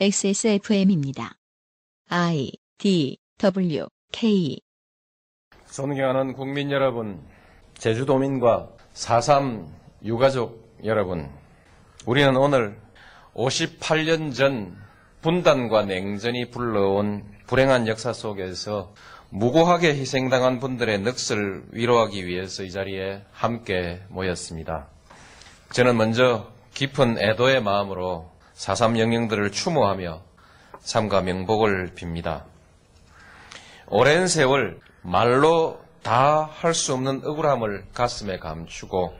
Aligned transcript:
XSFM입니다. 0.00 1.34
I 2.08 2.50
D 2.78 3.18
W 3.38 3.86
K 4.10 4.58
존경하는 5.70 6.32
국민 6.32 6.70
여러분, 6.72 7.20
제주도민과 7.74 8.70
4.3 8.94 9.68
유가족 10.04 10.78
여러분, 10.84 11.30
우리는 12.06 12.34
오늘 12.36 12.80
58년 13.34 14.34
전 14.34 14.76
분단과 15.20 15.84
냉전이 15.84 16.50
불러온 16.50 17.24
불행한 17.46 17.86
역사 17.86 18.12
속에서 18.12 18.94
무고하게 19.28 19.90
희생당한 19.90 20.58
분들의 20.58 20.98
넋을 20.98 21.66
위로하기 21.70 22.26
위해서 22.26 22.64
이 22.64 22.70
자리에 22.72 23.22
함께 23.30 24.02
모였습니다. 24.08 24.88
저는 25.70 25.96
먼저 25.96 26.50
깊은 26.74 27.18
애도의 27.18 27.62
마음으로 27.62 28.31
4.3 28.62 28.96
영령들을 28.96 29.50
추모하며 29.50 30.22
삼가 30.78 31.20
명복을 31.22 31.94
빕니다. 31.96 32.44
오랜 33.88 34.28
세월 34.28 34.78
말로 35.02 35.80
다 36.04 36.48
할 36.60 36.72
수 36.72 36.94
없는 36.94 37.22
억울함을 37.24 37.86
가슴에 37.92 38.38
감추고 38.38 39.14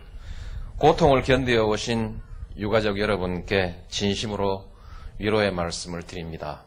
고통을 0.78 1.22
견뎌 1.22 1.66
오신 1.66 2.20
유가족 2.56 3.00
여러분께 3.00 3.82
진심으로 3.88 4.64
위로의 5.18 5.50
말씀을 5.52 6.04
드립니다. 6.04 6.62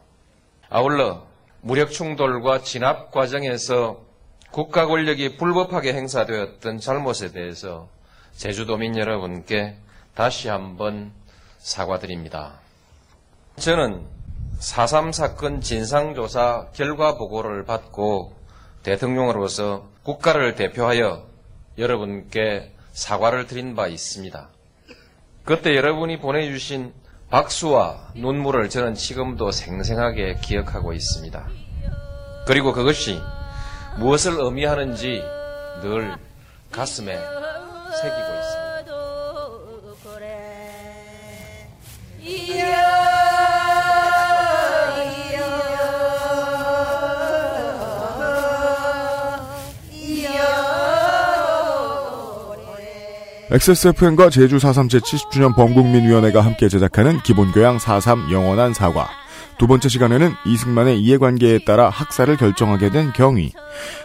아울러 0.68 1.26
무력 1.62 1.90
충돌과 1.90 2.60
진압 2.60 3.10
과정에서 3.10 4.02
국가 4.50 4.86
권력이 4.86 5.38
불법하게 5.38 5.94
행사되었던 5.94 6.80
잘못에 6.80 7.32
대해서 7.32 7.88
제주도민 8.32 8.98
여러분께 8.98 9.76
다시 10.14 10.48
한번 10.48 11.12
사과드립니다. 11.56 12.65
저는 13.58 14.06
4.3 14.60 15.12
사건 15.12 15.60
진상조사 15.60 16.68
결과 16.74 17.16
보고를 17.16 17.64
받고 17.64 18.34
대통령으로서 18.82 19.88
국가를 20.02 20.54
대표하여 20.54 21.26
여러분께 21.78 22.72
사과를 22.92 23.46
드린 23.46 23.74
바 23.74 23.86
있습니다. 23.86 24.48
그때 25.44 25.74
여러분이 25.74 26.20
보내주신 26.20 26.92
박수와 27.30 28.10
눈물을 28.14 28.68
저는 28.68 28.94
지금도 28.94 29.50
생생하게 29.50 30.36
기억하고 30.42 30.92
있습니다. 30.92 31.48
그리고 32.46 32.72
그것이 32.72 33.20
무엇을 33.98 34.34
의미하는지 34.38 35.22
늘 35.82 36.14
가슴에 36.70 37.16
새기고 37.16 38.18
있습니다. 38.20 38.35
XSFM과 53.48 54.28
제주 54.30 54.56
4.3 54.56 54.90
제 54.90 54.98
70주년 54.98 55.54
범국민위원회가 55.54 56.40
함께 56.40 56.68
제작하는 56.68 57.20
기본교양 57.20 57.78
4.3 57.78 58.32
영원한 58.32 58.74
사과. 58.74 59.08
두 59.56 59.68
번째 59.68 59.88
시간에는 59.88 60.32
이승만의 60.44 61.00
이해관계에 61.00 61.60
따라 61.64 61.88
학사를 61.88 62.36
결정하게 62.36 62.90
된 62.90 63.12
경위, 63.12 63.52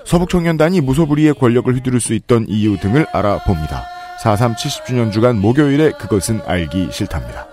서북청년단이 0.06 0.82
무소불위의 0.82 1.34
권력을 1.34 1.74
휘두를 1.76 2.00
수 2.00 2.14
있던 2.14 2.46
이유 2.50 2.80
등을 2.80 3.08
알아봅니다. 3.12 3.84
4.3 4.24 4.56
70주년 4.56 5.12
주간 5.12 5.42
목요일에 5.42 5.92
그것은 5.94 6.42
알기 6.46 6.90
싫답니다. 6.92 7.51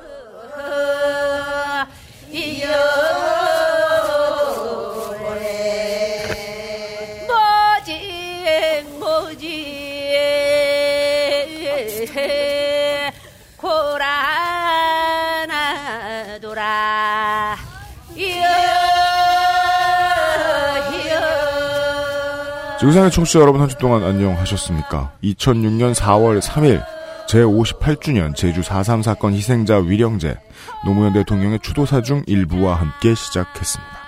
지구상의 22.80 23.10
청취자 23.10 23.40
여러분 23.40 23.60
한 23.60 23.68
주 23.68 23.76
동안 23.76 24.04
안녕하셨습니까? 24.04 25.12
2006년 25.24 25.94
4월 25.94 26.40
3일 26.40 26.84
제58주년 27.28 28.34
제주 28.36 28.60
4.3 28.60 29.02
사건 29.02 29.34
희생자 29.34 29.78
위령제 29.78 30.36
노무현 30.84 31.12
대통령의 31.12 31.58
추도사 31.60 32.02
중 32.02 32.22
일부와 32.26 32.76
함께 32.76 33.14
시작했습니다. 33.14 33.98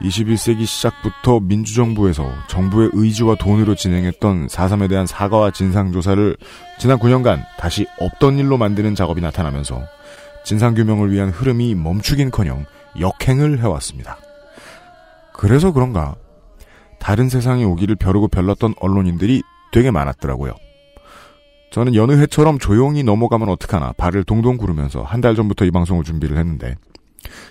21세기 0.00 0.64
시작부터 0.66 1.40
민주정부에서 1.40 2.30
정부의 2.48 2.90
의지와 2.92 3.34
돈으로 3.34 3.74
진행했던 3.74 4.46
4.3에 4.46 4.88
대한 4.88 5.06
사과와 5.06 5.50
진상조사를 5.50 6.36
지난 6.78 6.98
9년간 6.98 7.42
다시 7.58 7.86
없던 7.98 8.38
일로 8.38 8.56
만드는 8.56 8.94
작업이 8.94 9.20
나타나면서 9.20 9.82
진상규명을 10.44 11.10
위한 11.12 11.30
흐름이 11.30 11.74
멈추긴커녕 11.74 12.64
역행을 13.00 13.58
해왔습니다. 13.58 14.16
그래서 15.32 15.72
그런가 15.72 16.14
다른 16.98 17.28
세상이 17.28 17.64
오기를 17.64 17.96
벼르고 17.96 18.28
별렀던 18.28 18.74
언론인들이 18.80 19.42
되게 19.72 19.90
많았더라고요. 19.90 20.54
저는 21.70 21.94
여느 21.94 22.12
해처럼 22.12 22.58
조용히 22.58 23.02
넘어가면 23.02 23.48
어떡하나 23.48 23.92
발을 23.96 24.24
동동 24.24 24.56
구르면서 24.56 25.02
한 25.02 25.20
달 25.20 25.34
전부터 25.36 25.64
이 25.66 25.70
방송을 25.70 26.02
준비를 26.04 26.38
했는데 26.38 26.76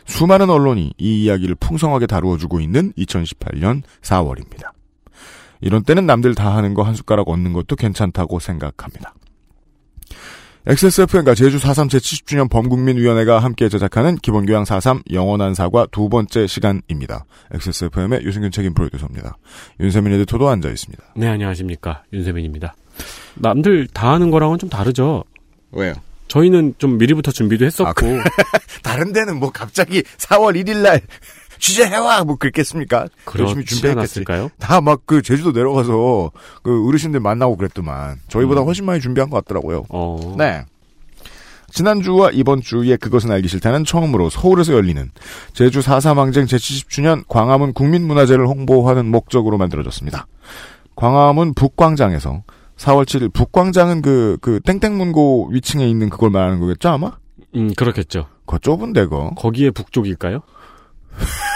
수많은 0.05 0.49
언론이 0.49 0.93
이 0.97 1.23
이야기를 1.23 1.55
풍성하게 1.55 2.07
다루어주고 2.07 2.59
있는 2.59 2.93
2018년 2.97 3.83
4월입니다. 4.01 4.71
이런 5.61 5.83
때는 5.83 6.05
남들 6.05 6.33
다 6.35 6.55
하는 6.55 6.73
거 6.73 6.83
한 6.83 6.95
숟가락 6.95 7.29
얻는 7.29 7.53
것도 7.53 7.75
괜찮다고 7.75 8.39
생각합니다. 8.39 9.13
XSFM과 10.67 11.33
제주 11.33 11.59
4.3 11.59 11.87
제70주년 11.87 12.49
범국민위원회가 12.49 13.39
함께 13.39 13.69
제작하는 13.69 14.17
기본교양 14.17 14.65
4.3 14.65 15.01
영원한 15.13 15.53
사과 15.53 15.87
두 15.91 16.09
번째 16.09 16.45
시간입니다. 16.45 17.23
XSFM의 17.53 18.23
유승균 18.23 18.51
책임 18.51 18.73
프로듀서입니다. 18.73 19.37
윤세민 19.79 20.11
에디터도 20.11 20.49
앉아 20.49 20.67
있습니다. 20.67 21.01
네, 21.15 21.27
안녕하십니까. 21.29 22.03
윤세민입니다. 22.11 22.75
남들 23.35 23.87
다 23.87 24.11
하는 24.11 24.29
거랑은 24.29 24.57
좀 24.57 24.69
다르죠. 24.69 25.23
왜요? 25.71 25.93
저희는 26.27 26.75
좀 26.77 26.97
미리부터 26.97 27.31
준비도 27.31 27.63
했었고. 27.63 27.89
아, 27.89 27.93
그래? 27.93 28.21
다른 28.83 29.13
데는 29.13 29.39
뭐 29.39 29.51
갑자기 29.51 30.01
4월 30.01 30.61
1일 30.61 30.81
날 30.81 30.99
취재해와 31.59 32.23
뭐 32.23 32.35
그랬겠습니까? 32.37 33.07
열심히. 33.37 33.65
않았을까요? 33.91 34.49
다 34.59 34.81
막 34.81 35.01
그 35.05 35.21
제주도 35.21 35.51
내려가서 35.51 36.31
그 36.63 36.87
어르신들 36.87 37.19
만나고 37.19 37.55
그랬더만 37.57 38.17
저희보다 38.27 38.61
음. 38.61 38.65
훨씬 38.67 38.85
많이 38.85 38.99
준비한 38.99 39.29
것 39.29 39.43
같더라고요. 39.45 39.85
어. 39.89 40.35
네. 40.37 40.65
지난주와 41.69 42.31
이번 42.31 42.61
주에 42.61 42.95
그것은 42.95 43.29
알기 43.31 43.47
싫다는 43.49 43.83
처음으로 43.83 44.29
서울에서 44.29 44.73
열리는 44.73 45.11
제주 45.53 45.79
4.3 45.81 46.15
항쟁 46.15 46.45
제70주년 46.45 47.23
광화문 47.27 47.73
국민문화제를 47.73 48.47
홍보하는 48.47 49.05
목적으로 49.05 49.57
만들어졌습니다. 49.57 50.27
광화문 50.95 51.53
북광장에서 51.53 52.43
4월 52.77 53.05
7일 53.05 53.33
북광장은 53.33 54.01
그, 54.01 54.37
그 54.41 54.59
땡땡문고 54.61 55.49
위층에 55.51 55.87
있는 55.87 56.09
그걸 56.09 56.29
말하는 56.29 56.59
거겠죠 56.59 56.89
아마? 56.89 57.11
음, 57.55 57.73
그렇겠죠. 57.75 58.27
거 58.45 58.57
좁은 58.59 58.93
데 58.93 59.05
거. 59.05 59.31
거기에 59.35 59.71
북쪽일까요? 59.71 60.39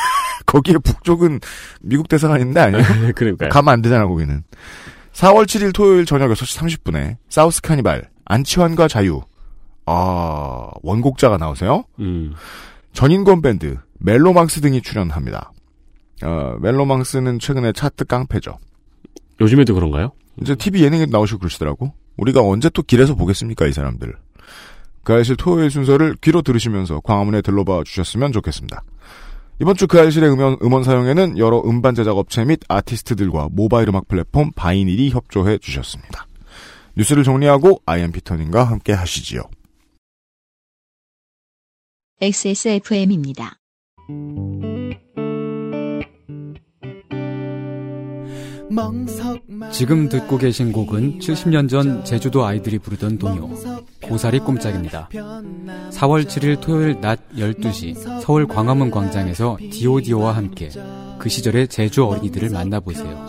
거기에 0.51 0.75
북쪽은 0.83 1.39
미국 1.81 2.09
대사관인데 2.09 2.59
아니에요? 2.59 2.83
그러니까요. 3.15 3.49
가면 3.49 3.73
안 3.73 3.81
되잖아, 3.81 4.05
거기는. 4.05 4.43
4월 5.13 5.45
7일 5.45 5.73
토요일 5.73 6.05
저녁 6.05 6.29
6시 6.31 6.59
30분에 6.59 7.17
사우스 7.29 7.61
카니발, 7.61 8.09
안치환과 8.25 8.89
자유. 8.89 9.21
아, 9.85 10.69
원곡자가 10.83 11.37
나오세요? 11.37 11.85
음. 11.99 12.33
전인권 12.91 13.41
밴드, 13.41 13.77
멜로망스 13.99 14.59
등이 14.59 14.81
출연합니다. 14.81 15.53
어, 16.23 16.55
멜로망스는 16.59 17.39
최근에 17.39 17.71
차트 17.71 18.05
깡패죠. 18.05 18.57
요즘에도 19.39 19.73
그런가요? 19.73 20.11
이제 20.41 20.55
TV 20.55 20.83
예능에 20.83 21.05
나오시고 21.05 21.39
그러시더라고. 21.39 21.93
우리가 22.17 22.41
언제 22.41 22.69
또 22.69 22.83
길에서 22.83 23.15
보겠습니까, 23.15 23.67
이 23.67 23.73
사람들. 23.73 24.15
그 25.03 25.13
알실 25.13 25.37
토요일 25.37 25.71
순서를 25.71 26.15
귀로 26.21 26.41
들으시면서 26.41 26.99
광화문에 26.99 27.41
들러봐 27.41 27.83
주셨으면 27.85 28.33
좋겠습니다. 28.33 28.83
이번 29.61 29.75
주 29.75 29.85
그알싫의 29.85 30.31
음원, 30.31 30.57
음원 30.63 30.83
사용에는 30.83 31.37
여러 31.37 31.61
음반 31.61 31.93
제작 31.93 32.17
업체 32.17 32.43
및 32.43 32.61
아티스트들과 32.67 33.49
모바일 33.51 33.89
음악 33.89 34.07
플랫폼 34.07 34.51
바이닐이 34.53 35.11
협조해 35.11 35.59
주셨습니다. 35.59 36.25
뉴스를 36.97 37.23
정리하고 37.23 37.79
아이엠 37.85 38.11
피터님과 38.11 38.63
함께 38.63 38.91
하시지요. 38.93 39.43
XSFM입니다. 42.19 43.59
지금 49.71 50.07
듣고 50.09 50.37
계신 50.37 50.71
곡은 50.71 51.19
70년 51.19 51.69
전 51.69 52.03
제주도 52.05 52.45
아이들이 52.45 52.79
부르던 52.79 53.17
동요 53.17 53.49
고사리 54.01 54.39
꼼짝입니다. 54.39 55.09
4월 55.11 56.25
7일 56.25 56.61
토요일 56.61 56.99
낮 57.01 57.19
12시 57.35 58.21
서울 58.21 58.47
광화문 58.47 58.91
광장에서 58.91 59.57
디오디오와 59.71 60.35
함께 60.35 60.69
그 61.19 61.29
시절의 61.29 61.67
제주 61.67 62.05
어린이들을 62.05 62.49
만나보세요. 62.49 63.27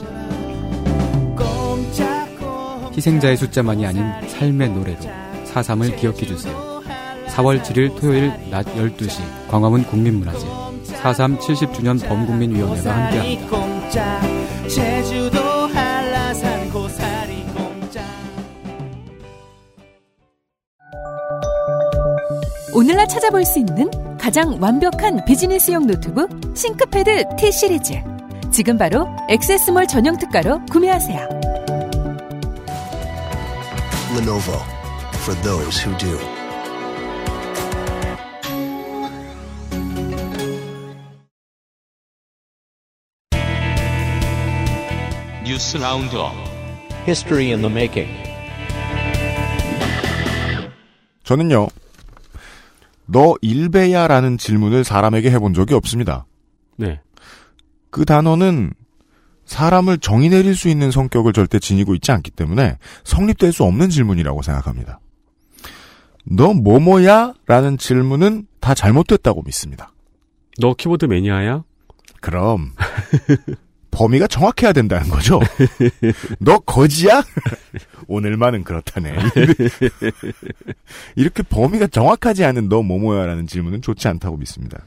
희생자의 2.95 3.37
숫자만이 3.37 3.87
아닌 3.87 4.05
삶의 4.29 4.71
노래로 4.71 4.99
4.3을 5.47 5.97
기억해주세요. 5.97 6.83
4월 7.29 7.63
7일 7.63 7.99
토요일 7.99 8.33
낮 8.51 8.65
12시 8.77 9.49
광화문 9.49 9.85
국민문화재 9.85 10.47
4.3 10.47 11.39
70주년 11.39 12.07
범국민위원회가 12.07 13.07
함께합니다. 13.07 14.42
제주도 14.75 15.39
한라산 15.39 16.71
고사리 16.71 17.45
공장 17.55 18.03
오늘날 22.73 23.07
찾아볼 23.07 23.45
수 23.45 23.59
있는 23.59 23.91
가장 24.19 24.57
완벽한 24.63 25.27
비즈니스용 25.27 25.87
노트북 25.87 26.31
ThinkPad 26.55 27.37
T 27.37 27.53
시리즈. 27.53 28.03
지금 28.51 28.79
바로 28.79 29.07
XS몰 29.29 29.87
전용 29.89 30.17
특가로 30.17 30.65
구매하세요. 30.71 31.29
Lenovo 34.17 34.59
for 35.17 35.39
those 35.43 35.85
who 35.85 35.95
do. 35.99 36.42
뉴스 45.73 45.77
roundup 45.79 46.33
History 47.05 47.47
in 47.47 47.63
the 47.63 47.71
making. 47.71 48.13
저는요, 51.25 51.69
너 53.07 53.35
일베야 53.41 54.07
라는 54.07 54.37
질문을 54.37 54.85
사람에게 54.85 55.31
해본 55.31 55.55
적이 55.55 55.75
없습니다. 55.75 56.27
네. 56.77 57.01
그 57.91 58.05
단어는 58.05 58.75
사람을 59.47 59.99
정의 59.99 60.29
내릴 60.29 60.55
수 60.55 60.69
있는 60.69 60.91
성격을 60.91 61.33
절대 61.33 61.59
지니고 61.59 61.95
있지 61.95 62.13
않기 62.13 62.33
때문에 62.33 62.77
성립될 63.05 63.53
수 63.53 63.65
없는 63.65 63.89
질문이라고 63.89 64.43
생각합니다. 64.43 65.01
너 66.25 66.53
뭐뭐야? 66.53 67.33
라는 67.47 67.79
질문은 67.79 68.47
다 68.61 68.75
잘못됐다고 68.75 69.43
믿습니다. 69.43 69.93
너 70.59 70.75
키보드 70.75 71.07
매니아야? 71.07 71.65
그럼 72.21 72.73
범위가 73.93 74.27
정확해야 74.27 74.73
된다는 74.73 75.09
거죠. 75.09 75.39
너 76.41 76.59
거지야? 76.59 77.23
오늘만은 78.09 78.65
그렇다네. 78.65 79.15
이렇게 81.15 81.43
범위가 81.45 81.87
정확하지 81.87 82.45
않은 82.45 82.69
너 82.69 82.83
뭐뭐야라는 82.83 83.47
질문은 83.47 83.83
좋지 83.83 84.09
않다고 84.09 84.37
믿습니다. 84.39 84.79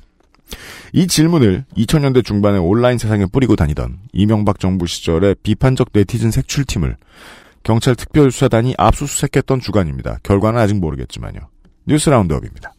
이 0.91 1.07
질문을 1.07 1.65
2000년대 1.77 2.25
중반에 2.25 2.57
온라인 2.57 2.97
세상에 2.97 3.25
뿌리고 3.25 3.55
다니던 3.55 3.99
이명박 4.11 4.59
정부 4.59 4.85
시절의 4.85 5.35
비판적 5.43 5.89
네티즌 5.93 6.31
색출팀을 6.31 6.97
경찰 7.63 7.95
특별수사단이 7.95 8.75
압수수색했던 8.77 9.59
주간입니다. 9.59 10.19
결과는 10.23 10.59
아직 10.59 10.75
모르겠지만요. 10.75 11.39
뉴스 11.87 12.09
라운드업입니다. 12.09 12.74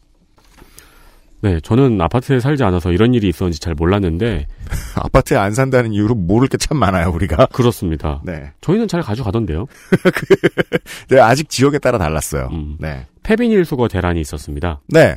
네, 1.41 1.59
저는 1.61 2.01
아파트에 2.01 2.39
살지 2.39 2.63
않아서 2.63 2.91
이런 2.91 3.13
일이 3.13 3.29
있었는지 3.29 3.59
잘 3.59 3.75
몰랐는데 3.75 4.47
아파트에 4.95 5.37
안 5.37 5.53
산다는 5.53 5.93
이유로 5.93 6.15
모를 6.15 6.47
게 6.47 6.57
참 6.57 6.77
많아요, 6.79 7.11
우리가. 7.11 7.45
그렇습니다. 7.47 8.21
네. 8.25 8.51
저희는 8.61 8.87
잘 8.87 9.01
가져가던데요. 9.01 9.67
네, 11.09 11.19
아직 11.19 11.49
지역에 11.49 11.77
따라 11.79 11.97
달랐어요. 11.97 12.49
음. 12.51 12.77
네. 12.79 13.05
폐비닐 13.23 13.63
수거 13.65 13.87
대란이 13.87 14.19
있었습니다. 14.21 14.81
네. 14.87 15.15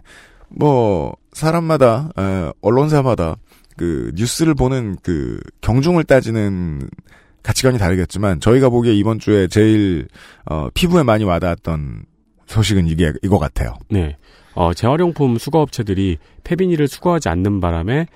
뭐 0.48 1.14
사람마다 1.32 2.10
에, 2.18 2.50
언론사마다 2.60 3.36
그 3.76 4.12
뉴스를 4.14 4.54
보는 4.54 4.96
그 5.02 5.40
경중을 5.62 6.04
따지는 6.04 6.88
가치관이 7.42 7.78
다르겠지만 7.78 8.40
저희가 8.40 8.68
보기에 8.68 8.92
이번 8.94 9.18
주에 9.18 9.46
제일 9.48 10.08
어, 10.44 10.68
피부에 10.74 11.02
많이 11.02 11.24
와닿았던 11.24 12.02
소식은 12.46 12.88
이게 12.88 13.12
이거 13.22 13.38
같아요. 13.38 13.74
네. 13.88 14.16
어, 14.54 14.74
재활용품 14.74 15.38
수거업체들이 15.38 16.18
폐비닐을 16.44 16.88
수거하지 16.88 17.28
않는 17.28 17.60
바람에 17.60 18.06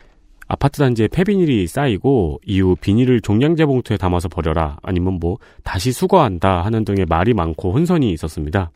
아파트 0.46 0.78
단지에 0.78 1.08
폐비닐이 1.08 1.66
쌓이고 1.66 2.40
이후 2.44 2.76
비닐을 2.81 3.20
종량제 3.20 3.64
봉투에 3.66 3.96
담아서 3.96 4.28
버려라 4.28 4.76
아니면 4.82 5.19
뭐 5.20 5.38
다시 5.62 5.92
수거한다 5.92 6.62
하는 6.62 6.84
등의 6.84 7.06
말이 7.08 7.32
많고 7.32 7.72
혼선이 7.72 8.12
있었습니다. 8.12 8.70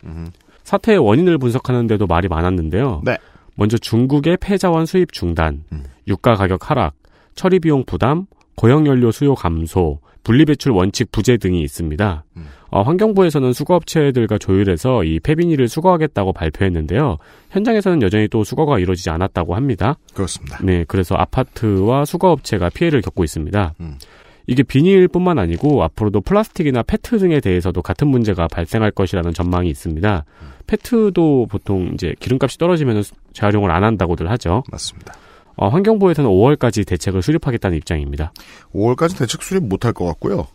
사태의 0.64 0.98
원인을 0.98 1.38
분석하는데도 1.38 2.06
말이 2.06 2.28
많았는데요. 2.28 3.02
네. 3.04 3.16
먼저 3.54 3.76
중국의 3.76 4.38
폐자원 4.40 4.86
수입 4.86 5.12
중단, 5.12 5.64
음. 5.72 5.84
유가 6.06 6.34
가격 6.34 6.70
하락, 6.70 6.94
처리 7.34 7.58
비용 7.58 7.84
부담, 7.84 8.26
고형연료 8.54 9.10
수요 9.10 9.34
감소, 9.34 10.00
분리배출 10.22 10.72
원칙 10.72 11.10
부재 11.10 11.36
등이 11.38 11.60
있습니다. 11.62 12.24
음. 12.36 12.46
어, 12.70 12.82
환경부에서는 12.82 13.52
수거업체들과 13.52 14.38
조율해서 14.38 15.04
이 15.04 15.20
폐비닐을 15.20 15.68
수거하겠다고 15.68 16.32
발표했는데요. 16.32 17.16
현장에서는 17.50 18.02
여전히 18.02 18.28
또 18.28 18.44
수거가 18.44 18.78
이루어지지 18.78 19.10
않았다고 19.10 19.54
합니다. 19.54 19.96
그렇습니다. 20.12 20.58
네, 20.62 20.84
그래서 20.86 21.14
아파트와 21.14 22.04
수거업체가 22.04 22.70
피해를 22.70 23.00
겪고 23.00 23.24
있습니다. 23.24 23.74
음. 23.80 23.98
이게 24.46 24.62
비닐뿐만 24.62 25.38
아니고 25.38 25.82
앞으로도 25.84 26.22
플라스틱이나 26.22 26.82
페트 26.82 27.18
등에 27.18 27.38
대해서도 27.40 27.82
같은 27.82 28.08
문제가 28.08 28.48
발생할 28.48 28.90
것이라는 28.92 29.34
전망이 29.34 29.68
있습니다. 29.68 30.24
페트도 30.66 31.46
보통 31.50 31.90
이제 31.92 32.14
기름값이 32.18 32.56
떨어지면 32.56 33.02
재활용을 33.34 33.70
안 33.70 33.84
한다고들 33.84 34.30
하죠. 34.30 34.62
맞습니다. 34.70 35.14
어, 35.56 35.68
환경부에서는 35.68 36.30
5월까지 36.30 36.86
대책을 36.86 37.20
수립하겠다는 37.20 37.76
입장입니다. 37.76 38.32
5월까지 38.72 39.18
대책 39.18 39.42
수립 39.42 39.64
못할 39.64 39.92
것 39.92 40.06
같고요. 40.06 40.46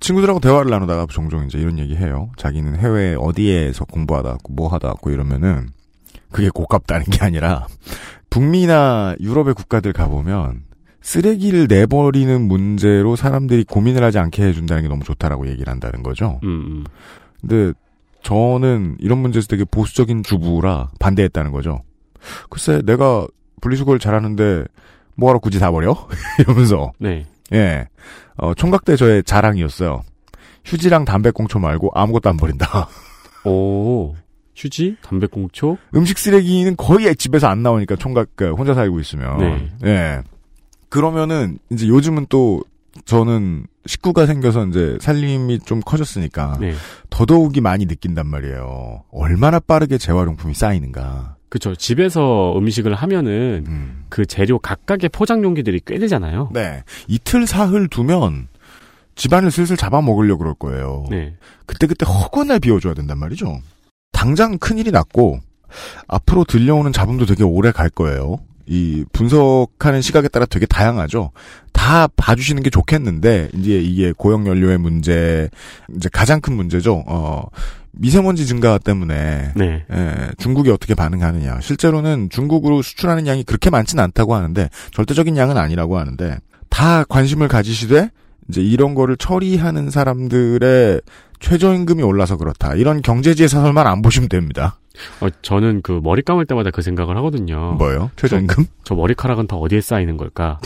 친구들하고 0.00 0.40
대화를 0.40 0.70
나누다가 0.70 1.06
종종 1.10 1.44
이제 1.44 1.58
이런 1.58 1.78
얘기 1.78 1.94
해요. 1.94 2.30
자기는 2.36 2.76
해외 2.76 3.14
어디에서 3.14 3.84
공부하다 3.84 4.30
왔고 4.30 4.52
뭐 4.52 4.68
하다 4.68 4.88
왔고 4.88 5.10
이러면은 5.10 5.68
그게 6.32 6.48
고깝다는 6.48 7.06
게 7.06 7.24
아니라 7.24 7.66
북미나 8.30 9.16
유럽의 9.20 9.54
국가들 9.54 9.92
가보면 9.92 10.62
쓰레기를 11.02 11.66
내버리는 11.68 12.40
문제로 12.40 13.16
사람들이 13.16 13.64
고민을 13.64 14.02
하지 14.02 14.18
않게 14.18 14.42
해준다는 14.42 14.82
게 14.82 14.88
너무 14.88 15.04
좋다라고 15.04 15.48
얘기를 15.48 15.70
한다는 15.70 16.02
거죠. 16.02 16.40
음, 16.44 16.48
음. 16.48 16.84
근데 17.40 17.72
저는 18.22 18.96
이런 19.00 19.18
문제에서 19.18 19.48
되게 19.48 19.64
보수적인 19.64 20.22
주부라 20.22 20.90
반대했다는 20.98 21.52
거죠. 21.52 21.82
글쎄 22.50 22.82
내가 22.84 23.26
분리수거를 23.60 23.98
잘하는데 23.98 24.64
뭐하러 25.16 25.38
굳이 25.38 25.58
다 25.58 25.70
버려? 25.70 26.06
이러면서 26.38 26.92
네. 26.98 27.26
예. 27.52 27.88
어, 28.36 28.54
총각 28.54 28.84
때 28.84 28.96
저의 28.96 29.22
자랑이었어요. 29.24 30.02
휴지랑 30.64 31.04
담배꽁초 31.04 31.58
말고 31.58 31.90
아무것도 31.94 32.28
안 32.28 32.36
버린다. 32.36 32.88
오, 33.44 34.14
휴지, 34.54 34.96
담배꽁초. 35.02 35.78
음식 35.94 36.18
쓰레기는 36.18 36.76
거의 36.76 37.14
집에서 37.16 37.48
안 37.48 37.62
나오니까 37.62 37.96
총각 37.96 38.28
그 38.34 38.52
혼자 38.52 38.74
살고 38.74 39.00
있으면. 39.00 39.38
네. 39.38 39.70
예. 39.84 40.22
그러면은 40.88 41.58
이제 41.70 41.86
요즘은 41.88 42.26
또 42.28 42.62
저는 43.04 43.66
식구가 43.86 44.26
생겨서 44.26 44.66
이제 44.66 44.98
살림이 45.00 45.60
좀 45.60 45.80
커졌으니까 45.80 46.58
네. 46.60 46.74
더더욱이 47.08 47.60
많이 47.60 47.86
느낀단 47.86 48.26
말이에요. 48.26 49.04
얼마나 49.10 49.60
빠르게 49.60 49.96
재활용품이 49.96 50.54
쌓이는가. 50.54 51.36
그쵸. 51.50 51.74
집에서 51.74 52.54
음식을 52.56 52.94
하면은 52.94 53.64
음. 53.66 54.04
그 54.08 54.24
재료 54.24 54.58
각각의 54.58 55.10
포장 55.10 55.42
용기들이 55.44 55.80
꽤 55.84 55.98
되잖아요. 55.98 56.50
네. 56.52 56.82
이틀 57.08 57.46
사흘 57.46 57.88
두면 57.88 58.48
집안을 59.16 59.50
슬슬 59.50 59.76
잡아먹으려고 59.76 60.38
그럴 60.38 60.54
거예요. 60.54 61.04
네. 61.10 61.34
그때그때 61.66 62.06
허구날 62.06 62.60
비워줘야 62.60 62.94
된단 62.94 63.18
말이죠. 63.18 63.60
당장 64.12 64.58
큰일이 64.58 64.92
났고 64.92 65.40
앞으로 66.06 66.44
들려오는 66.44 66.92
잡음도 66.92 67.26
되게 67.26 67.42
오래 67.42 67.72
갈 67.72 67.90
거예요. 67.90 68.38
이 68.70 69.04
분석하는 69.12 70.00
시각에 70.00 70.28
따라 70.28 70.46
되게 70.46 70.64
다양하죠. 70.64 71.32
다 71.72 72.06
봐주시는 72.06 72.62
게 72.62 72.70
좋겠는데 72.70 73.50
이제 73.54 73.72
이게 73.80 74.12
고형 74.16 74.46
연료의 74.46 74.78
문제, 74.78 75.50
이제 75.96 76.08
가장 76.12 76.40
큰 76.40 76.54
문제죠. 76.54 77.02
어 77.08 77.48
미세먼지 77.90 78.46
증가 78.46 78.78
때문에 78.78 79.52
네. 79.56 79.84
예, 79.92 80.30
중국이 80.38 80.70
어떻게 80.70 80.94
반응하느냐. 80.94 81.60
실제로는 81.60 82.28
중국으로 82.30 82.80
수출하는 82.80 83.26
양이 83.26 83.42
그렇게 83.42 83.70
많지는 83.70 84.04
않다고 84.04 84.36
하는데 84.36 84.68
절대적인 84.92 85.36
양은 85.36 85.56
아니라고 85.56 85.98
하는데 85.98 86.38
다 86.68 87.02
관심을 87.02 87.48
가지시되 87.48 88.10
이제 88.50 88.60
이런 88.60 88.94
거를 88.94 89.16
처리하는 89.16 89.90
사람들의 89.90 91.00
최저임금이 91.38 92.02
올라서 92.02 92.36
그렇다. 92.36 92.74
이런 92.74 93.00
경제지의 93.00 93.48
사설만 93.48 93.86
안 93.86 94.02
보시면 94.02 94.28
됩니다. 94.28 94.76
어, 95.20 95.28
저는 95.40 95.80
그 95.82 96.00
머리 96.02 96.22
감을 96.22 96.44
때마다 96.44 96.70
그 96.70 96.82
생각을 96.82 97.16
하거든요. 97.18 97.72
뭐요? 97.78 98.10
최저임금? 98.16 98.64
저, 98.64 98.70
저 98.84 98.94
머리카락은 98.94 99.46
다 99.46 99.56
어디에 99.56 99.80
쌓이는 99.80 100.16
걸까? 100.16 100.58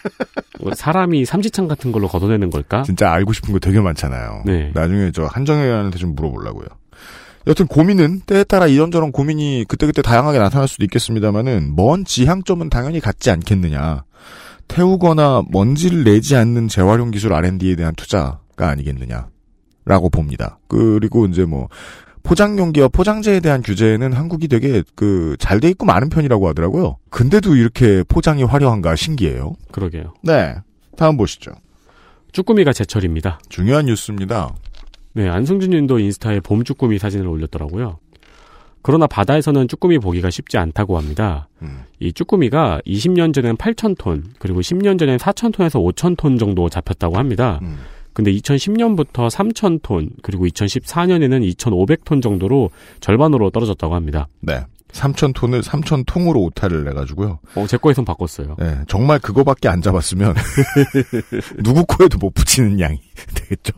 뭐 0.60 0.72
사람이 0.74 1.24
삼지창 1.26 1.68
같은 1.68 1.92
걸로 1.92 2.08
걷어내는 2.08 2.50
걸까? 2.50 2.82
진짜 2.82 3.12
알고 3.12 3.32
싶은 3.34 3.52
거 3.52 3.58
되게 3.58 3.80
많잖아요. 3.80 4.42
네. 4.46 4.70
나중에 4.74 5.12
저 5.12 5.26
한정현한테 5.26 5.98
좀 5.98 6.14
물어보려고요. 6.16 6.66
여튼 7.46 7.66
고민은 7.68 8.22
때에 8.26 8.42
따라 8.42 8.66
이런저런 8.66 9.12
고민이 9.12 9.66
그때그때 9.68 10.02
다양하게 10.02 10.38
나타날 10.38 10.66
수도 10.66 10.84
있겠습니다만은 10.84 11.74
먼 11.76 12.04
지향점은 12.04 12.70
당연히 12.70 12.98
같지 12.98 13.30
않겠느냐. 13.30 14.02
태우거나 14.68 15.42
먼지를 15.50 16.04
내지 16.04 16.36
않는 16.36 16.68
재활용 16.68 17.10
기술 17.10 17.32
R&D에 17.32 17.76
대한 17.76 17.94
투자가 17.94 18.68
아니겠느냐라고 18.68 20.10
봅니다. 20.10 20.58
그리고 20.68 21.26
이제 21.26 21.44
뭐 21.44 21.68
포장용기와 22.22 22.88
포장재에 22.88 23.38
대한 23.40 23.62
규제는 23.62 24.12
한국이 24.12 24.48
되게 24.48 24.82
그 24.96 25.36
잘 25.38 25.60
돼 25.60 25.68
있고 25.70 25.86
많은 25.86 26.08
편이라고 26.08 26.48
하더라고요. 26.48 26.96
근데도 27.10 27.54
이렇게 27.54 28.02
포장이 28.08 28.42
화려한가 28.42 28.96
신기해요. 28.96 29.54
그러게요. 29.70 30.12
네. 30.22 30.56
다음 30.96 31.16
보시죠. 31.16 31.52
쭈꾸미가 32.32 32.72
제철입니다. 32.72 33.38
중요한 33.48 33.86
뉴스입니다. 33.86 34.52
네, 35.14 35.28
안승준 35.28 35.70
님도 35.70 35.98
인스타에 36.00 36.40
봄 36.40 36.64
쭈꾸미 36.64 36.98
사진을 36.98 37.26
올렸더라고요. 37.28 37.98
그러나 38.86 39.08
바다에서는 39.08 39.66
쭈꾸미 39.66 39.98
보기가 39.98 40.30
쉽지 40.30 40.58
않다고 40.58 40.96
합니다. 40.96 41.48
음. 41.60 41.80
이 41.98 42.12
쭈꾸미가 42.12 42.82
20년 42.86 43.34
전엔 43.34 43.56
8,000톤, 43.56 44.22
그리고 44.38 44.60
10년 44.60 44.96
전엔 44.96 45.18
4,000톤에서 45.18 45.82
5,000톤 45.96 46.38
정도 46.38 46.68
잡혔다고 46.68 47.18
합니다. 47.18 47.58
음. 47.62 47.78
근데 48.12 48.30
2010년부터 48.30 49.28
3,000톤, 49.28 50.10
그리고 50.22 50.46
2014년에는 50.46 51.52
2,500톤 51.56 52.22
정도로 52.22 52.70
절반으로 53.00 53.50
떨어졌다고 53.50 53.96
합니다. 53.96 54.28
네. 54.38 54.60
3,000톤을 54.92 55.64
3,000통으로 55.64 56.36
오타를 56.44 56.84
내가지고요. 56.84 57.40
어, 57.56 57.66
제 57.66 57.76
거에선 57.78 58.04
바꿨어요. 58.04 58.54
네, 58.56 58.78
정말 58.86 59.18
그거밖에 59.18 59.66
안 59.66 59.82
잡았으면 59.82 60.32
누구 61.64 61.84
코에도 61.86 62.18
못 62.18 62.32
붙이는 62.32 62.78
양이 62.78 63.00
되겠죠. 63.34 63.72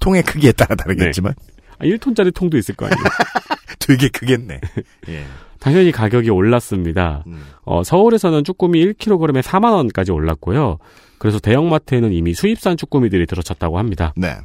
통의 0.00 0.24
크기에 0.24 0.50
따라 0.50 0.74
다르겠지만 0.74 1.32
아, 1.32 1.57
1톤짜리 1.80 2.34
통도 2.34 2.56
있을 2.56 2.74
거 2.74 2.86
아니에요. 2.86 3.04
되게 3.78 4.08
크겠네. 4.08 4.60
예. 5.08 5.24
당연히 5.60 5.90
가격이 5.90 6.30
올랐습니다. 6.30 7.24
음. 7.26 7.42
어, 7.64 7.82
서울에서는 7.82 8.44
쭈꾸미 8.44 8.84
1kg에 8.86 9.42
4만 9.42 9.72
원까지 9.72 10.12
올랐고요. 10.12 10.78
그래서 11.18 11.38
대형마트에는 11.40 12.12
이미 12.12 12.34
수입산 12.34 12.76
쭈꾸미들이 12.76 13.26
들어찼다고 13.26 13.78
합니다. 13.78 14.12
네. 14.16 14.36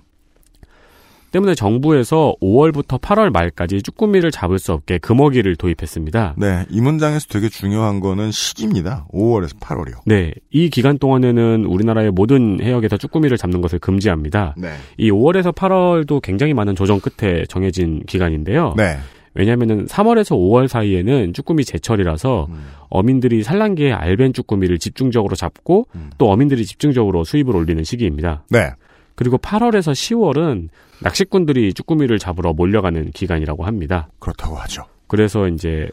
때문에 1.33 1.55
정부에서 1.55 2.35
5월부터 2.41 3.01
8월 3.01 3.31
말까지 3.31 3.81
쭈꾸미를 3.81 4.29
잡을 4.29 4.59
수 4.59 4.71
없게 4.71 4.99
금어기를 4.99 5.55
도입했습니다. 5.55 6.35
네, 6.37 6.65
이 6.69 6.79
문장에서 6.79 7.25
되게 7.27 7.49
중요한 7.49 7.99
거는 7.99 8.31
시기입니다. 8.31 9.07
5월에서 9.11 9.59
8월이요. 9.59 10.01
네, 10.05 10.31
이 10.51 10.69
기간 10.69 10.99
동안에는 10.99 11.65
우리나라의 11.65 12.11
모든 12.11 12.59
해역에서 12.61 12.97
쭈꾸미를 12.97 13.37
잡는 13.37 13.61
것을 13.61 13.79
금지합니다. 13.79 14.53
네. 14.57 14.69
이 14.97 15.09
5월에서 15.09 15.55
8월도 15.55 16.21
굉장히 16.21 16.53
많은 16.53 16.75
조정 16.75 16.99
끝에 16.99 17.45
정해진 17.49 18.03
기간인데요. 18.05 18.75
네. 18.77 18.97
왜냐하면 19.33 19.87
3월에서 19.87 20.37
5월 20.37 20.67
사이에는 20.67 21.33
쭈꾸미 21.33 21.65
제철이라서 21.65 22.45
음. 22.51 22.65
어민들이 22.89 23.41
산란기에 23.41 23.91
알벤 23.91 24.33
쭈꾸미를 24.33 24.77
집중적으로 24.77 25.35
잡고 25.35 25.87
또 26.19 26.29
어민들이 26.29 26.63
집중적으로 26.63 27.23
수입을 27.23 27.55
올리는 27.55 27.83
시기입니다. 27.83 28.43
네. 28.51 28.69
그리고 29.15 29.38
8월에서 29.38 29.91
10월은 29.91 30.70
낚시꾼들이 31.01 31.74
쭈꾸미를 31.74 32.20
잡으러 32.20 32.53
몰려가는 32.53 33.12
기간이라고 33.12 33.65
합니다. 33.65 34.10
그렇다고 34.20 34.55
하죠. 34.55 34.86
그래서 35.08 35.48
이제 35.48 35.89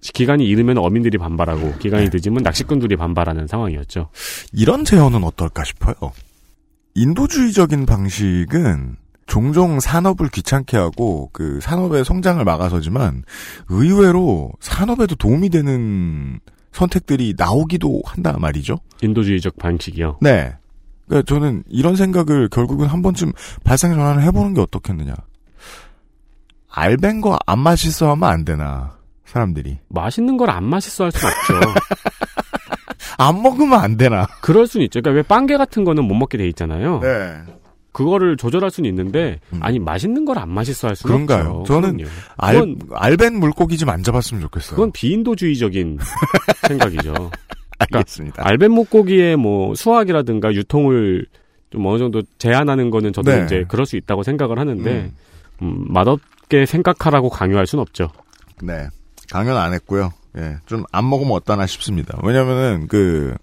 기간이 0.00 0.46
이르면 0.46 0.78
어민들이 0.78 1.18
반발하고 1.18 1.78
기간이 1.78 2.08
늦으면 2.12 2.42
낚시꾼들이 2.42 2.96
반발하는 2.96 3.46
상황이었죠. 3.46 4.08
이런 4.52 4.84
제언은 4.84 5.22
어떨까 5.24 5.64
싶어요. 5.64 5.94
인도주의적인 6.94 7.86
방식은 7.86 8.96
종종 9.26 9.80
산업을 9.80 10.28
귀찮게 10.28 10.76
하고 10.76 11.30
그 11.32 11.60
산업의 11.60 12.04
성장을 12.04 12.44
막아서지만 12.44 13.22
의외로 13.68 14.50
산업에도 14.60 15.14
도움이 15.14 15.48
되는 15.48 16.40
선택들이 16.72 17.34
나오기도 17.36 18.02
한다 18.04 18.36
말이죠. 18.38 18.78
인도주의적 19.02 19.56
방식이요. 19.56 20.18
네. 20.20 20.54
그러니까 21.06 21.26
저는 21.34 21.64
이런 21.68 21.96
생각을 21.96 22.48
결국은 22.48 22.86
한 22.86 23.02
번쯤 23.02 23.32
발상 23.64 23.92
전환을 23.94 24.22
해보는 24.22 24.54
게 24.54 24.60
어떻겠느냐. 24.60 25.14
알벤 26.70 27.20
거안 27.20 27.58
맛있어 27.58 28.10
하면 28.12 28.28
안 28.30 28.44
되나 28.44 28.96
사람들이 29.26 29.78
맛있는 29.88 30.36
걸 30.36 30.50
안 30.50 30.64
맛있어 30.64 31.04
할 31.04 31.12
수는 31.12 31.32
없죠. 31.34 31.54
안 33.18 33.42
먹으면 33.42 33.78
안 33.78 33.96
되나. 33.96 34.26
그럴 34.40 34.66
수는 34.66 34.84
있죠. 34.86 35.00
그러니까 35.02 35.16
왜 35.18 35.22
빵개 35.22 35.56
같은 35.56 35.84
거는 35.84 36.04
못 36.04 36.14
먹게 36.14 36.38
돼 36.38 36.46
있잖아요. 36.48 37.00
네. 37.00 37.38
그거를 37.92 38.38
조절할 38.38 38.70
수는 38.70 38.88
있는데 38.88 39.38
아니 39.60 39.78
맛있는 39.78 40.24
걸 40.24 40.38
안 40.38 40.48
맛있어 40.48 40.88
할 40.88 40.96
수는 40.96 41.26
그런가요? 41.26 41.50
없죠. 41.58 41.74
저는 41.74 41.98
그럼요. 41.98 42.10
알, 42.38 42.76
알벤 42.94 43.34
물고기 43.38 43.76
좀 43.76 43.90
안 43.90 44.02
잡았으면 44.02 44.40
좋겠어요. 44.42 44.76
그건 44.76 44.92
비인도주의적인 44.92 45.98
생각이죠. 46.68 47.30
그러니까 47.86 47.98
알겠습니다. 47.98 48.42
알벤 48.46 48.70
목고기의 48.72 49.36
뭐 49.36 49.74
수확이라든가 49.74 50.52
유통을 50.54 51.26
좀 51.70 51.86
어느 51.86 51.98
정도 51.98 52.22
제한하는 52.38 52.90
거는 52.90 53.12
저도 53.12 53.30
네. 53.32 53.44
이제 53.44 53.64
그럴 53.68 53.86
수 53.86 53.96
있다고 53.96 54.22
생각을 54.22 54.58
하는데 54.58 54.90
음. 54.92 55.16
음, 55.62 55.84
맛없게 55.88 56.66
생각하라고 56.66 57.30
강요할 57.30 57.66
수는 57.66 57.82
없죠. 57.82 58.10
네. 58.62 58.88
강연 59.30 59.56
안 59.56 59.72
했고요. 59.72 60.12
예. 60.36 60.56
좀 60.66 60.84
안 60.92 61.08
먹으면 61.08 61.32
어떠나 61.32 61.66
싶습니다. 61.66 62.18
왜냐면은 62.22 62.86
그 62.88 63.34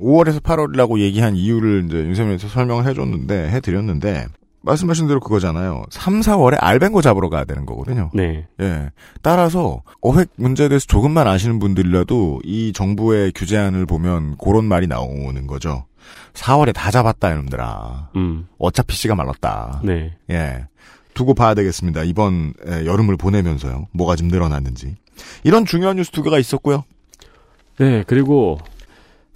5월에서 0.00 0.40
8월이라고 0.40 1.00
얘기한 1.00 1.34
이유를 1.36 1.84
이제 1.86 1.96
윤세민에서 1.98 2.48
설명을 2.48 2.86
해줬는데 2.86 3.48
해드렸는데 3.50 4.26
말씀하신 4.62 5.06
대로 5.06 5.20
그거잖아요. 5.20 5.84
3, 5.90 6.20
4월에 6.20 6.56
알뱅고 6.58 7.00
잡으러 7.02 7.28
가야 7.28 7.44
되는 7.44 7.64
거거든요. 7.64 8.10
네. 8.12 8.46
예. 8.60 8.90
따라서 9.22 9.82
어획 10.00 10.30
문제에 10.36 10.68
대해서 10.68 10.86
조금만 10.86 11.26
아시는 11.26 11.58
분들이라도 11.58 12.40
이 12.44 12.72
정부의 12.72 13.32
규제안을 13.34 13.86
보면 13.86 14.36
그런 14.38 14.64
말이 14.64 14.86
나오는 14.86 15.46
거죠. 15.46 15.84
4월에 16.34 16.74
다 16.74 16.90
잡았다 16.90 17.30
이놈들아. 17.32 18.10
음. 18.16 18.46
어차피 18.58 18.96
씨가 18.96 19.14
말랐다. 19.14 19.82
네. 19.84 20.16
예. 20.30 20.66
두고 21.14 21.34
봐야 21.34 21.54
되겠습니다. 21.54 22.04
이번 22.04 22.52
에, 22.66 22.86
여름을 22.86 23.16
보내면서요. 23.16 23.86
뭐가 23.92 24.16
좀 24.16 24.28
늘어났는지. 24.28 24.96
이런 25.42 25.64
중요한 25.64 25.96
뉴스 25.96 26.10
두 26.10 26.22
개가 26.22 26.38
있었고요. 26.38 26.84
네, 27.78 28.04
그리고 28.06 28.58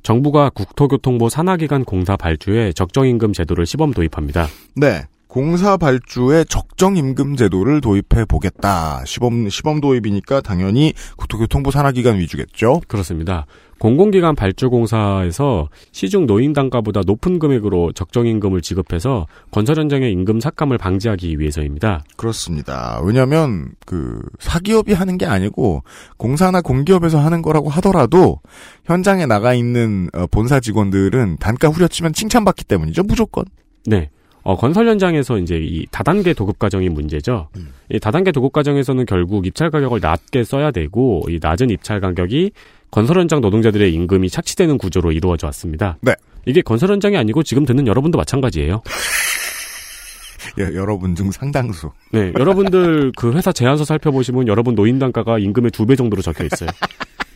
정부가 0.02 0.50
국토교통부 0.50 1.28
산하기관 1.30 1.84
공사 1.84 2.16
발주에 2.16 2.72
적정임금 2.72 3.32
제도를 3.32 3.66
시범 3.66 3.92
도입합니다. 3.92 4.48
네. 4.76 5.04
공사 5.28 5.78
발주에 5.78 6.44
적정 6.44 6.98
임금 6.98 7.36
제도를 7.36 7.80
도입해 7.80 8.26
보겠다. 8.26 9.02
시범 9.06 9.48
시범 9.48 9.80
도입이니까 9.80 10.42
당연히 10.42 10.92
국토교통부 11.16 11.70
산하기관 11.70 12.18
위주겠죠. 12.18 12.82
그렇습니다. 12.86 13.46
공공기관 13.82 14.36
발주공사에서 14.36 15.68
시중 15.90 16.24
노인 16.26 16.52
단가보다 16.52 17.00
높은 17.04 17.40
금액으로 17.40 17.90
적정 17.90 18.28
임금을 18.28 18.60
지급해서 18.60 19.26
건설 19.50 19.76
현장의 19.76 20.12
임금 20.12 20.38
삭감을 20.38 20.78
방지하기 20.78 21.40
위해서입니다. 21.40 22.04
그렇습니다. 22.16 23.00
왜냐하면 23.04 23.72
그 23.84 24.22
사기업이 24.38 24.92
하는 24.92 25.18
게 25.18 25.26
아니고 25.26 25.82
공사나 26.16 26.60
공기업에서 26.60 27.18
하는 27.18 27.42
거라고 27.42 27.70
하더라도 27.70 28.38
현장에 28.84 29.26
나가 29.26 29.52
있는 29.52 30.08
어, 30.12 30.28
본사 30.28 30.60
직원들은 30.60 31.38
단가 31.40 31.66
후려치면 31.66 32.12
칭찬받기 32.12 32.66
때문이죠. 32.66 33.02
무조건. 33.02 33.46
네. 33.84 34.10
어, 34.44 34.56
건설 34.56 34.86
현장에서 34.86 35.38
이제 35.38 35.58
이 35.60 35.86
다단계 35.90 36.34
도급 36.34 36.60
과정이 36.60 36.88
문제죠. 36.88 37.48
이 37.90 37.98
다단계 37.98 38.30
도급 38.30 38.52
과정에서는 38.52 39.06
결국 39.06 39.44
입찰 39.44 39.70
가격을 39.70 39.98
낮게 40.00 40.44
써야 40.44 40.70
되고 40.70 41.24
이 41.28 41.40
낮은 41.40 41.70
입찰 41.70 42.00
가격이 42.00 42.52
건설 42.92 43.18
현장 43.18 43.40
노동자들의 43.40 43.92
임금이 43.92 44.28
착취되는 44.28 44.76
구조로 44.78 45.12
이루어져 45.12 45.46
왔습니다. 45.48 45.96
네. 46.02 46.14
이게 46.46 46.60
건설 46.60 46.90
현장이 46.90 47.16
아니고 47.16 47.42
지금 47.42 47.64
듣는 47.64 47.86
여러분도 47.86 48.18
마찬가지예요. 48.18 48.82
예, 50.60 50.64
여러분 50.74 51.14
중 51.14 51.30
상당수. 51.30 51.90
네, 52.12 52.32
여러분들 52.38 53.12
그 53.16 53.32
회사 53.32 53.50
제안서 53.50 53.84
살펴보시면 53.86 54.46
여러분 54.48 54.74
노인 54.74 54.98
단가가 54.98 55.38
임금의 55.38 55.70
두 55.70 55.86
배 55.86 55.96
정도로 55.96 56.20
적혀 56.20 56.44
있어요. 56.44 56.68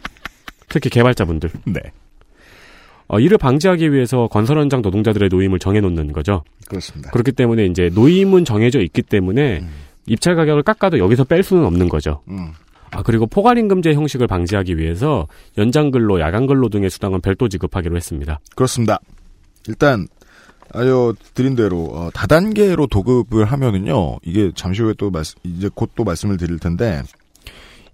특히 0.69 0.91
개발자분들. 0.91 1.51
네. 1.65 1.81
어, 3.09 3.19
이를 3.19 3.39
방지하기 3.39 3.93
위해서 3.93 4.27
건설 4.29 4.59
현장 4.59 4.83
노동자들의 4.83 5.31
노임을 5.31 5.59
정해놓는 5.59 6.13
거죠. 6.13 6.45
그렇습니다. 6.69 7.11
그렇기 7.13 7.33
때문에 7.33 7.65
이제 7.67 7.89
노임은 7.95 8.45
정해져 8.45 8.81
있기 8.83 9.01
때문에 9.01 9.65
입찰 10.07 10.35
가격을 10.37 10.65
깎아도 10.65 10.99
여기서 10.99 11.25
뺄 11.25 11.43
수는 11.43 11.65
없는 11.65 11.89
거죠. 11.89 12.21
음. 12.29 12.53
아, 12.97 13.03
그리고 13.03 13.27
포괄임금제 13.27 13.93
형식을 13.93 14.27
방지하기 14.27 14.79
위해서 14.79 15.29
연장근로, 15.59 16.19
야간근로 16.19 16.71
등의 16.71 16.89
수당은 16.89 17.21
별도 17.21 17.49
지급하기로 17.49 17.95
했습니다. 17.95 18.41
그렇습니다. 18.55 19.01
일단 19.69 20.09
아유 20.73 21.15
드린 21.35 21.55
대로 21.55 21.85
어, 21.93 22.11
다단계로 22.13 22.87
도급을 22.89 23.45
하면은요 23.45 24.17
이게 24.25 24.51
잠시 24.55 24.83
후에 24.83 24.95
또 24.99 25.11
말씀 25.11 25.39
이제 25.45 25.69
곧 25.75 25.91
또 25.95 26.05
말씀을 26.05 26.37
드릴 26.39 26.59
텐데 26.59 27.03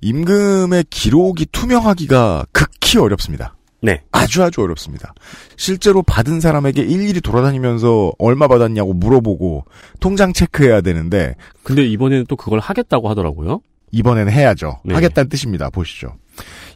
임금의 0.01 0.85
기록이 0.91 1.47
투명하기가 1.53 2.47
극히 2.53 2.99
어렵습니다. 2.99 3.55
네. 3.81 4.03
아주 4.13 4.43
아주 4.43 4.63
어렵습니다. 4.63 5.13
실제로 5.57 6.03
받은 6.03 6.41
사람에게 6.41 6.83
일일이 6.83 7.21
돌아다니면서 7.21 8.13
얼마 8.19 8.49
받았냐고 8.49 8.95
물어보고 8.95 9.65
통장 10.01 10.33
체크해야 10.33 10.81
되는데 10.81 11.35
근데 11.63 11.85
이번에는 11.85 12.27
또 12.29 12.37
그걸 12.37 12.59
하겠다고 12.61 13.09
하더라고요. 13.09 13.61
이번에는 13.93 14.33
해야죠. 14.33 14.81
네. 14.85 14.95
하겠다는 14.95 15.29
뜻입니다. 15.29 15.71
보시죠. 15.71 16.17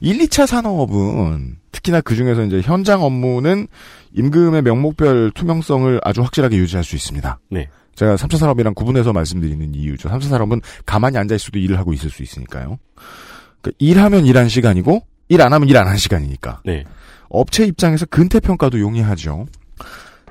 1, 0.00 0.18
2차 0.18 0.46
산업은 0.46 1.56
특히나 1.72 2.00
그 2.02 2.14
중에서 2.14 2.44
이제 2.44 2.60
현장 2.62 3.02
업무는 3.02 3.66
임금의 4.14 4.62
명목별 4.62 5.32
투명성을 5.34 6.00
아주 6.04 6.22
확실하게 6.22 6.56
유지할 6.58 6.84
수 6.84 6.94
있습니다. 6.94 7.38
네. 7.50 7.68
제가 7.94 8.16
3차 8.16 8.36
산업이랑 8.36 8.74
구분해서 8.74 9.12
말씀드리는 9.14 9.74
이유죠. 9.74 10.10
3차 10.10 10.28
산업은 10.28 10.60
가만히 10.84 11.16
앉아 11.16 11.34
있어도 11.34 11.58
일을 11.58 11.78
하고 11.78 11.92
있을 11.94 12.10
수 12.10 12.22
있으니까요. 12.22 12.78
그러니까 13.62 13.76
일하면 13.78 14.26
일한 14.26 14.48
시간이고 14.48 15.02
일 15.28 15.40
안 15.40 15.52
하면 15.54 15.68
일 15.68 15.76
안 15.76 15.86
한 15.88 15.96
시간이니까. 15.96 16.60
네. 16.66 16.84
업체 17.28 17.64
입장에서 17.64 18.06
근태 18.06 18.38
평가도 18.40 18.78
용이하죠. 18.78 19.46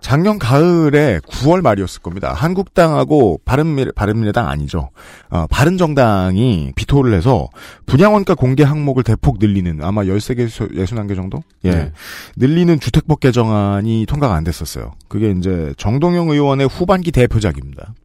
작년 0.05 0.37
가을에 0.37 1.19
9월 1.27 1.63
말이었을 1.63 2.03
겁니다. 2.03 2.31
한국당하고 2.31 3.41
바른미, 3.43 3.87
바른미래당 3.95 4.47
아니죠. 4.47 4.91
어, 5.31 5.47
바른정당이 5.49 6.73
비토를 6.75 7.15
해서 7.15 7.49
분양원가 7.87 8.35
공개 8.35 8.61
항목을 8.61 9.01
대폭 9.01 9.39
늘리는 9.39 9.83
아마 9.83 10.03
13개, 10.03 10.45
61개 10.47 11.15
정도? 11.15 11.39
예. 11.63 11.71
네. 11.71 11.91
늘리는 12.35 12.79
주택법 12.79 13.19
개정안이 13.19 14.05
통과가 14.07 14.35
안 14.35 14.43
됐었어요. 14.43 14.91
그게 15.07 15.31
이제 15.31 15.73
정동영 15.77 16.29
의원의 16.29 16.67
후반기 16.67 17.11
대표작입니다. 17.11 17.95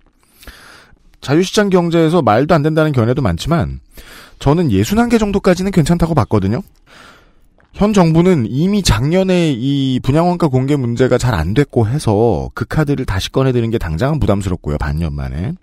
자유시장 1.20 1.68
경제에서 1.68 2.22
말도 2.22 2.54
안 2.54 2.62
된다는 2.62 2.92
견해도 2.92 3.20
많지만 3.20 3.80
저는 4.38 4.70
61개 4.70 5.18
정도까지는 5.18 5.70
괜찮다고 5.70 6.14
봤거든요. 6.14 6.62
현 7.72 7.92
정부는 7.92 8.46
이미 8.48 8.82
작년에 8.82 9.52
이 9.52 10.00
분양원가 10.02 10.48
공개 10.48 10.76
문제가 10.76 11.18
잘 11.18 11.34
안 11.34 11.54
됐고 11.54 11.86
해서 11.86 12.50
그 12.54 12.64
카드를 12.66 13.06
다시 13.06 13.30
꺼내드는 13.30 13.70
게 13.70 13.78
당장은 13.78 14.18
부담스럽고요. 14.20 14.76
반년 14.78 15.14
만에. 15.14 15.54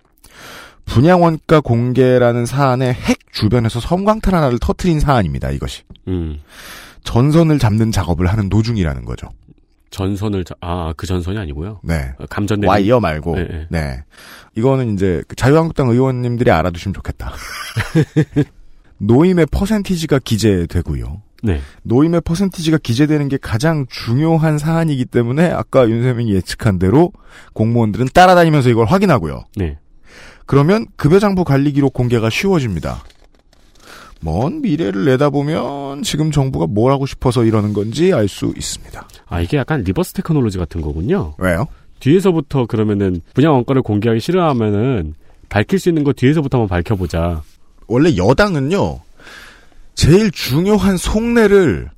분양원가 0.86 1.60
공개라는 1.60 2.46
사안의 2.46 2.94
핵 2.94 3.18
주변에서 3.32 3.78
섬광탄 3.80 4.34
하나를 4.34 4.58
터트린 4.58 5.00
사안입니다. 5.00 5.50
이것이. 5.50 5.82
음. 6.08 6.38
전선을 7.04 7.58
잡는 7.58 7.92
작업을 7.92 8.26
하는 8.26 8.48
도중이라는 8.48 9.04
거죠. 9.04 9.28
전선을 9.90 10.44
자- 10.44 10.54
아, 10.60 10.92
그 10.96 11.06
전선이 11.06 11.38
아니고요. 11.38 11.80
네. 11.82 12.12
어, 12.18 12.24
감전되는 12.28 12.68
와이어 12.68 13.00
말고. 13.00 13.36
네, 13.36 13.44
네. 13.48 13.66
네. 13.68 14.04
이거는 14.56 14.94
이제 14.94 15.22
그 15.28 15.36
자유한국당 15.36 15.88
의원님들이 15.90 16.50
알아두시면 16.50 16.94
좋겠다. 16.94 17.32
노임의 18.98 19.46
퍼센티지가 19.50 20.18
기재되고요. 20.20 21.22
네. 21.42 21.60
노임의 21.82 22.22
퍼센티지가 22.22 22.78
기재되는 22.78 23.28
게 23.28 23.38
가장 23.40 23.86
중요한 23.88 24.58
사안이기 24.58 25.04
때문에 25.04 25.50
아까 25.50 25.88
윤세민이 25.88 26.32
예측한 26.34 26.78
대로 26.78 27.12
공무원들은 27.52 28.08
따라다니면서 28.12 28.70
이걸 28.70 28.86
확인하고요. 28.86 29.44
네. 29.56 29.78
그러면 30.46 30.86
급여장부 30.96 31.44
관리 31.44 31.72
기록 31.72 31.92
공개가 31.92 32.30
쉬워집니다. 32.30 33.04
먼 34.20 34.62
미래를 34.62 35.04
내다보면 35.04 36.02
지금 36.02 36.32
정부가 36.32 36.66
뭘 36.66 36.90
하고 36.90 37.06
싶어서 37.06 37.44
이러는 37.44 37.72
건지 37.72 38.12
알 38.12 38.26
수 38.26 38.52
있습니다. 38.56 39.08
아, 39.28 39.40
이게 39.40 39.56
약간 39.58 39.82
reverse 39.82 40.14
technology 40.14 40.58
같은 40.58 40.80
거군요. 40.80 41.34
왜요? 41.38 41.66
뒤에서부터 42.00 42.66
그러면은 42.66 43.20
분양 43.34 43.52
원가를 43.54 43.82
공개하기 43.82 44.20
싫어하면은 44.20 45.14
밝힐 45.48 45.78
수 45.78 45.88
있는 45.88 46.02
거 46.02 46.12
뒤에서부터 46.12 46.58
한번 46.58 46.68
밝혀보자. 46.68 47.42
원래 47.86 48.16
여당은요, 48.16 49.00
제일 49.98 50.30
중요한 50.30 50.96
속내를 50.96 51.90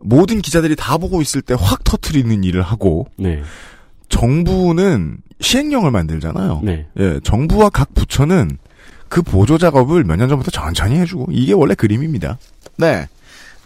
모든 0.00 0.40
기자들이 0.40 0.76
다 0.76 0.98
보고 0.98 1.20
있을 1.20 1.42
때 1.42 1.54
확 1.54 1.82
터트리는 1.82 2.44
일을 2.44 2.62
하고, 2.62 3.08
네. 3.16 3.42
정부는 4.08 5.16
시행령을 5.40 5.90
만들잖아요. 5.90 6.60
네. 6.62 6.86
예, 7.00 7.18
정부와 7.24 7.70
각 7.70 7.92
부처는 7.94 8.56
그 9.08 9.20
보조 9.22 9.58
작업을 9.58 10.04
몇 10.04 10.14
년 10.16 10.28
전부터 10.28 10.52
천천히 10.52 10.96
해주고, 11.00 11.26
이게 11.32 11.52
원래 11.54 11.74
그림입니다. 11.74 12.38
네. 12.76 13.08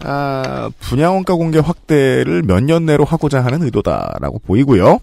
아, 0.00 0.70
분양원가 0.80 1.34
공개 1.34 1.58
확대를 1.58 2.44
몇 2.44 2.60
년 2.62 2.86
내로 2.86 3.04
하고자 3.04 3.44
하는 3.44 3.62
의도다라고 3.64 4.38
보이고요. 4.46 4.98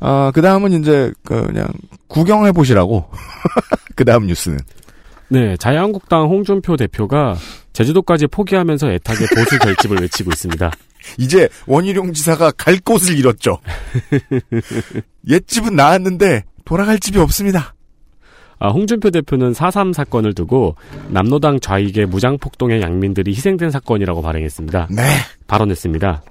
아, 0.00 0.30
그 0.34 0.40
다음은 0.40 0.72
이제, 0.80 1.12
그냥, 1.24 1.68
구경해 2.08 2.52
보시라고. 2.52 3.10
그 3.96 4.06
다음 4.06 4.26
뉴스는. 4.28 4.58
네, 5.28 5.56
자유한국당 5.58 6.22
홍준표 6.28 6.76
대표가 6.78 7.36
제주도까지 7.72 8.26
포기하면서 8.26 8.92
애타게 8.92 9.26
보수 9.34 9.58
결집을 9.58 9.98
외치고 10.00 10.30
있습니다. 10.30 10.70
이제 11.18 11.48
원희룡 11.66 12.12
지사가 12.12 12.52
갈 12.52 12.78
곳을 12.78 13.18
잃었죠. 13.18 13.58
옛집은 15.28 15.74
나왔는데 15.74 16.44
돌아갈 16.64 16.98
집이 16.98 17.18
없습니다. 17.18 17.74
아, 18.58 18.68
홍준표 18.68 19.10
대표는 19.10 19.52
4.3 19.52 19.92
사건을 19.92 20.34
두고 20.34 20.76
남로당 21.08 21.58
좌익의 21.58 22.06
무장폭동의 22.06 22.80
양민들이 22.80 23.32
희생된 23.32 23.72
사건이라고 23.72 24.22
발행했습니다. 24.22 24.88
네. 24.90 25.02
발언했습니다. 25.48 26.22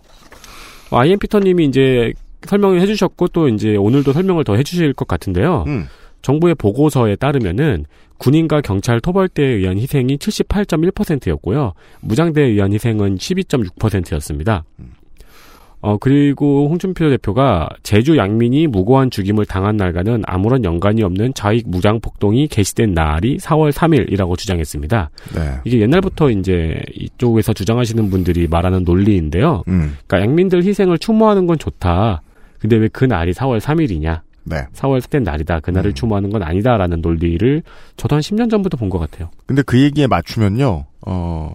어, 0.91 0.97
아이엠 0.97 1.19
피터님이 1.19 1.65
이제 1.65 2.13
설명을 2.47 2.79
해주셨고 2.81 3.27
또 3.29 3.49
이제 3.49 3.75
오늘도 3.75 4.13
설명을 4.13 4.45
더 4.45 4.55
해주실 4.55 4.93
것 4.93 5.09
같은데요. 5.09 5.65
음. 5.67 5.87
정부의 6.21 6.55
보고서에 6.55 7.15
따르면은 7.15 7.85
군인과 8.17 8.61
경찰 8.61 8.99
토벌대에 8.99 9.45
의한 9.47 9.77
희생이 9.79 10.17
78.1%였고요. 10.17 11.73
무장대에 12.01 12.45
의한 12.45 12.71
희생은 12.73 13.15
12.6%였습니다. 13.17 14.63
어, 15.83 15.97
그리고 15.97 16.69
홍준표 16.69 17.09
대표가 17.09 17.67
제주 17.81 18.15
양민이 18.15 18.67
무고한 18.67 19.09
죽임을 19.09 19.45
당한 19.47 19.77
날과는 19.77 20.21
아무런 20.27 20.63
연관이 20.63 21.01
없는 21.01 21.33
좌익 21.33 21.67
무장 21.67 21.99
폭동이 21.99 22.47
개시된 22.47 22.93
날이 22.93 23.37
4월 23.37 23.71
3일이라고 23.71 24.37
주장했습니다. 24.37 25.09
네. 25.33 25.41
이게 25.63 25.79
옛날부터 25.81 26.29
이제 26.29 26.79
이쪽에서 26.93 27.53
주장하시는 27.53 28.11
분들이 28.11 28.47
말하는 28.47 28.83
논리인데요. 28.83 29.63
음. 29.69 29.97
그러니까 30.05 30.21
양민들 30.29 30.63
희생을 30.63 30.99
추모하는 30.99 31.47
건 31.47 31.57
좋다. 31.57 32.21
근데 32.59 32.75
왜 32.75 32.87
그 32.93 33.05
날이 33.05 33.33
4월 33.33 33.59
3일이냐? 33.59 34.19
네. 34.43 34.65
4월 34.73 35.07
된 35.09 35.23
날이다. 35.23 35.59
그날을 35.59 35.93
추모하는 35.93 36.29
건 36.31 36.41
아니다라는 36.43 37.01
논리를 37.01 37.61
저도 37.97 38.15
한 38.15 38.21
10년 38.21 38.49
전부터 38.49 38.77
본 38.77 38.89
것 38.89 38.97
같아요. 38.99 39.29
근데 39.45 39.61
그 39.61 39.79
얘기에 39.79 40.07
맞추면요, 40.07 40.85
어, 41.05 41.53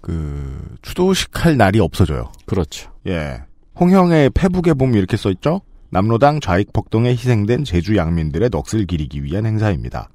그, 0.00 0.76
추도식 0.82 1.44
할 1.44 1.56
날이 1.56 1.80
없어져요. 1.80 2.30
그렇죠. 2.44 2.90
예. 3.06 3.42
홍형의 3.80 4.30
페북에 4.30 4.74
보면 4.74 4.94
이렇게 4.96 5.16
써있죠? 5.16 5.60
남로당 5.90 6.40
좌익 6.40 6.72
폭동에 6.72 7.10
희생된 7.10 7.64
제주 7.64 7.96
양민들의 7.96 8.50
넋을 8.50 8.86
기리기 8.86 9.24
위한 9.24 9.46
행사입니다. 9.46 10.08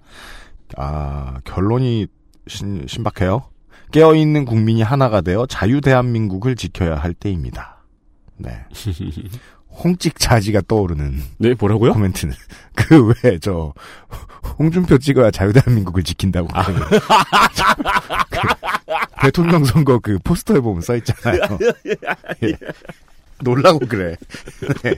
아, 0.78 1.40
결론이 1.44 2.08
신, 2.48 2.86
신박해요. 2.88 3.44
깨어있는 3.92 4.46
국민이 4.46 4.82
하나가 4.84 5.22
되어 5.22 5.46
자유 5.46 5.82
대한민국을 5.82 6.56
지켜야 6.56 6.96
할 6.96 7.14
때입니다. 7.14 7.84
네. 8.38 8.52
홍찍자지가 9.84 10.62
떠오르는. 10.68 11.22
네, 11.38 11.56
뭐라고요? 11.58 11.94
코멘트는. 11.94 12.34
그 12.76 13.14
왜, 13.24 13.40
저, 13.40 13.74
홍준표 14.60 14.98
찍어야 14.98 15.32
자유대한민국을 15.32 16.04
지킨다고. 16.04 16.50
아. 16.54 16.64
그 16.64 16.74
대통령 19.22 19.64
선거 19.64 20.00
그 20.00 20.20
포스터에 20.24 20.60
보면 20.60 20.82
써있잖아요. 20.82 21.42
예. 22.44 22.54
놀라고 23.42 23.80
그래. 23.80 24.16
네. 24.84 24.94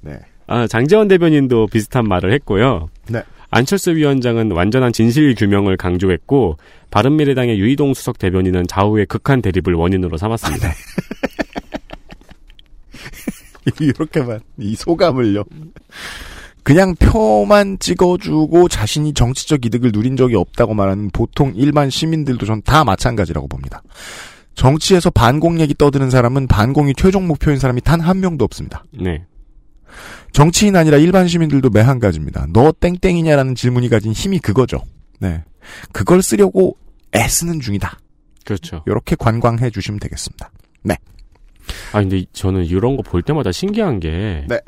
네. 0.00 0.18
아, 0.46 0.66
장재원 0.66 1.08
대변인도 1.08 1.66
비슷한 1.68 2.08
말을 2.08 2.32
했고요. 2.32 2.88
네. 3.08 3.22
안철수 3.50 3.94
위원장은 3.94 4.52
완전한 4.52 4.92
진실 4.92 5.34
규명을 5.34 5.76
강조했고 5.76 6.56
바른미래당의 6.90 7.58
유이동 7.58 7.94
수석 7.94 8.18
대변인은 8.18 8.66
좌우의 8.68 9.06
극한 9.06 9.42
대립을 9.42 9.74
원인으로 9.74 10.16
삼았습니다. 10.16 10.72
이렇게만 13.80 14.40
이 14.58 14.74
소감을요. 14.76 15.44
그냥 16.62 16.94
표만 16.96 17.78
찍어주고 17.78 18.68
자신이 18.68 19.14
정치적 19.14 19.64
이득을 19.64 19.90
누린 19.92 20.16
적이 20.16 20.36
없다고 20.36 20.74
말하는 20.74 21.10
보통 21.10 21.52
일반 21.56 21.88
시민들도 21.90 22.44
전 22.46 22.60
다 22.62 22.84
마찬가지라고 22.84 23.48
봅니다. 23.48 23.82
정치에서 24.54 25.08
반공 25.10 25.60
얘기 25.60 25.74
떠드는 25.74 26.10
사람은 26.10 26.46
반공이 26.48 26.94
최종 26.96 27.26
목표인 27.26 27.58
사람이 27.58 27.80
단 27.80 28.00
한 28.00 28.20
명도 28.20 28.44
없습니다. 28.44 28.84
네. 28.92 29.24
정치인 30.32 30.76
아니라 30.76 30.98
일반 30.98 31.26
시민들도 31.26 31.70
매한 31.70 31.98
가지입니다. 31.98 32.46
너 32.52 32.72
땡땡이냐라는 32.72 33.54
질문이 33.54 33.88
가진 33.88 34.12
힘이 34.12 34.38
그거죠. 34.38 34.82
네. 35.18 35.42
그걸 35.92 36.22
쓰려고 36.22 36.76
애쓰는 37.14 37.60
중이다. 37.60 37.98
그렇죠. 38.44 38.82
이렇게 38.86 39.16
관광해 39.18 39.70
주시면 39.70 39.98
되겠습니다. 40.00 40.50
네. 40.82 40.96
아 41.92 42.00
근데 42.00 42.24
저는 42.32 42.64
이런 42.66 42.96
거 42.96 43.02
볼 43.02 43.22
때마다 43.22 43.50
신기한 43.52 44.00
게 44.00 44.44
네. 44.48 44.58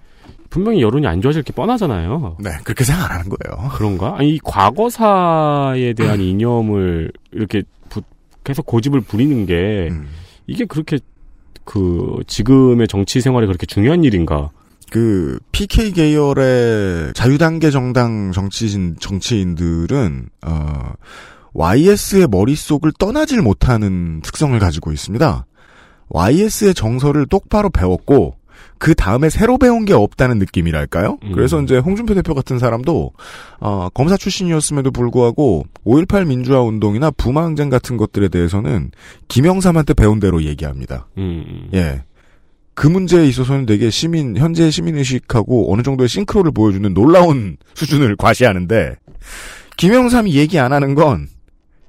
분명히 0.50 0.82
여론이 0.82 1.06
안 1.06 1.20
좋아질 1.22 1.42
게 1.44 1.52
뻔하잖아요. 1.52 2.36
네, 2.40 2.50
그렇게 2.64 2.84
생각 2.84 3.10
안 3.10 3.18
하는 3.20 3.30
거예요. 3.30 3.70
그런가? 3.70 4.16
아니, 4.18 4.34
이 4.34 4.38
과거사에 4.44 5.94
대한 5.94 6.20
이념을 6.20 7.10
이렇게 7.32 7.62
부- 7.88 8.02
계속 8.44 8.66
고집을 8.66 9.00
부리는 9.02 9.46
게 9.46 9.88
음. 9.90 10.08
이게 10.46 10.64
그렇게 10.64 10.98
그 11.64 12.16
지금의 12.26 12.88
정치 12.88 13.20
생활에 13.20 13.46
그렇게 13.46 13.64
중요한 13.66 14.04
일인가? 14.04 14.50
그 14.90 15.38
PK 15.52 15.92
계열의 15.92 17.12
자유단계 17.14 17.70
정당 17.70 18.32
정치인 18.32 18.96
정치인들은 19.00 20.28
어 20.46 20.92
YS의 21.54 22.26
머릿속을 22.30 22.92
떠나질 22.98 23.40
못하는 23.42 24.20
특성을 24.22 24.58
가지고 24.58 24.92
있습니다. 24.92 25.46
YS의 26.12 26.74
정서를 26.74 27.26
똑바로 27.26 27.70
배웠고 27.70 28.36
그 28.78 28.94
다음에 28.94 29.30
새로 29.30 29.58
배운 29.58 29.84
게 29.84 29.92
없다는 29.92 30.38
느낌이랄까요? 30.38 31.18
음. 31.22 31.32
그래서 31.32 31.60
이제 31.62 31.78
홍준표 31.78 32.14
대표 32.14 32.34
같은 32.34 32.58
사람도 32.58 33.12
어, 33.60 33.88
검사 33.94 34.16
출신이었음에도 34.16 34.90
불구하고 34.90 35.64
5.18 35.84 36.26
민주화 36.26 36.60
운동이나 36.62 37.12
부마항쟁 37.12 37.70
같은 37.70 37.96
것들에 37.96 38.28
대해서는 38.28 38.90
김영삼한테 39.28 39.94
배운 39.94 40.18
대로 40.18 40.42
얘기합니다. 40.42 41.06
음. 41.16 41.68
예. 41.74 42.02
그 42.74 42.86
문제에 42.86 43.26
있어서는 43.26 43.66
되게 43.66 43.90
시민, 43.90 44.36
현재 44.36 44.70
시민 44.70 44.96
의식하고 44.96 45.72
어느 45.72 45.82
정도의 45.82 46.08
싱크로를 46.08 46.52
보여주는 46.52 46.92
놀라운 46.94 47.58
수준을 47.74 48.16
과시하는데, 48.16 48.96
김영삼이 49.76 50.34
얘기 50.34 50.58
안 50.58 50.72
하는 50.72 50.94
건 50.94 51.28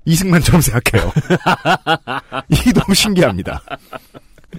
이승만처럼 0.05 0.61
생각해요. 0.61 1.11
이게 2.49 2.71
너무 2.73 2.93
신기합니다. 2.93 3.61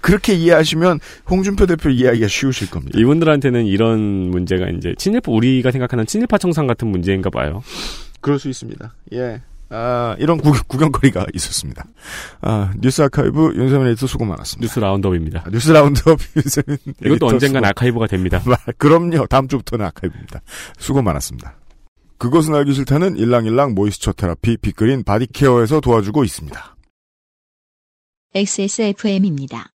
그렇게 0.00 0.34
이해하시면 0.34 1.00
홍준표 1.30 1.66
대표 1.66 1.88
이해하기가 1.88 2.26
쉬우실 2.28 2.70
겁니다. 2.70 2.98
이분들한테는 2.98 3.66
이런 3.66 4.00
문제가 4.30 4.68
이제 4.68 4.94
친일파 4.98 5.30
우리가 5.30 5.70
생각하는 5.70 6.06
친일파 6.06 6.38
청산 6.38 6.66
같은 6.66 6.88
문제인가 6.88 7.30
봐요. 7.30 7.62
그럴 8.20 8.38
수 8.38 8.48
있습니다. 8.48 8.92
예. 9.12 9.40
아, 9.70 10.14
이런 10.18 10.38
구, 10.38 10.52
구경거리가 10.66 11.26
있었습니다. 11.34 11.84
아, 12.42 12.70
뉴스 12.80 13.02
아카이브 13.02 13.54
윤세민 13.56 13.88
에디터 13.88 14.06
수고 14.06 14.24
많았습니다. 14.24 14.64
뉴스 14.64 14.78
roundup입니다. 14.78 15.42
아, 15.46 15.50
뉴스 15.50 15.70
roundup 15.72 16.18
윤세민 16.36 16.78
이것도 17.04 17.26
언젠간 17.26 17.62
수고. 17.62 17.66
아카이브가 17.68 18.06
됩니다. 18.06 18.42
그럼요. 18.78 19.26
다음 19.26 19.48
주부터는 19.48 19.86
아카이브입니다. 19.86 20.42
수고 20.78 21.02
많았습니다. 21.02 21.54
그것은 22.18 22.54
알기 22.54 22.72
싫다는 22.72 23.16
일랑일랑 23.16 23.74
moisture 23.74 24.12
therapy 24.12 24.56
빅그린 24.56 25.04
body 25.04 25.30
care에서 25.30 25.80
도와주고 25.80 26.24
있습니다. 26.24 26.76
XSFM입니다. 28.34 29.70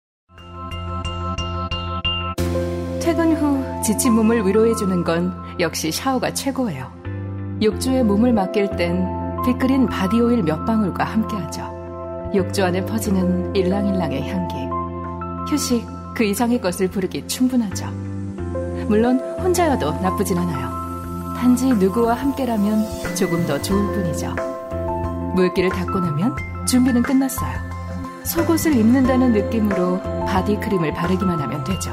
퇴근 3.01 3.35
후 3.35 3.83
지친 3.83 4.13
몸을 4.13 4.47
위로해주는 4.47 5.03
건 5.03 5.33
역시 5.59 5.91
샤워가 5.91 6.33
최고예요. 6.33 7.59
욕조에 7.61 8.03
몸을 8.03 8.33
맡길 8.33 8.75
땐 8.77 9.05
빅그린 9.45 9.87
body 9.88 10.19
oil 10.19 10.43
몇 10.43 10.65
방울과 10.65 11.03
함께하죠. 11.03 12.31
욕조 12.35 12.65
안에 12.65 12.85
퍼지는 12.85 13.55
일랑일랑의 13.55 14.29
향기. 14.29 14.55
휴식 15.49 15.85
그 16.15 16.23
이상의 16.23 16.59
것을 16.61 16.87
부르기 16.87 17.27
충분하죠. 17.27 17.85
물론 18.87 19.19
혼자여도 19.39 20.01
나쁘진 20.01 20.37
않아요. 20.37 20.84
단지 21.35 21.67
누구와 21.67 22.15
함께라면 22.15 23.15
조금 23.15 23.45
더 23.45 23.61
좋을 23.61 23.93
뿐이죠. 23.93 24.33
물기를 25.35 25.69
닦고 25.69 25.99
나면 25.99 26.35
준비는 26.67 27.03
끝났어요. 27.03 27.53
속옷을 28.23 28.75
입는다는 28.75 29.33
느낌으로 29.33 30.01
바디크림을 30.25 30.93
바르기만 30.93 31.39
하면 31.39 31.63
되죠. 31.63 31.91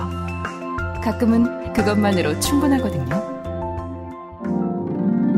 가끔은 1.02 1.72
그것만으로 1.72 2.38
충분하거든요. 2.40 3.32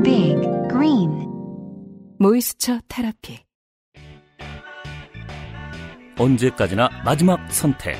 Big 0.02 0.40
Green 0.70 1.26
모이스처 2.18 2.80
테라피 2.88 3.42
언제까지나 6.18 6.88
마지막 7.04 7.40
선택. 7.50 7.96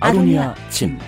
아로니아 0.00 0.54
진. 0.70 0.98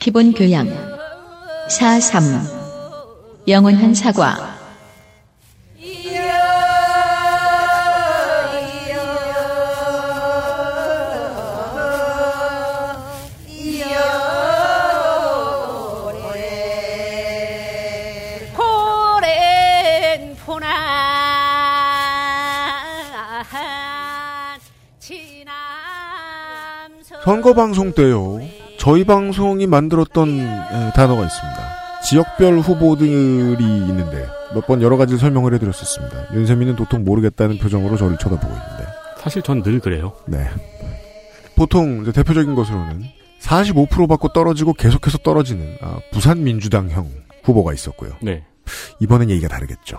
기본 0.00 0.32
교양. 0.32 0.66
4.3 1.68 2.40
영원한 3.46 3.94
사과 3.94 4.59
선거 27.24 27.52
방송 27.54 27.92
때요. 27.92 28.40
저희 28.78 29.04
방송이 29.04 29.66
만들었던 29.66 30.28
에, 30.40 30.92
단어가 30.94 31.22
있습니다. 31.24 32.00
지역별 32.04 32.60
후보들이 32.60 33.12
있는데 33.62 34.26
몇 34.54 34.66
번 34.66 34.82
여러 34.82 34.96
가지 34.96 35.16
설명을 35.18 35.54
해드렸었습니다. 35.54 36.34
윤세민은 36.34 36.76
도통 36.76 37.04
모르겠다는 37.04 37.58
표정으로 37.58 37.96
저를 37.96 38.16
쳐다보고 38.18 38.52
있는데. 38.52 38.86
사실 39.18 39.42
전 39.42 39.62
늘 39.62 39.80
그래요. 39.80 40.12
네. 40.26 40.48
보통 41.54 42.10
대표적인 42.10 42.54
것으로는 42.54 43.02
45% 43.42 44.08
받고 44.08 44.28
떨어지고 44.32 44.72
계속해서 44.72 45.18
떨어지는 45.18 45.76
아, 45.82 45.98
부산 46.10 46.42
민주당형 46.42 47.10
후보가 47.44 47.74
있었고요. 47.74 48.12
네. 48.22 48.44
이번엔 49.00 49.28
얘기가 49.30 49.48
다르겠죠. 49.48 49.98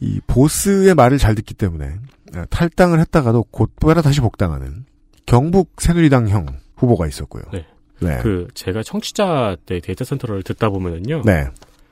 이 0.00 0.20
보스의 0.26 0.94
말을 0.94 1.18
잘 1.18 1.34
듣기 1.36 1.54
때문에 1.54 1.92
아, 2.34 2.44
탈당을 2.50 2.98
했다가도 3.00 3.44
곧바로 3.50 4.02
다시 4.02 4.20
복당하는 4.20 4.84
경북 5.28 5.72
새누리당형 5.76 6.46
후보가 6.76 7.06
있었고요. 7.06 7.42
네. 7.52 7.66
네. 8.00 8.18
그 8.22 8.48
제가 8.54 8.82
청취자 8.82 9.56
때 9.66 9.78
데이터 9.78 10.02
센터를 10.02 10.42
듣다 10.42 10.70
보면은요. 10.70 11.22
네. 11.26 11.48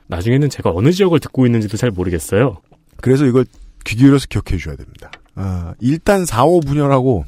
나중에는 0.06 0.48
제가 0.48 0.70
어느 0.74 0.90
지역을 0.90 1.20
듣고 1.20 1.44
있는지도 1.44 1.76
잘 1.76 1.90
모르겠어요. 1.90 2.56
그래서 3.02 3.26
이걸 3.26 3.44
귀 3.84 3.96
기울여서 3.96 4.28
기억해 4.30 4.56
주셔야 4.56 4.76
됩니다. 4.76 5.10
아, 5.34 5.74
일단 5.80 6.24
4, 6.24 6.44
5 6.44 6.60
분열하고 6.60 7.26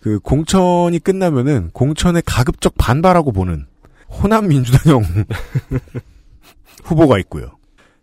그 0.00 0.18
공천이 0.18 0.98
끝나면은 0.98 1.70
공천에 1.72 2.20
가급적 2.26 2.74
반발하고 2.76 3.30
보는 3.30 3.66
호남 4.08 4.48
민주당형 4.48 5.04
후보가 6.82 7.18
있고요. 7.20 7.52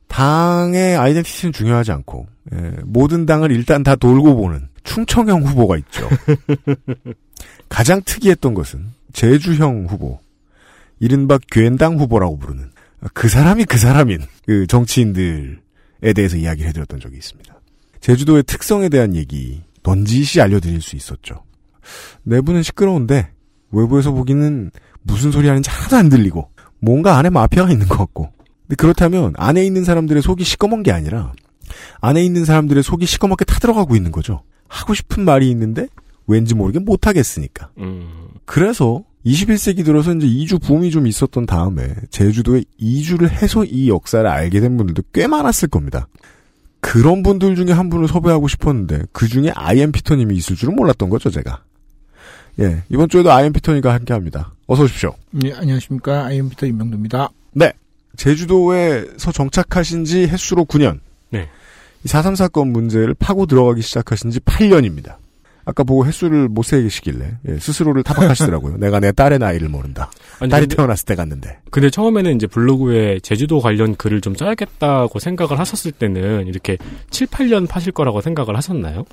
당의 0.07 0.95
아이덴티티는 0.95 1.51
중요하지 1.51 1.91
않고 1.91 2.27
예, 2.53 2.71
모든 2.85 3.25
당을 3.25 3.51
일단 3.51 3.83
다 3.83 3.95
돌고 3.95 4.37
보는 4.37 4.69
충청형 4.85 5.43
후보가 5.43 5.77
있죠. 5.77 6.07
가장 7.75 8.01
특이했던 8.05 8.53
것은 8.53 8.93
제주형 9.11 9.87
후보, 9.89 10.21
이른바 11.01 11.37
괜당 11.51 11.99
후보라고 11.99 12.39
부르는 12.39 12.71
그 13.13 13.27
사람이 13.27 13.65
그 13.65 13.77
사람인 13.77 14.21
그 14.45 14.65
정치인들에 14.65 16.13
대해서 16.15 16.37
이야기를 16.37 16.69
해드렸던 16.69 17.01
적이 17.01 17.17
있습니다. 17.17 17.53
제주도의 17.99 18.43
특성에 18.43 18.87
대한 18.87 19.13
얘기 19.13 19.61
넌지시 19.83 20.39
알려드릴 20.39 20.79
수 20.81 20.95
있었죠. 20.95 21.43
내부는 22.23 22.63
시끄러운데 22.63 23.33
외부에서 23.71 24.13
보기는 24.13 24.71
무슨 25.01 25.33
소리 25.33 25.49
하는지 25.49 25.69
하나도 25.69 25.97
안 25.97 26.07
들리고 26.07 26.49
뭔가 26.79 27.17
안에 27.17 27.29
마피아가 27.29 27.73
있는 27.73 27.89
것 27.89 27.97
같고 27.97 28.31
근데 28.61 28.75
그렇다면 28.77 29.33
안에 29.35 29.65
있는 29.65 29.83
사람들의 29.83 30.21
속이 30.21 30.45
시꺼먼 30.45 30.81
게 30.81 30.93
아니라 30.93 31.33
안에 31.99 32.23
있는 32.23 32.45
사람들의 32.45 32.83
속이 32.83 33.05
시꺼멓게 33.05 33.43
타들어가고 33.43 33.97
있는 33.97 34.13
거죠. 34.13 34.43
하고 34.69 34.93
싶은 34.93 35.25
말이 35.25 35.51
있는데 35.51 35.89
왠지 36.27 36.55
모르게 36.55 36.79
못하겠으니까. 36.79 37.69
음. 37.77 38.07
그래서 38.45 39.03
21세기 39.25 39.83
들어서 39.83 40.13
이제 40.13 40.27
이주 40.27 40.59
붐이 40.59 40.91
좀 40.91 41.07
있었던 41.07 41.45
다음에 41.45 41.95
제주도에 42.11 42.63
이주를 42.77 43.31
해서 43.31 43.63
이 43.63 43.89
역사를 43.89 44.25
알게 44.25 44.59
된 44.59 44.77
분들도 44.77 45.03
꽤 45.13 45.27
많았을 45.27 45.67
겁니다. 45.67 46.07
그런 46.79 47.23
분들 47.23 47.55
중에 47.55 47.71
한 47.71 47.89
분을 47.89 48.07
섭외하고 48.07 48.47
싶었는데 48.47 49.03
그 49.11 49.27
중에 49.27 49.51
아이엠 49.55 49.91
피터님이 49.91 50.35
있을 50.35 50.55
줄은 50.55 50.75
몰랐던 50.75 51.09
거죠, 51.09 51.31
제가. 51.31 51.63
예, 52.59 52.83
이번 52.89 53.09
주에도 53.09 53.31
아이엠 53.31 53.53
피터님과 53.53 53.91
함께합니다. 53.91 54.53
어서 54.67 54.83
오십시오. 54.83 55.15
네, 55.31 55.51
안녕하십니까. 55.53 56.25
아이엠 56.25 56.49
피터 56.49 56.67
임명도입니다. 56.67 57.29
네. 57.53 57.73
제주도에서 58.15 59.31
정착하신 59.31 60.05
지 60.05 60.27
햇수로 60.27 60.65
9년. 60.65 60.99
네. 61.31 61.49
이4.3 62.05 62.35
사건 62.35 62.71
문제를 62.71 63.15
파고 63.15 63.47
들어가기 63.47 63.81
시작하신 63.81 64.29
지 64.29 64.39
8년입니다. 64.39 65.15
아까 65.65 65.83
보고 65.83 66.05
횟수를 66.05 66.47
못 66.47 66.63
세시길래 66.63 67.37
예, 67.47 67.57
스스로를 67.59 68.03
타박하시더라고요. 68.03 68.77
내가 68.77 68.99
내 68.99 69.11
딸의 69.11 69.39
나이를 69.39 69.67
모른다. 69.69 70.11
아니, 70.39 70.49
딸이 70.51 70.67
근데- 70.67 70.75
태어났을 70.75 71.05
때 71.05 71.15
갔는데. 71.15 71.59
근데 71.71 71.89
처음에는 71.89 72.35
이제 72.35 72.45
블로그에 72.47 73.19
제주도 73.21 73.59
관련 73.59 73.95
글을 73.95 74.21
좀 74.21 74.35
써야겠다고 74.35 75.17
생각을 75.19 75.57
하셨을 75.59 75.91
때는 75.91 76.47
이렇게 76.47 76.77
7, 77.09 77.27
8년 77.27 77.67
파실 77.67 77.91
거라고 77.91 78.21
생각을 78.21 78.55
하셨나요? 78.55 79.05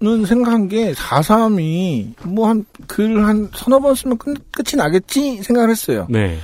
저는 0.00 0.24
생각한 0.26 0.68
게 0.68 0.92
4.3이 0.92 2.26
뭐 2.26 2.48
한 2.48 2.64
글 2.88 3.24
한 3.24 3.48
서너 3.54 3.78
번 3.80 3.94
쓰면 3.94 4.18
끝, 4.18 4.34
끝이 4.52 4.76
나겠지 4.76 5.42
생각을 5.42 5.70
했어요. 5.70 6.06
네. 6.10 6.38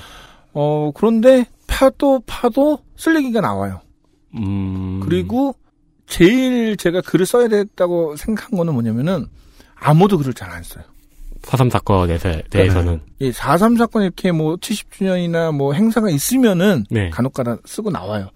어 0.54 0.90
그런데 0.94 1.44
파도 1.66 2.22
파도 2.26 2.78
쓸 2.96 3.16
얘기가 3.16 3.40
나와요. 3.40 3.80
음. 4.36 5.00
그리고 5.04 5.54
제일 6.08 6.76
제가 6.76 7.00
글을 7.02 7.26
써야 7.26 7.48
됐다고 7.48 8.16
생각한 8.16 8.56
거는 8.58 8.72
뭐냐면은 8.74 9.26
아무도 9.76 10.18
글을 10.18 10.34
잘 10.34 10.50
안 10.50 10.62
써요. 10.62 10.84
4.3 11.42 11.70
사건에 11.70 12.18
대- 12.18 12.42
대해서는. 12.50 13.00
예, 13.20 13.30
4.3 13.30 13.78
사건 13.78 14.02
이렇게 14.02 14.32
뭐 14.32 14.56
70주년이나 14.56 15.54
뭐 15.54 15.72
행사가 15.72 16.10
있으면은 16.10 16.84
네. 16.90 17.10
간혹 17.10 17.32
가다 17.32 17.58
쓰고 17.64 17.90
나와요. 17.90 18.28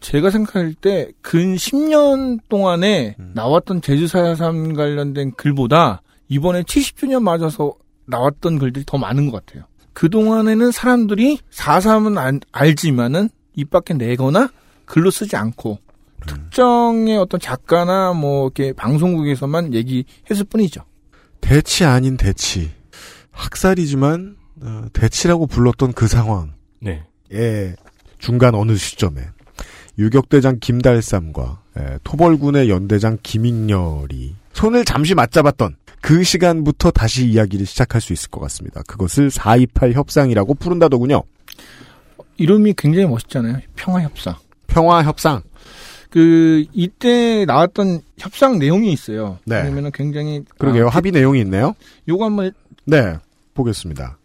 제가 0.00 0.30
생각할 0.30 0.74
때 0.74 1.12
근 1.22 1.54
10년 1.54 2.40
동안에 2.48 3.14
나왔던 3.34 3.82
제주 3.82 4.06
4.3 4.06 4.74
관련된 4.76 5.32
글보다 5.36 6.02
이번에 6.28 6.62
70주년 6.62 7.22
맞아서 7.22 7.72
나왔던 8.06 8.58
글들이 8.58 8.84
더 8.84 8.98
많은 8.98 9.30
것 9.30 9.44
같아요. 9.46 9.64
그동안에는 9.92 10.72
사람들이 10.72 11.38
4.3은 11.52 12.18
안- 12.18 12.40
알지만은 12.50 13.28
입 13.54 13.70
밖에 13.70 13.94
내거나 13.94 14.50
글로 14.86 15.10
쓰지 15.10 15.36
않고 15.36 15.78
특정의 16.26 17.16
어떤 17.16 17.40
작가나 17.40 18.12
뭐 18.12 18.46
이렇게 18.46 18.72
방송국에서만 18.72 19.74
얘기했을 19.74 20.44
뿐이죠. 20.48 20.82
대치 21.40 21.84
아닌 21.84 22.16
대치. 22.16 22.70
학살이지만 23.32 24.36
어, 24.62 24.84
대치라고 24.92 25.46
불렀던 25.46 25.92
그 25.92 26.06
상황. 26.06 26.52
네. 26.80 27.04
예, 27.32 27.74
중간 28.18 28.54
어느 28.54 28.76
시점에 28.76 29.22
유격대장 29.98 30.58
김달삼과 30.60 31.62
예, 31.78 31.98
토벌군의 32.04 32.68
연대장 32.68 33.18
김익렬이 33.22 34.34
손을 34.52 34.84
잠시 34.84 35.14
맞잡았던 35.14 35.76
그 36.00 36.22
시간부터 36.22 36.90
다시 36.90 37.26
이야기를 37.26 37.66
시작할 37.66 38.00
수 38.00 38.12
있을 38.12 38.30
것 38.30 38.40
같습니다. 38.40 38.82
그것을 38.86 39.30
428 39.30 39.92
협상이라고 39.92 40.54
부른다더군요. 40.54 41.22
이름이 42.38 42.74
굉장히 42.76 43.06
멋있잖아요. 43.06 43.58
평화협상. 43.76 44.34
평화 44.66 45.02
협상. 45.02 45.42
그 46.10 46.64
이때 46.72 47.44
나왔던 47.46 48.00
협상 48.18 48.58
내용이 48.58 48.92
있어요. 48.92 49.38
네. 49.44 49.56
왜냐면은 49.58 49.90
굉장히 49.92 50.44
그러게요. 50.58 50.86
아, 50.86 50.90
합의 50.90 51.12
내용이 51.12 51.40
있네요. 51.40 51.74
요거 52.08 52.24
한번 52.24 52.52
네, 52.84 53.16
보겠습니다. 53.54 54.18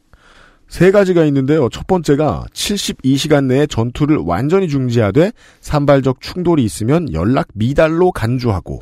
세 0.68 0.92
가지가 0.92 1.24
있는데요. 1.26 1.70
첫 1.70 1.86
번째가 1.86 2.46
72시간 2.52 3.46
내에 3.46 3.68
전투를 3.68 4.18
완전히 4.18 4.68
중지하되 4.68 5.32
산발적 5.62 6.22
충돌이 6.22 6.64
있으면 6.64 7.14
연락 7.14 7.48
미달로 7.54 8.12
간주하고 8.12 8.82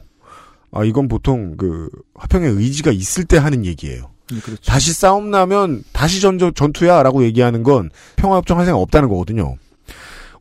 아 0.72 0.84
이건 0.86 1.08
보통 1.08 1.56
그 1.58 1.90
화평의 2.16 2.52
의지가 2.52 2.92
있을 2.92 3.26
때 3.26 3.38
하는 3.38 3.66
얘기예요. 3.66 4.10
예, 4.34 4.40
그렇죠. 4.40 4.64
다시 4.64 4.94
싸움 4.94 5.30
나면 5.30 5.84
다시 5.92 6.22
전저, 6.22 6.52
전투야라고 6.52 7.24
얘기하는 7.26 7.64
건 7.64 7.90
평화협정 8.16 8.58
할 8.58 8.66
생각 8.66 8.80
없다는 8.80 9.10
거거든요. 9.10 9.56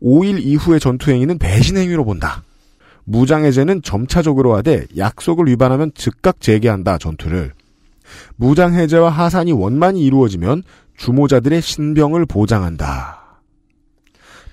5일 0.00 0.42
이후의 0.42 0.80
전투 0.80 1.10
행위는 1.10 1.38
배신 1.38 1.76
행위로 1.76 2.04
본다. 2.04 2.42
무장해제는 3.04 3.82
점차적으로 3.82 4.54
하되 4.56 4.86
약속을 4.96 5.46
위반하면 5.46 5.90
즉각 5.94 6.40
재개한다 6.40 6.98
전투를. 6.98 7.52
무장해제와 8.36 9.10
하산이 9.10 9.52
원만히 9.52 10.02
이루어지면 10.02 10.62
주모자들의 10.96 11.60
신병을 11.62 12.26
보장한다. 12.26 13.21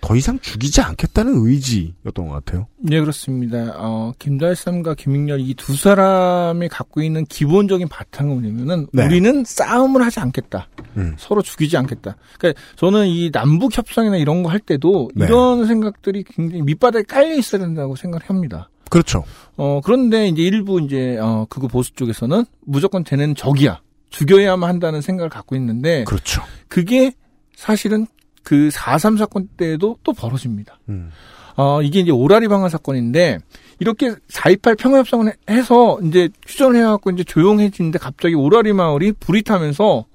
더 0.02 0.16
이상 0.16 0.40
죽이지 0.40 0.82
않겠다는 0.82 1.46
의지였던 1.46 2.28
것 2.28 2.34
같아요. 2.46 2.68
네 2.78 3.00
그렇습니다. 3.00 3.74
어, 3.78 4.14
김달삼과 4.20 4.96
김익렬 4.96 5.40
이 5.42 5.54
두 5.56 5.76
사람이 5.76 6.70
갖고 6.70 7.02
있는 7.02 7.26
기본적인 7.26 7.88
바탕은 7.90 8.34
뭐냐면은 8.42 8.88
네. 8.94 9.06
우리는 9.06 9.44
싸움을 9.46 10.02
하지 10.04 10.20
않겠다. 10.20 10.68
음. 10.98 11.16
서로 11.18 11.42
죽이지 11.42 11.76
않겠다. 11.78 12.16
그러니까 12.38 12.62
저는 12.76 13.08
이 13.08 13.32
남북 13.32 13.78
협상이나 13.78 14.18
이런 14.18 14.44
거 14.44 14.50
할 14.50 14.60
때도 14.60 15.12
네. 15.16 15.26
이런 15.26 15.68
생각들이 15.68 16.24
굉장히 16.24 16.64
밑바닥에 16.64 17.04
깔려 17.04 17.36
있어야 17.36 17.62
된다고 17.62 17.96
생각합니다. 17.96 18.70
그렇죠. 18.90 19.24
어, 19.58 19.82
그런데 19.84 20.28
이제 20.28 20.42
일부 20.42 20.82
이제, 20.82 21.18
어, 21.22 21.46
그거 21.50 21.68
보수 21.68 21.94
쪽에서는 21.94 22.44
무조건 22.62 23.06
쟤는 23.06 23.36
적이야. 23.36 23.82
죽여야만 24.10 24.68
한다는 24.68 25.02
생각을 25.02 25.30
갖고 25.30 25.56
있는데. 25.56 26.04
그렇죠. 26.06 26.42
그게 26.68 27.12
사실은 27.56 28.08
그 28.50 28.70
4.3 28.70 29.16
사건 29.20 29.48
때에도 29.58 29.98
또 30.04 30.12
벌어집니다. 30.12 30.80
음. 30.90 31.12
어, 31.56 31.84
이게 31.84 32.00
이제 32.00 32.10
오라리 32.10 32.48
방화 32.48 32.68
사건인데, 32.68 33.38
이렇게 33.78 34.10
4.28 34.28 34.76
평화협상을 34.80 35.32
해서 35.52 36.00
이제 36.02 36.30
휴전을 36.48 36.80
해갖고 36.80 37.12
이제 37.12 37.24
조용해지는데 37.24 38.00
갑자기 38.00 38.34
오라리 38.34 38.74
마을이 38.74 39.12
불이 39.12 39.44
타면서, 39.44 40.06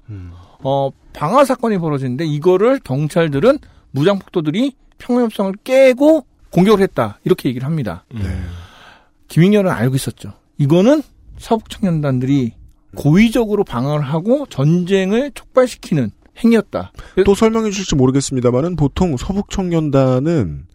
어, 0.65 0.89
방화 1.13 1.45
사건이 1.45 1.77
벌어지는데 1.77 2.25
이거를 2.25 2.81
경찰들은 2.83 3.57
무장폭도들이 3.91 4.73
평화협상을 4.97 5.53
깨고 5.63 6.25
공격을 6.49 6.81
했다. 6.81 7.19
이렇게 7.23 7.47
얘기를 7.47 7.65
합니다. 7.65 8.03
김익렬은 9.29 9.71
알고 9.71 9.95
있었죠. 9.95 10.33
이거는 10.57 11.03
서북 11.37 11.69
청년단들이 11.69 12.51
고의적으로 12.95 13.63
방어를 13.63 14.03
하고 14.03 14.45
전쟁을 14.49 15.31
촉발시키는 15.33 16.11
행위였다. 16.43 16.91
또 17.25 17.35
설명해 17.35 17.71
주실지 17.71 17.95
모르겠습니다만은 17.95 18.75
보통 18.75 19.17
서북 19.17 19.49
청년단은 19.49 20.65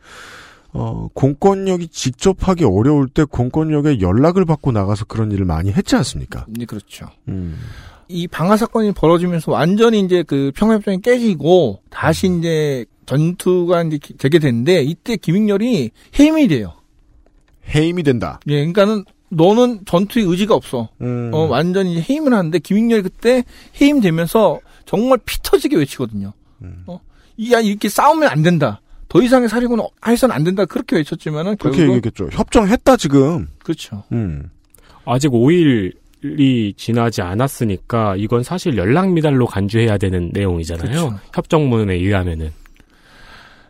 어, 0.72 1.08
공권력이 1.14 1.88
직접 1.88 2.48
하기 2.48 2.64
어려울 2.64 3.08
때 3.08 3.24
공권력에 3.24 4.00
연락을 4.00 4.44
받고 4.44 4.72
나가서 4.72 5.06
그런 5.06 5.32
일을 5.32 5.44
많이 5.44 5.72
했지 5.72 5.96
않습니까? 5.96 6.46
네, 6.48 6.64
그렇죠. 6.64 7.06
음. 7.28 7.58
이 8.08 8.26
방화 8.26 8.56
사건이 8.56 8.92
벌어지면서 8.92 9.52
완전히 9.52 10.00
이제 10.00 10.22
그 10.22 10.50
평화협정이 10.54 11.00
깨지고 11.00 11.80
다시 11.90 12.26
이제 12.38 12.84
전투가 13.06 13.82
이제 13.84 13.98
재개됐는데 14.18 14.82
이때 14.82 15.16
김익렬이 15.16 15.90
해임이 16.18 16.48
돼요. 16.48 16.74
해임이 17.72 18.02
된다. 18.02 18.40
예, 18.48 18.54
그러니까는 18.54 19.04
너는 19.30 19.80
전투의 19.86 20.26
의지가 20.26 20.54
없어. 20.54 20.88
음. 21.00 21.30
어, 21.32 21.46
완전히 21.46 22.00
해임을 22.00 22.32
하는데 22.34 22.58
김익렬이 22.58 23.02
그때 23.02 23.44
해임되면서 23.80 24.60
정말 24.86 25.18
피 25.24 25.38
터지게 25.42 25.76
외치거든요. 25.76 26.32
음. 26.62 26.82
어, 26.86 27.00
이- 27.36 27.52
야, 27.52 27.60
이렇게 27.60 27.88
싸우면 27.88 28.28
안 28.28 28.42
된다. 28.42 28.80
더 29.08 29.22
이상의 29.22 29.48
살인은 29.48 29.78
해서는 30.06 30.34
안 30.34 30.44
된다. 30.44 30.64
그렇게 30.64 30.96
외쳤지만은 30.96 31.56
그렇게 31.56 31.78
결국은 31.78 31.96
얘기했겠죠. 31.98 32.28
협정했다 32.36 32.96
지금. 32.96 33.48
그렇죠. 33.62 34.02
음. 34.12 34.50
아직 35.04 35.28
5일이 35.30 36.76
지나지 36.76 37.22
않았으니까 37.22 38.14
이건 38.16 38.42
사실 38.42 38.76
연락 38.76 39.12
미달로 39.12 39.46
간주해야 39.46 39.96
되는 39.98 40.30
내용이잖아요. 40.32 40.88
그렇죠. 40.90 41.18
협정문에 41.34 41.94
의하면은. 41.94 42.52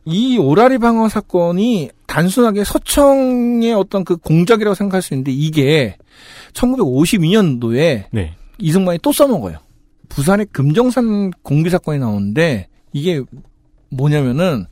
이 0.04 0.38
오라리 0.38 0.78
방어 0.78 1.08
사건이 1.08 1.90
단순하게 2.10 2.64
서청의 2.64 3.72
어떤 3.72 4.04
그 4.04 4.16
공작이라고 4.16 4.74
생각할 4.74 5.00
수 5.00 5.14
있는데 5.14 5.30
이게 5.30 5.96
1952년도에 6.54 8.06
네. 8.10 8.34
이승만이 8.58 8.98
또 9.00 9.12
써먹어요. 9.12 9.58
부산의 10.08 10.46
금정산 10.50 11.30
공비 11.42 11.70
사건이 11.70 12.00
나오는데 12.00 12.66
이게 12.92 13.22
뭐냐면은 13.90 14.66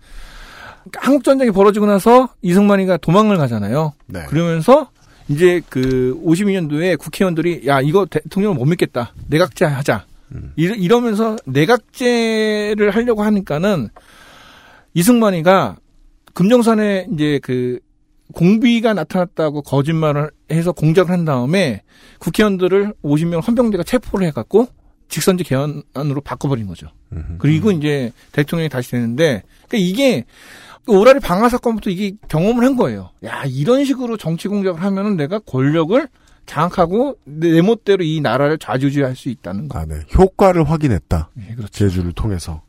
한국 0.97 1.23
전쟁이 1.23 1.53
벌어지고 1.53 1.87
나서 1.87 2.29
이승만이가 2.43 2.97
도망을 2.97 3.37
가잖아요. 3.37 3.93
네. 4.07 4.25
그러면서 4.27 4.91
이제 5.29 5.61
그 5.69 6.21
52년도에 6.27 6.99
국회의원들이 6.99 7.69
야 7.69 7.81
이거 7.81 8.05
대통령을 8.07 8.57
못 8.57 8.65
믿겠다 8.65 9.15
내각제 9.29 9.65
하자 9.65 10.07
이러, 10.57 10.75
이러면서 10.75 11.37
내각제를 11.45 12.91
하려고 12.91 13.23
하니까는 13.23 13.91
이승만이가 14.95 15.77
금정산에 16.39 17.09
이제 17.13 17.41
그 17.43 17.81
공비가 18.33 18.95
나타났다고 18.95 19.63
거짓말을 19.63 20.31
해서 20.53 20.71
공작을 20.71 21.11
한 21.11 21.25
다음에 21.25 21.83
국회의원들을 22.21 22.95
50명 23.03 23.45
헌병대가 23.45 23.83
체포를 23.83 24.29
해갖고 24.29 24.69
직선제 25.09 25.43
개헌안으로 25.43 26.21
바꿔버린 26.21 26.69
거죠. 26.69 26.87
그리고 27.39 27.73
이제 27.73 28.13
대통령이 28.31 28.69
다시 28.69 28.93
되는데 28.93 29.43
그러니까 29.67 29.79
이게 29.79 30.27
오라리 30.87 31.19
방화 31.19 31.49
사건부터 31.49 31.91
이게 31.91 32.13
경험을 32.29 32.65
한 32.65 32.77
거예요. 32.77 33.11
야 33.25 33.43
이런 33.45 33.85
식으로 33.85 34.17
정치 34.17 34.47
공작을 34.47 34.81
하면은 34.81 35.17
내가 35.17 35.41
권력을 35.41 36.07
장악하고 36.47 37.17
내, 37.25 37.51
내 37.51 37.63
멋대로 37.63 38.05
이 38.05 38.21
나라를 38.21 38.59
좌지우지할 38.59 39.17
수 39.17 39.29
있다는 39.29 39.67
거. 39.69 39.81
아, 39.81 39.85
네. 39.87 39.97
효과를 40.17 40.71
확인했다. 40.71 41.31
네, 41.35 41.55
그렇죠. 41.57 41.73
제주를 41.73 42.13
통해서. 42.13 42.63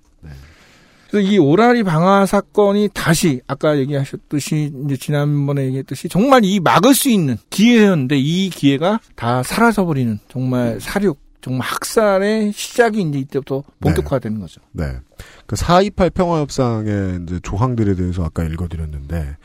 그래서 1.09 1.27
이 1.27 1.37
오라리 1.37 1.83
방화 1.83 2.25
사건이 2.25 2.89
다시 2.93 3.41
아까 3.47 3.77
얘기하셨듯이 3.77 4.71
이제 4.85 4.95
지난번에 4.95 5.65
얘기했듯이 5.65 6.07
정말 6.07 6.45
이 6.45 6.59
막을 6.59 6.93
수 6.93 7.09
있는 7.09 7.37
기회였는데 7.49 8.17
이 8.17 8.49
기회가 8.49 8.99
다 9.15 9.41
사라져 9.41 9.85
버리는 9.85 10.19
정말 10.29 10.79
사륙 10.79 11.19
정말 11.41 11.67
학살의 11.67 12.51
시작이 12.53 13.01
이제 13.01 13.19
이때부터 13.19 13.63
본격화되는 13.79 14.39
거죠. 14.39 14.61
네. 14.71 14.97
그 15.45 15.55
428 15.55 16.11
평화협상의 16.11 17.21
이제 17.23 17.39
조항들에 17.41 17.95
대해서 17.95 18.23
아까 18.23 18.43
읽어드렸는데 18.43 19.37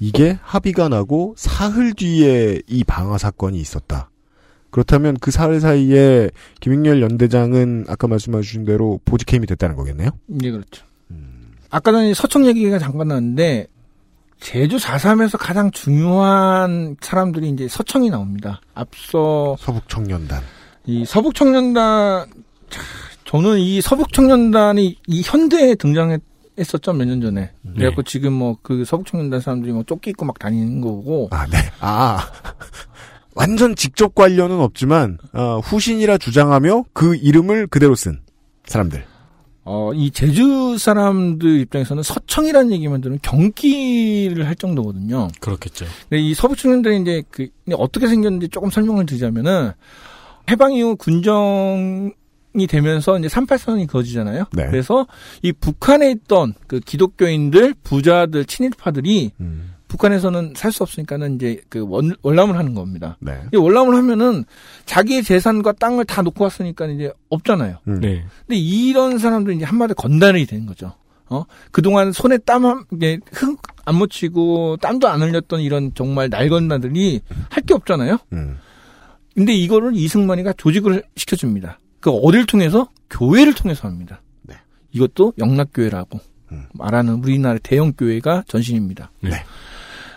이게 0.00 0.38
합의가 0.42 0.88
나고 0.88 1.34
사흘 1.36 1.92
뒤에 1.94 2.62
이 2.66 2.82
방화 2.84 3.18
사건이 3.18 3.60
있었다. 3.60 4.10
그렇다면 4.70 5.18
그 5.20 5.30
사흘 5.30 5.60
사이에 5.60 6.30
김익렬 6.60 7.02
연대장은 7.02 7.84
아까 7.88 8.08
말씀하신 8.08 8.64
대로 8.64 8.98
보직해임이 9.04 9.46
됐다는 9.46 9.76
거겠네요? 9.76 10.10
네, 10.26 10.50
그렇죠. 10.50 10.86
아까 11.72 11.90
전에 11.90 12.12
서청 12.14 12.46
얘기가 12.46 12.78
잠깐 12.78 13.08
나왔는데 13.08 13.66
제주 14.40 14.76
4.3에서 14.76 15.38
가장 15.38 15.70
중요한 15.70 16.96
사람들이 17.00 17.48
이제 17.48 17.66
서청이 17.66 18.10
나옵니다. 18.10 18.60
앞서 18.74 19.56
서북청년단. 19.58 20.42
이 20.84 21.04
서북청년단 21.06 22.26
자, 22.68 22.80
저는 23.24 23.58
이 23.58 23.80
서북청년단이 23.80 24.98
이 25.06 25.22
현대에 25.24 25.74
등장했었죠 25.76 26.92
몇 26.92 27.06
년 27.06 27.20
전에. 27.22 27.52
그래갖고 27.74 28.02
지금 28.02 28.32
뭐 28.34 28.58
그 28.62 28.84
서북청년단 28.84 29.40
사람들이 29.40 29.72
뭐 29.72 29.82
조끼 29.84 30.10
입고 30.10 30.26
막 30.26 30.38
다니는 30.38 30.80
거고. 30.82 31.28
아, 31.30 31.46
네. 31.46 31.56
아. 31.80 32.18
완전 33.34 33.74
직접 33.76 34.14
관련은 34.14 34.60
없지만 34.60 35.16
어, 35.32 35.58
후신이라 35.60 36.18
주장하며 36.18 36.84
그 36.92 37.14
이름을 37.16 37.68
그대로 37.68 37.94
쓴 37.94 38.20
사람들. 38.66 39.04
어, 39.64 39.92
이 39.94 40.10
제주 40.10 40.76
사람들 40.76 41.60
입장에서는 41.60 42.02
서청이라는 42.02 42.72
얘기만 42.72 43.00
들으면 43.00 43.20
경기를 43.22 44.46
할 44.46 44.56
정도거든요. 44.56 45.28
그렇겠죠. 45.40 45.86
근데 46.08 46.20
이 46.20 46.34
서북청년들이 46.34 47.00
이제 47.00 47.22
그 47.30 47.48
어떻게 47.74 48.08
생겼는지 48.08 48.48
조금 48.48 48.70
설명을 48.70 49.06
드리자면은 49.06 49.72
해방 50.50 50.72
이후 50.72 50.96
군정 50.96 52.12
이 52.54 52.66
되면서 52.66 53.18
이제 53.18 53.28
38선이 53.28 53.86
그어지잖아요. 53.86 54.44
네. 54.52 54.66
그래서 54.66 55.06
이 55.40 55.52
북한에 55.52 56.10
있던 56.10 56.52
그 56.66 56.80
기독교인들, 56.80 57.74
부자들, 57.82 58.44
친일파들이 58.44 59.30
북한에서는 59.92 60.54
살 60.56 60.72
수 60.72 60.82
없으니까는 60.82 61.34
이제 61.36 61.60
그 61.68 61.86
원, 61.86 62.14
월남을 62.22 62.56
하는 62.56 62.72
겁니다. 62.74 63.18
네. 63.20 63.38
이 63.52 63.56
월남을 63.56 63.94
하면은 63.94 64.44
자기의 64.86 65.22
재산과 65.22 65.72
땅을 65.72 66.06
다 66.06 66.22
놓고 66.22 66.42
왔으니까 66.44 66.86
이제 66.86 67.12
없잖아요. 67.28 67.76
네. 67.84 68.24
근데 68.46 68.56
이런 68.56 69.18
사람들이 69.18 69.56
이제 69.56 69.66
한마디 69.66 69.92
건달이 69.94 70.46
되는 70.46 70.64
거죠. 70.64 70.94
어? 71.28 71.44
그동안 71.70 72.10
손에 72.12 72.38
땀, 72.38 72.64
한, 72.64 72.84
이게 72.92 73.18
흙안 73.32 73.94
묻히고 73.96 74.78
땀도 74.78 75.08
안 75.08 75.20
흘렸던 75.22 75.60
이런 75.60 75.92
정말 75.94 76.28
날건달들이 76.30 77.20
할 77.50 77.62
게 77.64 77.74
없잖아요. 77.74 78.18
음. 78.32 78.58
근데 79.34 79.52
이거를 79.54 79.94
이승만이가 79.94 80.54
조직을 80.54 81.02
시켜줍니다. 81.16 81.78
그 82.00 82.10
어딜 82.10 82.46
통해서? 82.46 82.88
교회를 83.10 83.52
통해서 83.54 83.86
합니다. 83.88 84.22
네. 84.42 84.54
이것도 84.92 85.34
영락교회라고 85.38 86.18
말하는 86.74 87.14
우리나라 87.14 87.58
대형 87.62 87.92
교회가 87.92 88.44
전신입니다. 88.46 89.10
네. 89.20 89.30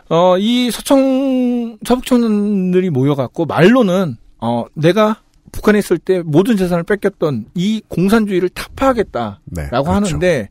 어, 0.09 0.37
이 0.37 0.69
서청, 0.71 1.77
서북 1.85 2.05
청년들이 2.05 2.89
모여갖고 2.89 3.45
말로는, 3.45 4.17
어, 4.39 4.65
내가 4.73 5.21
북한에 5.51 5.79
있을 5.79 5.97
때 5.97 6.21
모든 6.21 6.57
재산을 6.57 6.83
뺏겼던 6.83 7.45
이 7.55 7.81
공산주의를 7.87 8.49
타파하겠다라고 8.49 9.39
네, 9.45 9.69
그렇죠. 9.69 9.91
하는데, 9.91 10.49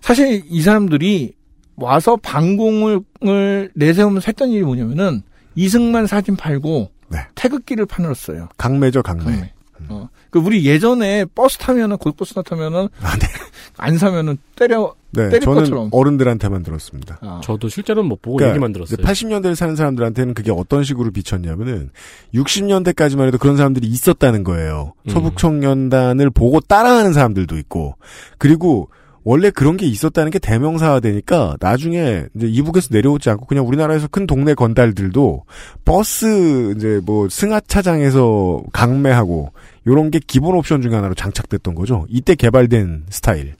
사실 0.00 0.42
이 0.48 0.62
사람들이 0.62 1.34
와서 1.76 2.16
반공을 2.16 3.00
을 3.26 3.70
내세우면서 3.74 4.24
했던 4.26 4.50
일이 4.50 4.62
뭐냐면은, 4.64 5.22
이승만 5.54 6.06
사진 6.06 6.36
팔고, 6.36 6.90
네. 7.08 7.18
태극기를 7.34 7.86
파늘었어요. 7.86 8.48
강매죠, 8.56 9.02
강매. 9.02 9.24
강매. 9.24 9.52
어. 9.88 10.08
그 10.30 10.38
우리 10.38 10.64
예전에 10.66 11.24
버스 11.34 11.58
타면은 11.58 11.96
고속버스 11.96 12.34
타면은 12.44 12.88
안 13.76 13.98
사면은 13.98 14.38
때려 14.56 14.94
네, 15.12 15.28
때릴 15.28 15.40
저는 15.40 15.62
것처럼. 15.62 15.88
어른들한테만 15.92 16.62
들었습니다. 16.62 17.18
아. 17.22 17.40
저도 17.42 17.68
실제로는 17.68 18.08
못 18.08 18.22
보고 18.22 18.36
그러니까 18.36 18.54
얘기만 18.54 18.72
들었어요. 18.72 18.98
80년대를 18.98 19.54
사는 19.54 19.74
사람들한테는 19.74 20.34
그게 20.34 20.52
어떤 20.52 20.84
식으로 20.84 21.10
비쳤냐면은 21.10 21.90
60년대까지만 22.34 23.26
해도 23.26 23.38
그런 23.38 23.56
사람들이 23.56 23.86
있었다는 23.88 24.44
거예요. 24.44 24.92
음. 25.06 25.10
서북청년단을 25.10 26.30
보고 26.30 26.60
따라하는 26.60 27.12
사람들도 27.12 27.58
있고 27.58 27.96
그리고 28.38 28.88
원래 29.22 29.50
그런 29.50 29.76
게 29.76 29.86
있었다는 29.86 30.30
게 30.30 30.38
대명사화 30.38 31.00
되니까 31.00 31.56
나중에 31.60 32.24
이제 32.34 32.46
이북에서 32.46 32.88
내려오지 32.90 33.28
않고 33.30 33.46
그냥 33.46 33.66
우리나라에서 33.66 34.08
큰 34.08 34.26
동네 34.26 34.54
건달들도 34.54 35.44
버스 35.84 36.74
이제 36.76 37.00
뭐 37.04 37.28
승하차장에서 37.28 38.62
강매하고 38.72 39.52
요런 39.86 40.10
게 40.10 40.20
기본 40.26 40.54
옵션 40.56 40.82
중에 40.82 40.94
하나로 40.94 41.14
장착됐던 41.14 41.74
거죠. 41.74 42.06
이때 42.08 42.34
개발된 42.34 43.04
스타일. 43.10 43.54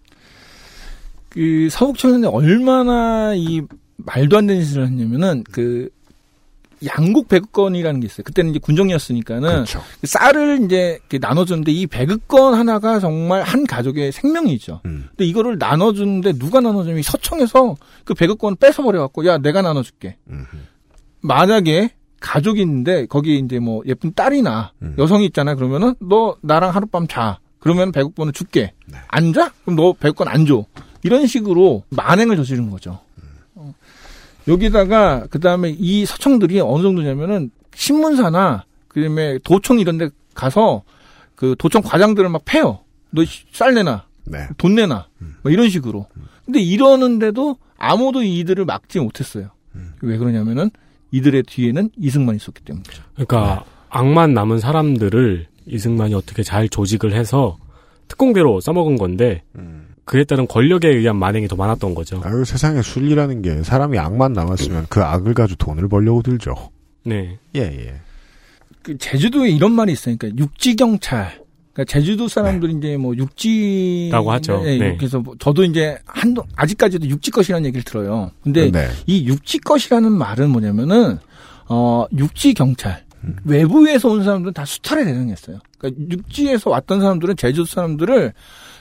그 1.29 1.68
서북청년이 1.70 2.27
얼마나 2.27 3.35
이 3.35 3.62
말도 3.96 4.38
안 4.38 4.46
되는 4.46 4.62
짓을 4.62 4.87
했냐면은 4.87 5.44
그 5.51 5.88
양국 6.86 7.28
배급권이라는 7.28 8.00
게 8.00 8.06
있어요. 8.06 8.24
그때는 8.24 8.50
이제 8.50 8.58
군정이었으니까는 8.58 9.48
그렇죠. 9.48 9.82
그 10.00 10.06
쌀을 10.06 10.64
이제 10.64 10.98
이렇게 11.00 11.18
나눠주는데 11.18 11.72
이 11.72 11.86
배급권 11.86 12.54
하나가 12.54 12.98
정말 13.00 13.42
한 13.42 13.66
가족의 13.66 14.12
생명이죠. 14.12 14.80
음. 14.86 15.08
근데 15.10 15.24
이거를 15.26 15.58
나눠주는데 15.58 16.34
누가 16.34 16.60
나눠주면 16.60 16.98
이 16.98 17.02
서청에서 17.02 17.76
그 18.04 18.14
배급권 18.14 18.56
뺏어 18.56 18.82
버려갖고 18.82 19.26
야 19.26 19.38
내가 19.38 19.62
나눠줄게. 19.62 20.16
만약에 21.20 21.90
가족이 22.20 22.60
있는데 22.62 23.06
거기 23.06 23.38
이제 23.38 23.58
뭐 23.58 23.82
예쁜 23.86 24.12
딸이나 24.14 24.72
음. 24.82 24.94
여성이 24.98 25.26
있잖아 25.26 25.54
그러면은 25.54 25.94
너 26.00 26.36
나랑 26.42 26.74
하룻밤 26.74 27.08
자 27.08 27.38
그러면 27.58 27.92
배급권을 27.92 28.32
줄게 28.32 28.72
네. 28.86 28.98
안 29.08 29.32
자? 29.32 29.52
그럼 29.64 29.76
너 29.76 29.92
배급권 29.92 30.28
안 30.28 30.46
줘. 30.46 30.64
이런 31.02 31.26
식으로 31.26 31.84
만행을 31.90 32.36
저지른 32.36 32.70
거죠. 32.70 33.00
어. 34.50 34.54
여기다가 34.54 35.26
그 35.30 35.38
다음에 35.40 35.74
이 35.78 36.04
서청들이 36.06 36.60
어느 36.60 36.82
정도냐면은 36.82 37.50
신문사나 37.74 38.64
그다음에 38.88 39.38
도청 39.44 39.78
이런 39.78 39.98
데 39.98 40.08
가서 40.34 40.82
그 41.34 41.54
도청 41.58 41.82
과장들을 41.82 42.28
막 42.28 42.42
패요. 42.44 42.80
너 43.10 43.22
쌀 43.52 43.74
내놔, 43.74 44.04
네. 44.24 44.48
돈 44.58 44.74
내놔, 44.74 45.06
뭐 45.42 45.50
이런 45.50 45.68
식으로. 45.68 46.06
근데 46.44 46.60
이러는데도 46.60 47.56
아무도 47.76 48.22
이들을 48.22 48.64
막지 48.64 49.00
못했어요. 49.00 49.50
왜 50.02 50.16
그러냐면은 50.18 50.70
이들의 51.12 51.42
뒤에는 51.44 51.90
이승만이 51.98 52.36
있었기 52.36 52.62
때문이죠. 52.64 53.02
그러니까 53.14 53.64
악만 53.88 54.34
남은 54.34 54.58
사람들을 54.60 55.46
이승만이 55.66 56.14
어떻게 56.14 56.42
잘 56.42 56.68
조직을 56.68 57.12
해서 57.12 57.56
특공대로 58.08 58.60
써먹은 58.60 58.96
건데 58.96 59.42
그에 60.11 60.25
따른 60.25 60.49
권력에 60.49 60.88
의한 60.88 61.14
만행이 61.14 61.46
더 61.46 61.55
많았던 61.55 61.94
거죠. 61.94 62.20
아유, 62.25 62.44
세상에 62.44 62.83
순리라는 62.83 63.42
게 63.42 63.62
사람이 63.62 63.96
악만 63.96 64.33
남았으면 64.33 64.87
그 64.88 65.01
악을 65.01 65.35
가지고 65.35 65.64
돈을 65.64 65.88
벌려고 65.88 66.20
들죠. 66.20 66.53
네. 67.05 67.38
예, 67.55 67.61
예. 67.61 67.94
그 68.83 68.99
제주도에 68.99 69.51
이런 69.51 69.70
말이 69.70 69.92
있어요. 69.92 70.16
그러니까 70.18 70.42
육지 70.42 70.75
경찰. 70.75 71.40
그러니까 71.73 71.92
제주도 71.92 72.27
사람들이 72.27 72.75
이제 72.79 72.96
뭐 72.96 73.16
육지 73.16 74.09
라고 74.11 74.33
하죠. 74.33 74.61
네, 74.64 74.79
네. 74.79 74.96
그래서 74.96 75.20
뭐 75.20 75.37
저도 75.38 75.62
이제 75.62 75.96
한도 76.07 76.42
아직까지도 76.57 77.09
육지 77.09 77.31
것이라는 77.31 77.64
얘기를 77.66 77.85
들어요. 77.85 78.33
근데 78.42 78.68
네. 78.68 78.88
이 79.07 79.29
육지 79.29 79.61
것이라는 79.61 80.11
말은 80.11 80.51
뭐냐면은 80.51 81.20
어 81.68 82.05
육지 82.18 82.55
경찰 82.55 83.05
외부에서 83.44 84.09
온 84.09 84.25
사람들은 84.25 84.55
다 84.55 84.64
수탈에 84.64 85.05
대응했어요. 85.05 85.61
그러니까 85.79 86.03
육지에서 86.11 86.68
왔던 86.68 87.01
사람들은 87.01 87.37
제주도 87.37 87.64
사람들을 87.64 88.33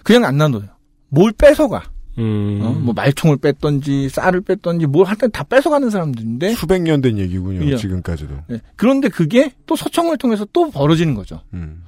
그냥 0.02 0.26
안 0.26 0.39
놔둬요. 0.39 0.79
뭘 1.10 1.32
뺏어가. 1.32 1.84
음. 2.17 2.60
어? 2.62 2.72
뭐 2.72 2.93
말총을 2.93 3.38
뺐던지 3.38 4.10
쌀을 4.10 4.41
뺐던지 4.41 4.86
뭘 4.88 5.06
하여튼 5.08 5.32
다 5.32 5.43
뺏어가는 5.43 5.89
사람들인데 5.89 6.54
수백 6.54 6.82
년 6.82 7.02
된 7.02 7.17
얘기군요, 7.17 7.65
예. 7.65 7.76
지금까지도. 7.78 8.34
네. 8.48 8.60
그런데 8.76 9.08
그게 9.10 9.54
또 9.65 9.76
서청을 9.78 10.17
통해서 10.17 10.45
또 10.52 10.69
벌어지는 10.69 11.13
거죠. 11.15 11.41
음. 11.54 11.84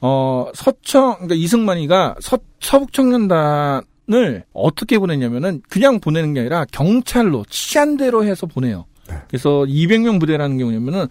어, 0.00 0.46
서청, 0.54 1.14
그러니까 1.14 1.34
이승만이가 1.34 2.16
서, 2.20 2.38
서북청년단을 2.60 4.44
어떻게 4.52 4.98
보냈냐면은 4.98 5.62
그냥 5.68 6.00
보내는 6.00 6.34
게 6.34 6.40
아니라 6.40 6.64
경찰로 6.72 7.44
치안 7.48 7.96
대로 7.96 8.24
해서 8.24 8.46
보내요. 8.46 8.84
네. 9.08 9.16
그래서 9.28 9.64
200명 9.66 10.20
부대라는 10.20 10.58
게 10.58 10.64
뭐냐면은 10.64 11.06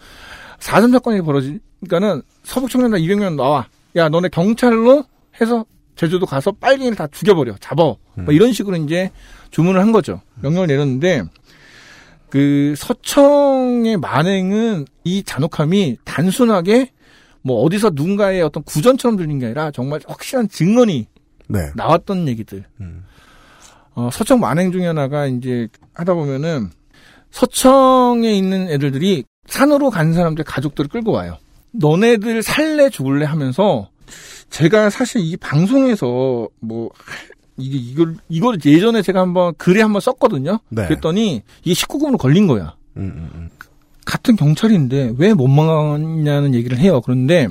4.3 0.60 0.91
사건이 0.91 1.21
벌어지니까는 1.21 2.21
서북청년단 2.43 3.02
200명 3.02 3.36
나와. 3.36 3.67
야, 3.95 4.08
너네 4.10 4.30
경찰로 4.30 5.04
해서 5.41 5.65
제주도 5.95 6.25
가서 6.25 6.51
빨갱이를 6.51 6.95
다 6.95 7.08
죽여버려. 7.08 7.56
잡아. 7.60 7.95
음. 8.17 8.25
뭐 8.25 8.34
이런 8.34 8.54
식으로 8.54 8.77
이제 8.77 9.12
주문을 9.51 9.80
한 9.80 9.91
거죠. 9.91 10.21
명령을 10.41 10.67
내렸는데 10.67 11.23
그 12.30 12.73
서청의 12.77 13.98
만행은 13.98 14.85
이 15.04 15.23
잔혹함이 15.23 15.98
단순하게 16.06 16.92
뭐 17.42 17.62
어디서 17.63 17.92
누군가의 17.94 18.42
어떤 18.42 18.63
구전처럼 18.63 19.17
들린 19.17 19.39
게 19.39 19.48
아니라 19.48 19.71
정말 19.71 20.00
확실한 20.08 20.48
증언이 20.48 21.08
네. 21.48 21.60
나왔던 21.75 22.27
얘기들. 22.29 22.63
어, 23.94 24.10
서청 24.12 24.39
만행 24.39 24.71
중에 24.71 24.85
하나가 24.87 25.25
이제 25.25 25.67
하다 25.94 26.13
보면은 26.13 26.69
서청에 27.31 28.31
있는 28.31 28.69
애들들이 28.69 29.25
산으로 29.48 29.89
간 29.89 30.13
사람들 30.13 30.46
가족들을 30.46 30.89
끌고 30.89 31.12
와요. 31.12 31.37
너네들 31.71 32.44
살래 32.44 32.89
죽을래 32.89 33.25
하면서 33.25 33.89
제가 34.49 34.89
사실 34.89 35.21
이 35.21 35.37
방송에서 35.37 36.47
뭐 36.59 36.89
이게 37.57 37.77
이걸 37.77 38.15
이걸 38.29 38.57
예전에 38.65 39.01
제가 39.01 39.19
한번 39.21 39.53
글에 39.57 39.81
한번 39.81 40.01
썼거든요. 40.01 40.59
네. 40.69 40.85
그랬더니 40.87 41.43
이게 41.63 41.73
19금으로 41.73 42.17
걸린 42.17 42.47
거야. 42.47 42.75
음, 42.97 43.01
음, 43.15 43.29
음. 43.35 43.49
같은 44.05 44.35
경찰인데 44.35 45.13
왜 45.17 45.33
못 45.33 45.47
막았냐는 45.47 46.53
얘기를 46.55 46.77
해요. 46.79 47.01
그런데 47.01 47.47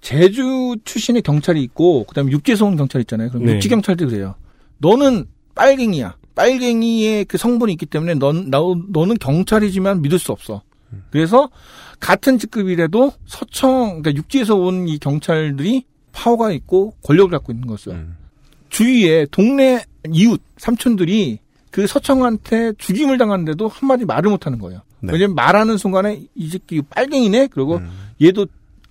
제주 0.00 0.76
출신의 0.84 1.22
경찰이 1.22 1.62
있고 1.62 2.04
그다음에 2.04 2.30
육지에서 2.32 2.66
온 2.66 2.76
경찰 2.76 3.00
있잖아요. 3.02 3.30
그럼 3.30 3.46
네. 3.46 3.54
육지 3.54 3.68
경찰도 3.68 4.08
그래요. 4.08 4.34
너는 4.78 5.26
빨갱이야. 5.54 6.16
빨갱이의 6.34 7.24
그 7.24 7.36
성분이 7.36 7.72
있기 7.72 7.86
때문에 7.86 8.14
넌 8.14 8.48
나, 8.50 8.58
너는 8.90 9.18
경찰이지만 9.18 10.02
믿을 10.02 10.18
수 10.18 10.30
없어. 10.32 10.62
그래서 11.10 11.50
같은 12.00 12.38
직급이라도 12.38 13.12
서청 13.26 14.02
그러니까 14.02 14.14
육지에서 14.14 14.56
온 14.56 14.88
이 14.88 14.98
경찰들이 14.98 15.84
파워가 16.12 16.52
있고 16.52 16.94
권력을 17.02 17.30
갖고 17.30 17.52
있는 17.52 17.66
거죠. 17.66 17.92
주위에 18.70 19.26
동네 19.30 19.84
이웃 20.12 20.40
삼촌들이 20.56 21.38
그 21.70 21.86
서청한테 21.86 22.72
죽임을 22.78 23.18
당하는데도 23.18 23.68
한마디 23.68 24.04
말을 24.04 24.30
못하는 24.30 24.58
거예요. 24.58 24.80
네. 25.00 25.12
왜냐면 25.12 25.34
말하는 25.34 25.76
순간에 25.76 26.22
이 26.34 26.48
새끼 26.48 26.82
빨갱이네. 26.82 27.48
그리고 27.48 27.80
얘도 28.22 28.46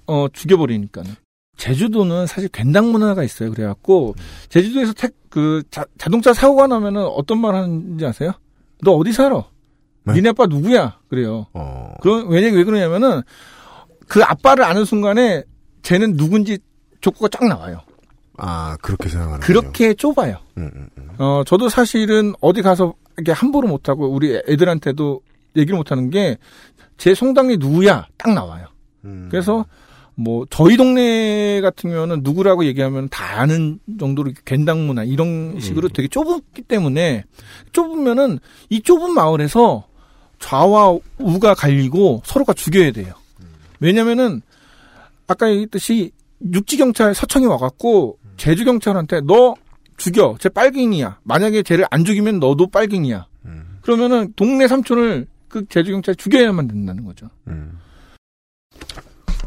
어 0.08 0.28
죽여버리니까는. 0.32 1.12
제주도는 1.58 2.28
사실 2.28 2.50
괜당 2.50 2.92
문화가 2.92 3.24
있어요. 3.24 3.52
그래갖고 3.52 4.16
제주도에서 4.50 4.94
택 4.94 5.16
그 5.30 5.62
자동차 6.00 6.34
사고가 6.34 6.66
나면은 6.68 7.06
어떤 7.06 7.40
말 7.40 7.54
하는지 7.54 8.04
아세요? 8.06 8.32
너 8.82 8.94
어디 8.94 9.12
살아? 9.12 9.44
니네 10.14 10.30
아빠 10.30 10.46
누구야? 10.46 11.00
그래요. 11.10 11.48
그런 12.02 12.28
왜냐 12.28 12.56
왜 12.56 12.64
그러냐면은 12.64 13.22
그 14.08 14.24
아빠를 14.24 14.64
아는 14.64 14.86
순간에 14.86 15.44
쟤는 15.82 16.18
누군지 16.18 16.60
족구가 17.02 17.30
쫙 17.30 17.46
나와요. 17.48 17.82
아 18.38 18.78
그렇게 18.82 19.10
생각하는 19.10 19.40
그렇게 19.40 19.94
좁아요. 19.94 20.38
어 21.18 21.44
저도 21.46 21.70
사실은 21.70 22.34
어디 22.42 22.62
가서 22.62 22.94
이렇게 23.18 23.32
함부로 23.32 23.68
못하고 23.68 24.08
우리 24.10 24.36
애들한테도 24.48 25.22
얘기를 25.56 25.76
못하는 25.78 26.10
게제 26.12 27.16
송당이 27.16 27.58
누구야 27.58 28.08
딱 28.18 28.34
나와요. 28.34 28.68
그래서 29.30 29.66
뭐 30.20 30.46
저희 30.50 30.78
동네 30.78 31.62
같은 31.62 31.92
경우는 31.92 32.22
누구라고 32.24 32.66
얘기하면 32.66 33.08
다 33.10 33.40
아는 33.40 33.80
정도로 34.00 34.32
괜당 34.46 34.88
문화 34.88 35.04
이런 35.04 35.60
식으로 35.60 35.90
되게 35.90 36.08
좁기 36.08 36.64
때문에 36.64 37.24
좁으면은 37.72 38.40
이 38.70 38.82
좁은 38.82 39.12
마을에서 39.14 39.88
좌와 40.40 40.98
우가 41.18 41.54
갈리고 41.56 42.22
서로가 42.26 42.54
죽여야 42.54 42.92
돼요. 42.92 43.14
왜냐면은 43.80 44.42
아까 45.28 45.50
얘기했듯이 45.50 46.12
육지 46.54 46.78
경찰 46.78 47.14
서청이 47.14 47.46
와갖고 47.46 48.18
제주 48.38 48.64
경찰한테 48.66 49.22
너 49.22 49.56
죽여 49.98 50.36
쟤 50.40 50.50
빨갱이야. 50.50 51.20
만약에 51.24 51.64
쟤를 51.64 51.86
안 51.90 52.06
죽이면 52.06 52.40
너도 52.40 52.68
빨갱이야. 52.68 53.26
그러면은 53.82 54.34
동네 54.36 54.68
삼촌을 54.68 55.28
그 55.48 55.66
제주 55.70 55.92
경찰 55.92 56.16
죽여야만 56.16 56.68
된다는 56.68 57.06
거죠. 57.06 57.30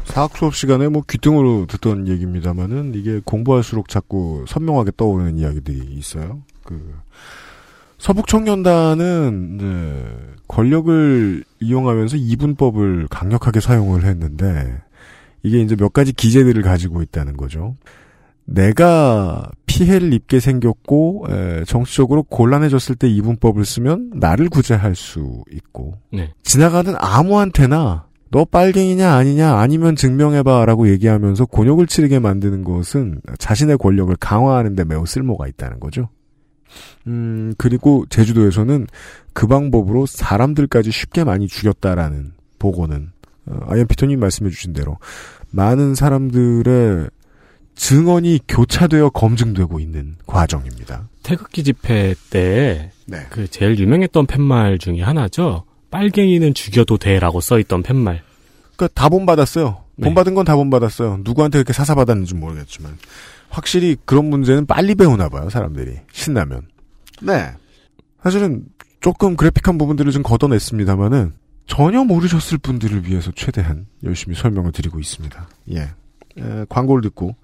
사학 0.03 0.35
수업 0.35 0.55
시간에 0.55 0.89
뭐 0.89 1.03
귀등으로 1.09 1.67
듣던 1.67 2.07
얘기입니다만은 2.07 2.95
이게 2.95 3.21
공부할수록 3.23 3.87
자꾸 3.87 4.43
선명하게 4.47 4.91
떠오르는 4.97 5.37
이야기들이 5.37 5.93
있어요. 5.93 6.41
그 6.65 6.95
서북 8.01 8.25
청년단은 8.25 9.57
네, 9.59 10.03
권력을 10.47 11.43
이용하면서 11.59 12.17
이분법을 12.17 13.07
강력하게 13.11 13.59
사용을 13.59 14.05
했는데 14.05 14.75
이게 15.43 15.61
이제 15.61 15.75
몇 15.75 15.93
가지 15.93 16.11
기재들을 16.11 16.63
가지고 16.63 17.03
있다는 17.03 17.37
거죠. 17.37 17.75
내가 18.45 19.51
피해를 19.67 20.13
입게 20.13 20.39
생겼고 20.39 21.27
에, 21.29 21.63
정치적으로 21.65 22.23
곤란해졌을 22.23 22.95
때 22.95 23.07
이분법을 23.07 23.65
쓰면 23.65 24.13
나를 24.15 24.49
구제할 24.49 24.95
수 24.95 25.43
있고 25.51 25.99
네. 26.11 26.33
지나가는 26.41 26.95
아무한테나 26.97 28.07
너 28.31 28.45
빨갱이냐 28.45 29.13
아니냐 29.13 29.57
아니면 29.57 29.95
증명해봐라고 29.95 30.89
얘기하면서 30.89 31.45
곤욕을 31.45 31.85
치르게 31.85 32.17
만드는 32.17 32.63
것은 32.63 33.21
자신의 33.37 33.77
권력을 33.77 34.15
강화하는 34.15 34.75
데 34.75 34.85
매우 34.85 35.05
쓸모가 35.05 35.47
있다는 35.47 35.79
거죠. 35.79 36.09
음, 37.07 37.53
그리고 37.57 38.05
제주도에서는 38.09 38.87
그 39.33 39.47
방법으로 39.47 40.05
사람들까지 40.05 40.91
쉽게 40.91 41.23
많이 41.23 41.47
죽였다라는 41.47 42.33
보고는 42.59 43.11
어, 43.47 43.59
아이엠피터님 43.67 44.19
말씀해 44.19 44.49
주신 44.51 44.73
대로 44.73 44.97
많은 45.49 45.95
사람들의 45.95 47.09
증언이 47.75 48.41
교차되어 48.47 49.09
검증되고 49.09 49.79
있는 49.79 50.15
과정입니다. 50.27 51.07
태극기 51.23 51.63
집회 51.63 52.13
때, 52.29 52.91
네. 53.05 53.25
그 53.29 53.47
제일 53.47 53.77
유명했던 53.79 54.27
팻말 54.27 54.77
중에 54.77 55.01
하나죠. 55.01 55.63
빨갱이는 55.89 56.53
죽여도 56.53 56.97
돼라고 56.97 57.41
써있던 57.41 57.81
팻말. 57.83 58.21
그러니까 58.75 58.87
다 58.93 59.09
본받았어요. 59.09 59.83
네. 59.95 60.05
본받은 60.05 60.33
건 60.35 60.45
다 60.45 60.55
본받았어요. 60.55 61.19
누구한테 61.23 61.57
그렇게 61.59 61.73
사사받았는지 61.73 62.35
모르겠지만 62.35 62.97
확실히 63.51 63.97
그런 64.05 64.25
문제는 64.29 64.65
빨리 64.65 64.95
배우나 64.95 65.29
봐요 65.29 65.49
사람들이 65.49 65.97
신나면. 66.11 66.67
네. 67.21 67.51
사실은 68.23 68.65
조금 69.01 69.35
그래픽한 69.35 69.77
부분들을 69.77 70.11
좀 70.11 70.23
걷어냈습니다만은 70.23 71.33
전혀 71.67 72.03
모르셨을 72.03 72.57
분들을 72.57 73.05
위해서 73.07 73.31
최대한 73.35 73.87
열심히 74.03 74.35
설명을 74.35 74.71
드리고 74.71 74.99
있습니다. 74.99 75.47
예. 75.71 75.79
에, 76.37 76.65
광고를 76.69 77.01
듣고 77.03 77.35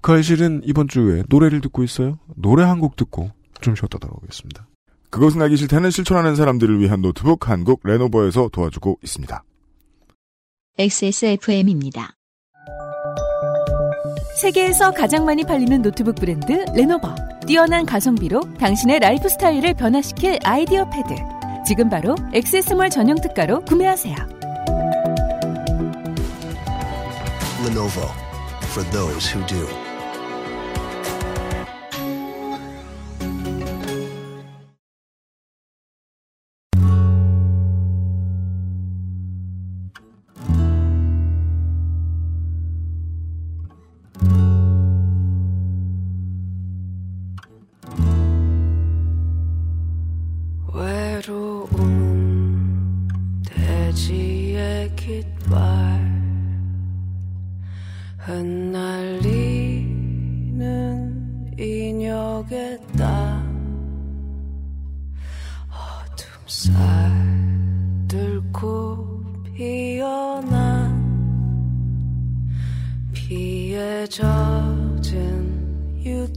그 0.00 0.12
알실은 0.12 0.62
이번 0.64 0.88
주에 0.88 1.22
노래를 1.28 1.60
듣고 1.60 1.82
있어요. 1.84 2.18
노래 2.36 2.64
한 2.64 2.80
곡 2.80 2.96
듣고 2.96 3.30
좀 3.60 3.74
쉬었다 3.76 3.98
돌아오겠습니다. 3.98 4.66
그것은 5.10 5.42
알기 5.42 5.56
싫다는 5.56 5.90
실천하는 5.90 6.36
사람들을 6.36 6.80
위한 6.80 7.02
노트북 7.02 7.48
한국 7.50 7.80
레노버에서 7.84 8.48
도와주고 8.52 9.00
있습니다. 9.02 9.42
XSFM입니다. 10.78 12.14
세계에서 14.40 14.92
가장 14.92 15.26
많이 15.26 15.44
팔리는 15.44 15.82
노트북 15.82 16.14
브랜드 16.14 16.64
레노버. 16.74 17.14
뛰어난 17.46 17.84
가성비로 17.84 18.40
당신의 18.58 19.00
라이프 19.00 19.28
스타일을 19.28 19.74
변화시킬 19.74 20.38
IdeaPad. 20.42 21.14
지금 21.66 21.90
바로 21.90 22.14
XS몰 22.32 22.88
전용 22.88 23.20
특가로 23.20 23.60
구매하세요. 23.66 24.16
Lenovo 27.66 28.08
for 28.72 28.90
those 28.90 29.30
who 29.30 29.46
do. 29.46 29.89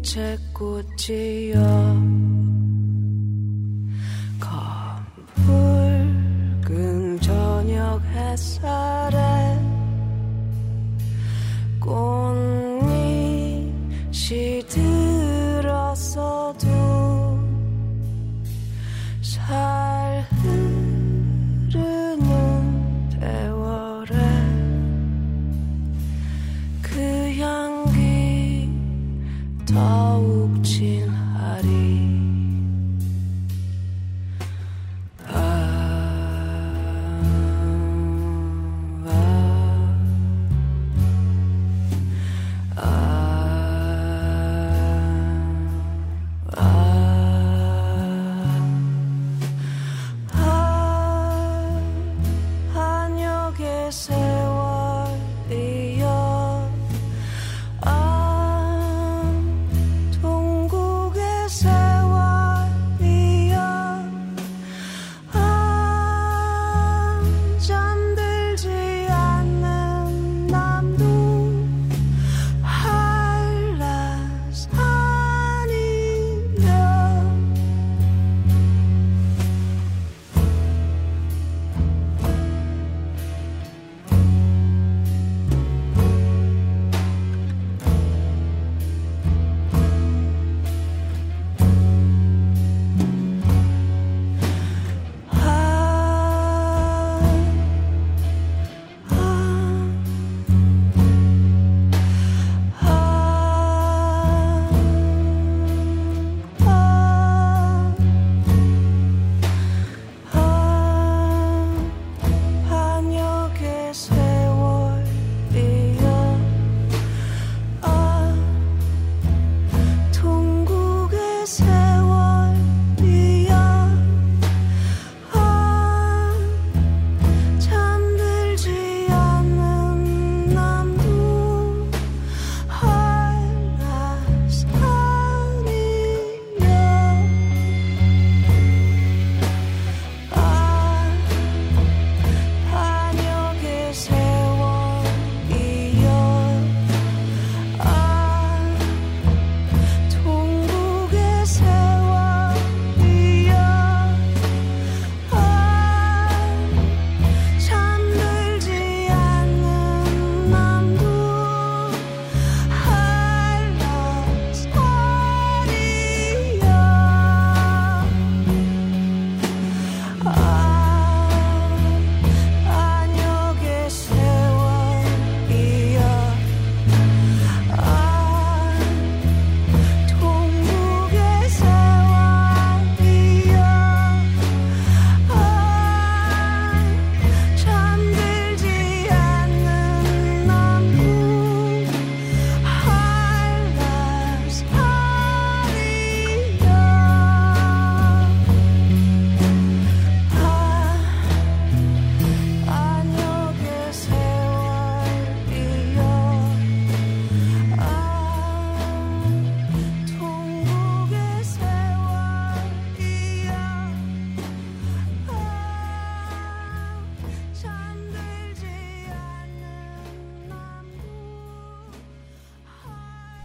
채꽃이여 0.04 1.58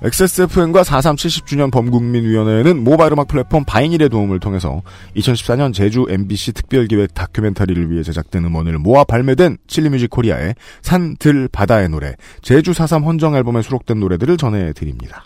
XSFM과 0.02 0.82
4.3 0.82 1.16
70주년 1.16 1.72
범국민위원회는 1.72 2.84
모바일 2.84 3.12
음악 3.12 3.26
플랫폼 3.26 3.64
바이닐의 3.64 4.08
도움을 4.08 4.38
통해서 4.38 4.82
2014년 5.16 5.74
제주 5.74 6.06
MBC 6.08 6.52
특별기획 6.52 7.14
다큐멘터리를 7.14 7.90
위해 7.90 8.04
제작된 8.04 8.44
음원을 8.44 8.78
모아 8.78 9.02
발매된 9.02 9.58
칠리뮤직 9.66 10.10
코리아의 10.10 10.54
산, 10.82 11.16
들, 11.16 11.48
바다의 11.48 11.88
노래, 11.88 12.14
제주 12.42 12.70
4.3 12.70 13.04
헌정 13.04 13.34
앨범에 13.34 13.62
수록된 13.62 13.98
노래들을 13.98 14.36
전해드립니다. 14.36 15.24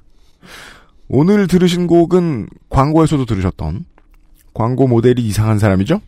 오늘 1.09 1.47
들으신 1.47 1.87
곡은 1.87 2.49
광고에서도 2.71 3.27
들으셨던 3.27 3.85
광고 4.55 4.87
모델이 4.87 5.21
이상한 5.21 5.59
사람이죠? 5.59 6.01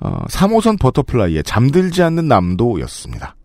어, 0.00 0.24
3호선 0.28 0.80
버터플라이의 0.80 1.44
잠들지 1.44 2.02
않는 2.02 2.26
남도였습니다. 2.26 3.36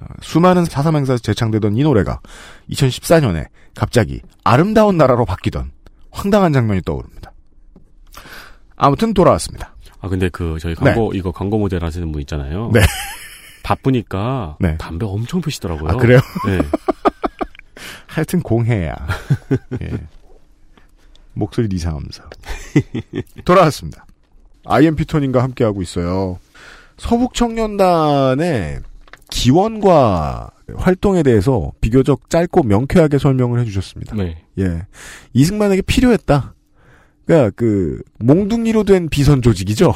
어, 0.00 0.06
수많은 0.20 0.64
사삼 0.64 0.96
행사에서 0.96 1.22
재창되던 1.22 1.76
이 1.76 1.82
노래가 1.84 2.20
2014년에 2.70 3.46
갑자기 3.74 4.20
아름다운 4.44 4.96
나라로 4.96 5.24
바뀌던 5.24 5.70
황당한 6.10 6.52
장면이 6.52 6.82
떠오릅니다. 6.82 7.32
아무튼 8.76 9.14
돌아왔습니다. 9.14 9.74
아 10.00 10.08
근데 10.08 10.28
그 10.30 10.58
저희 10.60 10.74
광고 10.74 11.12
이거 11.14 11.30
광고 11.30 11.58
모델 11.58 11.84
하시는 11.84 12.10
분 12.10 12.20
있잖아요. 12.22 12.70
네. 12.72 12.80
바쁘니까 13.62 14.56
네. 14.58 14.76
담배 14.78 15.06
엄청 15.06 15.40
피시더라고요. 15.40 15.90
아, 15.90 15.96
그래요? 15.96 16.20
네. 16.46 16.58
하여튼 18.06 18.40
공해야. 18.40 18.94
예. 19.82 19.90
목소리 21.34 21.68
이상하면서. 21.70 22.24
돌아왔습니다. 23.44 24.06
아이엠 24.64 24.96
피터님과 24.96 25.42
함께하고 25.42 25.82
있어요. 25.82 26.38
서북청년단의 26.96 28.80
기원과 29.30 30.50
활동에 30.76 31.22
대해서 31.22 31.72
비교적 31.80 32.30
짧고 32.30 32.62
명쾌하게 32.64 33.18
설명을 33.18 33.60
해주셨습니다. 33.60 34.16
네. 34.16 34.44
예. 34.58 34.82
이승만에게 35.32 35.82
필요했다. 35.82 36.54
그러니까 37.24 37.50
그 37.56 38.02
몽둥이로 38.18 38.84
된 38.84 39.08
비선 39.08 39.42
조직이죠. 39.42 39.94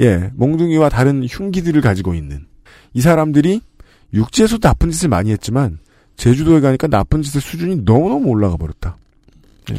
예. 0.00 0.30
몽둥이와 0.34 0.88
다른 0.88 1.24
흉기들을 1.24 1.80
가지고 1.80 2.14
있는 2.14 2.46
이 2.92 3.00
사람들이 3.00 3.60
육지에서 4.12 4.58
나쁜 4.58 4.90
짓을 4.90 5.08
많이 5.08 5.30
했지만 5.30 5.78
제주도에 6.16 6.60
가니까 6.60 6.86
나쁜 6.86 7.22
짓의 7.22 7.40
수준이 7.40 7.82
너무너무 7.84 8.28
올라가 8.28 8.56
버렸다. 8.56 8.96
예. 9.72 9.76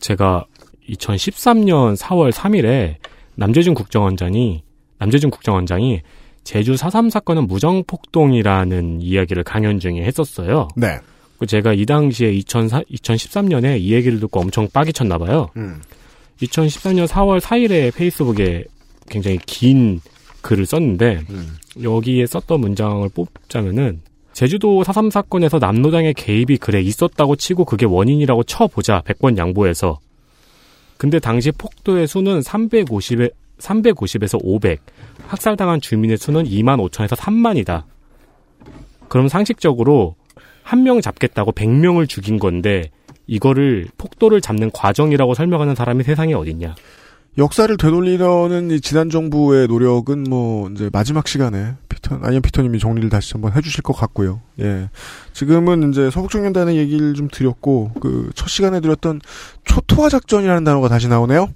제가 0.00 0.46
2013년 0.88 1.96
4월 1.96 2.32
3일에 2.32 2.96
남재준 3.36 3.74
국정원장이 3.74 4.62
남재준 4.98 5.30
국정원장이 5.30 6.02
제주 6.44 6.74
4.3 6.74 7.10
사건은 7.10 7.46
무정폭동이라는 7.46 9.00
이야기를 9.00 9.44
강연 9.44 9.78
중에 9.78 10.02
했었어요. 10.02 10.68
네. 10.76 10.98
그 11.38 11.46
제가 11.46 11.72
이 11.72 11.86
당시에 11.86 12.32
2004, 12.32 12.82
2013년에 12.82 13.80
이 13.80 13.92
얘기를 13.92 14.20
듣고 14.20 14.40
엄청 14.40 14.68
빡이 14.72 14.92
쳤나 14.92 15.18
봐요. 15.18 15.50
음. 15.56 15.80
2014년 16.40 17.06
4월 17.06 17.40
4일에 17.40 17.94
페이스북에 17.94 18.64
굉장히 19.08 19.38
긴 19.46 20.00
글을 20.42 20.66
썼는데 20.66 21.24
음. 21.30 21.56
여기에 21.82 22.26
썼던 22.26 22.60
문장을 22.60 23.08
뽑자면은 23.14 24.00
제주도 24.32 24.82
4.3 24.82 25.10
사건에서 25.10 25.58
남노당의 25.58 26.14
개입이 26.14 26.56
그래 26.58 26.80
있었다고 26.80 27.36
치고 27.36 27.64
그게 27.64 27.86
원인이라고 27.86 28.44
쳐보자 28.44 29.02
100번 29.02 29.36
양보해서 29.36 30.00
근데 30.96 31.18
당시 31.18 31.50
폭도의 31.50 32.06
수는 32.06 32.40
350에 32.40 33.32
350에서 33.62 34.38
500 34.42 34.80
학살당한 35.28 35.80
주민의 35.80 36.18
수는 36.18 36.44
2만 36.44 36.78
5천에서 36.90 37.16
3만이다. 37.16 37.84
그럼 39.08 39.28
상식적으로 39.28 40.16
한 40.62 40.82
명 40.84 41.00
잡겠다고 41.00 41.52
100명을 41.52 42.08
죽인 42.08 42.38
건데 42.38 42.90
이거를 43.26 43.86
폭도를 43.98 44.40
잡는 44.40 44.70
과정이라고 44.72 45.34
설명하는 45.34 45.74
사람이 45.74 46.02
세상에 46.04 46.34
어딨냐. 46.34 46.74
역사를 47.38 47.74
되돌리려는 47.76 48.70
이 48.70 48.80
지난 48.80 49.08
정부의 49.08 49.66
노력은 49.66 50.24
뭐 50.28 50.68
이제 50.70 50.90
마지막 50.92 51.26
시간에 51.26 51.74
피터 51.88 52.16
아니면 52.22 52.42
피터님이 52.42 52.78
정리를 52.78 53.08
다시 53.10 53.32
한번 53.32 53.52
해주실 53.54 53.82
것 53.82 53.94
같고요. 53.94 54.40
예, 54.60 54.90
지금은 55.32 55.90
이제 55.90 56.10
서북청년단의 56.10 56.76
얘기를 56.76 57.14
좀 57.14 57.28
드렸고 57.32 57.92
그 58.00 58.30
첫 58.34 58.48
시간에 58.48 58.80
드렸던 58.80 59.20
초토화 59.64 60.08
작전이라는 60.10 60.64
단어가 60.64 60.88
다시 60.88 61.08
나오네요. 61.08 61.48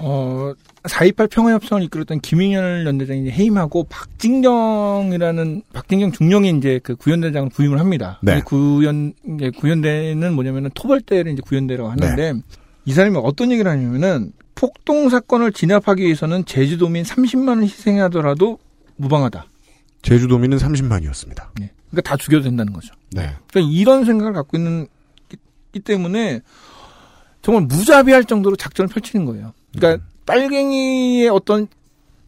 어, 0.00 0.52
4.28 0.84 1.30
평화협상을 1.30 1.82
이끌었던 1.84 2.20
김인열 2.20 2.86
연대장이 2.86 3.22
이제 3.22 3.30
해임하고 3.30 3.84
박진경이라는 3.84 5.62
박진경 5.72 6.12
중령이 6.12 6.50
이제 6.58 6.80
그 6.82 6.96
구연대장을 6.96 7.50
부임을 7.50 7.80
합니다. 7.80 8.18
네. 8.22 8.38
이 8.38 8.40
구연 8.42 9.12
구연대는 9.58 10.34
뭐냐면은 10.34 10.70
토벌대를 10.74 11.32
이제 11.32 11.42
구연대라고 11.44 11.90
하는데 11.90 12.34
이 12.84 12.92
사람이 12.92 13.18
어떤 13.22 13.50
얘기를 13.50 13.70
하냐면은 13.70 14.32
폭동 14.54 15.08
사건을 15.08 15.52
진압하기 15.52 16.02
위해서는 16.02 16.44
제주도민 16.44 17.04
30만 17.04 17.48
원 17.48 17.62
희생하더라도 17.62 18.58
무방하다. 18.96 19.46
제주도민은 20.02 20.58
30만이었습니다. 20.58 21.48
네. 21.60 21.70
그러니까 21.90 22.10
다 22.10 22.16
죽여도 22.16 22.44
된다는 22.44 22.72
거죠. 22.72 22.94
네. 23.12 23.34
그러니까 23.48 23.72
이런 23.72 24.04
생각을 24.04 24.32
갖고 24.32 24.56
있는 24.56 24.86
이 25.74 25.80
때문에 25.80 26.40
정말 27.42 27.64
무자비할 27.64 28.24
정도로 28.24 28.56
작전을 28.56 28.88
펼치는 28.88 29.26
거예요. 29.26 29.52
그러니까 29.76 30.04
빨갱이의 30.26 31.28
어떤 31.28 31.66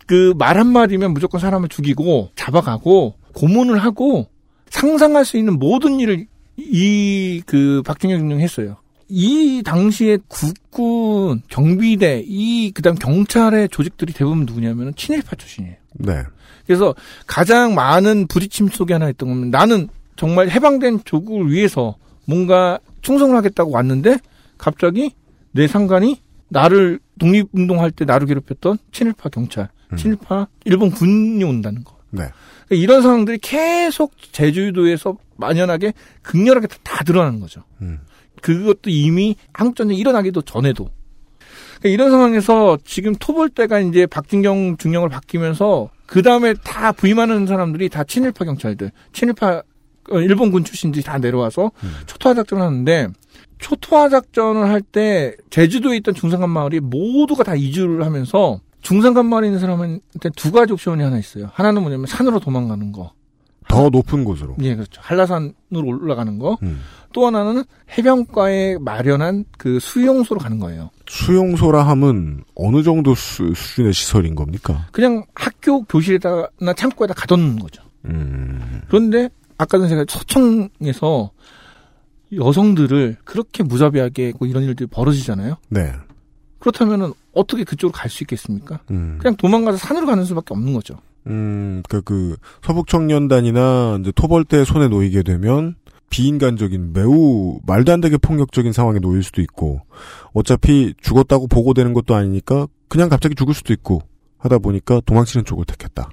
그 0.07 0.35
말 0.37 0.59
한마디면 0.59 1.13
무조건 1.13 1.41
사람을 1.41 1.69
죽이고 1.69 2.31
잡아가고 2.35 3.15
고문을 3.35 3.79
하고 3.79 4.27
상상할 4.71 5.25
수 5.25 5.37
있는 5.37 5.59
모든 5.59 6.01
일을 6.01 6.27
이 6.59 7.43
그 7.47 7.83
박준영 7.87 8.19
중령이 8.19 8.43
했어요. 8.43 8.77
이 9.09 9.63
당시에 9.65 10.19
국군, 10.29 11.43
경비대, 11.49 12.25
이 12.27 12.71
그다음 12.73 12.97
경찰의 12.97 13.69
조직들이 13.71 14.13
대부분 14.13 14.47
누구냐면은 14.47 14.93
친일파 14.95 15.37
출신이에요. 15.37 15.77
네. 15.95 16.23
그래서 16.67 16.95
가장 17.27 17.75
많은 17.75 18.27
부딪힘 18.29 18.69
속에 18.69 18.93
하나 18.95 19.09
있던 19.11 19.29
겁니다. 19.29 19.59
나는 19.59 19.89
정말 20.17 20.49
해방된 20.51 21.01
조국을 21.05 21.51
위해서 21.51 21.97
뭔가 22.27 22.79
충성을 23.03 23.35
하겠다고 23.37 23.71
왔는데 23.73 24.19
갑자기 24.59 25.13
내 25.53 25.67
상관이 25.67 26.21
나를 26.49 27.01
독립운동할 27.21 27.93
때 27.93 28.05
나를 28.05 28.27
괴롭혔던 28.27 28.79
친일파 28.91 29.29
경찰, 29.29 29.69
친일파 29.97 30.49
일본 30.65 30.91
군이 30.91 31.45
온다는 31.45 31.85
거. 31.85 31.97
네. 32.11 32.29
그러니까 32.67 32.83
이런 32.83 33.03
상황들이 33.03 33.39
계속 33.39 34.13
제주도에서 34.33 35.17
만연하게 35.37 35.93
극렬하게 36.23 36.67
다, 36.67 36.77
다 36.83 37.05
드러나는 37.05 37.41
거죠. 37.41 37.63
음. 37.83 38.01
그것도 38.43 38.91
이미 38.91 39.37
한국전쟁 39.53 39.97
일어나기도 39.97 40.43
전에도. 40.43 40.91
그러니까 41.79 41.89
이런 41.89 42.11
상황에서 42.11 42.79
지금 42.85 43.15
토벌대가 43.15 43.81
이제 43.81 44.07
박진경 44.07 44.77
중령을 44.77 45.09
바뀌면서 45.09 45.91
그 46.07 46.23
다음에 46.23 46.55
다 46.65 46.93
부임하는 46.93 47.47
사람들이 47.47 47.89
다 47.89 48.05
친일파 48.05 48.45
경찰들, 48.45 48.91
친일파 49.13 49.63
어, 50.11 50.21
일본군 50.21 50.65
출신들이 50.65 51.05
다 51.05 51.19
내려와서 51.19 51.71
초토화 52.07 52.35
작전을 52.35 52.65
하는데 52.65 53.09
초토화 53.61 54.09
작전을 54.09 54.69
할 54.69 54.81
때 54.81 55.37
제주도에 55.51 55.99
있던 55.99 56.15
중산간 56.15 56.51
마을이 56.51 56.81
모두가 56.81 57.45
다 57.45 57.55
이주를 57.55 58.05
하면서 58.05 58.61
중산간 58.81 59.27
마을에 59.27 59.49
있는 59.49 59.61
사람한테 59.61 60.31
두 60.37 60.51
가지 60.51 60.73
옵션이 60.73 61.03
하나 61.03 61.19
있어요. 61.19 61.51
하나는 61.53 61.83
뭐냐면 61.83 62.07
산으로 62.07 62.41
도망가는 62.41 62.93
거. 62.93 63.13
더 63.69 63.89
높은 63.89 64.25
곳으로. 64.25 64.57
예, 64.63 64.75
그렇죠. 64.75 65.01
한라산으로 65.05 65.53
올라가는 65.85 66.39
거. 66.39 66.59
음. 66.63 66.81
또 67.13 67.27
하나는 67.27 67.63
해변가에 67.97 68.79
마련한 68.81 69.45
그 69.59 69.79
수용소로 69.79 70.41
가는 70.41 70.59
거예요. 70.59 70.91
수용소라 71.07 71.87
함은 71.87 72.43
어느 72.57 72.83
정도 72.83 73.15
수, 73.15 73.53
수준의 73.55 73.93
시설인 73.93 74.35
겁니까? 74.35 74.89
그냥 74.91 75.25
학교 75.35 75.83
교실에다나 75.85 76.73
창고에다 76.75 77.15
가둬놓는 77.15 77.59
거죠. 77.61 77.83
음. 78.07 78.81
그런데 78.89 79.29
아까 79.59 79.79
전 79.79 79.89
제가 79.89 80.05
서청에서 80.09 81.31
여성들을 82.35 83.17
그렇게 83.25 83.63
무자비하게 83.63 84.29
했고 84.29 84.47
이런 84.47 84.63
일들이 84.65 84.87
벌어지잖아요. 84.87 85.57
네. 85.69 85.93
그렇다면은 86.59 87.13
어떻게 87.33 87.65
그쪽으로 87.65 87.93
갈 87.93 88.11
수 88.11 88.23
있겠습니까? 88.25 88.81
음. 88.91 89.19
그냥 89.21 89.37
도망가서 89.37 89.79
산으로 89.79 90.07
가는 90.07 90.25
수밖에 90.25 90.55
없는 90.55 90.73
거죠. 90.75 90.97
음, 91.27 91.83
그니까 91.89 92.03
그, 92.05 92.37
서북 92.63 92.87
청년단이나 92.87 93.99
이제 94.01 94.13
토벌대 94.15 94.65
손에 94.65 94.89
놓이게 94.89 95.23
되면 95.23 95.77
비인간적인 96.11 96.93
매우 96.93 97.61
말도 97.67 97.93
안 97.93 98.01
되게 98.01 98.17
폭력적인 98.17 98.73
상황에 98.73 98.99
놓일 98.99 99.23
수도 99.23 99.41
있고, 99.43 99.83
어차피 100.33 100.95
죽었다고 101.01 101.47
보고되는 101.47 101.93
것도 101.95 102.15
아니니까 102.15 102.67
그냥 102.89 103.09
갑자기 103.09 103.35
죽을 103.35 103.55
수도 103.55 103.73
있고, 103.73 104.03
하다 104.39 104.59
보니까 104.59 105.01
도망치는 105.07 105.45
쪽을 105.45 105.67
택했다. 105.67 106.11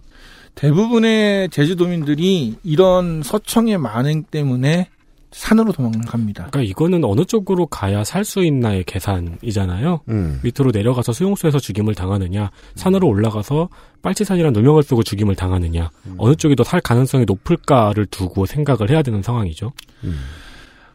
대부분의 0.55 1.49
제주도민들이 1.49 2.55
이런 2.63 3.21
서청의 3.23 3.77
만행 3.77 4.23
때문에 4.23 4.89
산으로 5.37 5.71
도망갑니다. 5.71 6.47
그러니까 6.51 6.61
이거는 6.69 7.03
어느 7.03 7.23
쪽으로 7.25 7.67
가야 7.67 8.03
살 8.03 8.25
수 8.25 8.43
있나의 8.43 8.83
계산이잖아요. 8.83 10.01
음. 10.09 10.39
밑으로 10.43 10.71
내려가서 10.71 11.13
수용소에서 11.13 11.59
죽임을 11.59 11.95
당하느냐, 11.95 12.51
산으로 12.75 13.07
올라가서 13.07 13.69
빨치산이란 14.01 14.51
누명을 14.53 14.83
쓰고 14.83 15.03
죽임을 15.03 15.35
당하느냐, 15.35 15.89
어느 16.17 16.35
쪽이 16.35 16.55
더 16.55 16.63
살 16.63 16.81
가능성이 16.81 17.23
높을까를 17.25 18.05
두고 18.07 18.45
생각을 18.45 18.89
해야 18.89 19.01
되는 19.01 19.21
상황이죠. 19.21 19.71
음. 20.03 20.17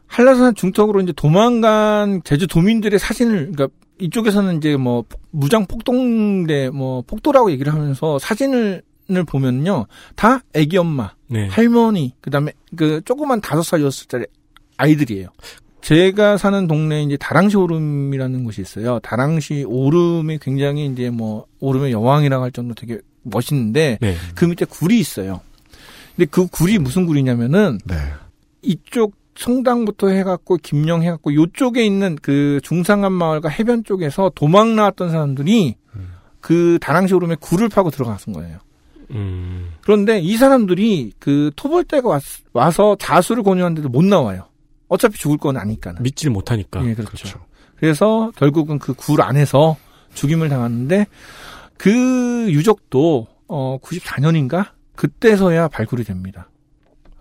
한라산 0.06 0.54
중턱으로 0.54 1.00
이제 1.00 1.12
도망간 1.16 2.20
제주 2.24 2.46
도민들의 2.46 2.98
사진을 2.98 3.52
그러니까 3.52 3.68
이쪽에서는 3.98 4.58
이제 4.58 4.76
뭐 4.76 5.04
무장 5.30 5.64
폭동대 5.66 6.68
뭐 6.70 7.02
폭도라고 7.06 7.50
얘기를 7.50 7.72
하면서 7.72 8.18
사진을 8.18 8.82
을 9.16 9.24
보면요 9.24 9.86
다 10.16 10.40
애기 10.54 10.78
엄마 10.78 11.12
네. 11.28 11.48
할머니 11.48 12.14
그다음에 12.20 12.52
그 12.76 13.00
조그만 13.04 13.40
다섯 13.40 13.62
살 13.62 13.80
여섯 13.82 14.08
살짜리 14.08 14.26
아이들이에요. 14.76 15.28
제가 15.82 16.36
사는 16.36 16.66
동네에 16.66 17.02
이제 17.02 17.16
다랑시 17.16 17.56
오름이라는 17.56 18.44
곳이 18.44 18.62
있어요. 18.62 19.00
다랑시 19.00 19.64
오름이 19.66 20.38
굉장히 20.38 20.86
이제 20.86 21.10
뭐 21.10 21.46
오름의 21.60 21.92
여왕이라고 21.92 22.44
할 22.44 22.52
정도 22.52 22.74
되게 22.74 23.00
멋있는데 23.22 23.98
네. 24.00 24.16
그 24.34 24.44
밑에 24.44 24.64
굴이 24.64 24.98
있어요. 24.98 25.40
근데 26.16 26.28
그 26.30 26.46
굴이 26.46 26.78
무슨 26.78 27.06
굴이냐면은 27.06 27.78
네. 27.84 27.94
이쪽 28.62 29.14
성당부터 29.34 30.08
해갖고 30.08 30.58
김영 30.62 31.02
해갖고 31.02 31.34
요쪽에 31.34 31.84
있는 31.84 32.16
그 32.20 32.60
중상한 32.62 33.12
마을과 33.12 33.48
해변 33.48 33.82
쪽에서 33.82 34.30
도망 34.34 34.76
나왔던 34.76 35.10
사람들이 35.10 35.76
그 36.40 36.78
다랑시 36.80 37.14
오름에 37.14 37.36
굴을 37.40 37.68
파고 37.68 37.90
들어갔은 37.90 38.32
거예요. 38.32 38.58
음. 39.12 39.70
그런데 39.82 40.18
이 40.20 40.36
사람들이 40.36 41.12
그 41.18 41.50
토벌대가 41.56 42.08
왔, 42.08 42.22
와서 42.52 42.96
자수를 42.98 43.42
권유하는데도 43.42 43.88
못 43.88 44.04
나와요. 44.04 44.46
어차피 44.88 45.18
죽을 45.18 45.36
건 45.38 45.56
아니까는. 45.56 46.02
믿질 46.02 46.30
못하니까. 46.30 46.84
예, 46.86 46.94
그렇죠. 46.94 47.40
그래서 47.76 48.30
결국은 48.36 48.78
그 48.78 48.94
굴 48.94 49.22
안에서 49.22 49.76
죽임을 50.14 50.48
당하는데 50.48 51.06
그 51.78 52.46
유족도 52.52 53.26
어 53.48 53.78
94년인가 53.82 54.68
그때서야 54.94 55.68
발굴이 55.68 56.04
됩니다. 56.04 56.48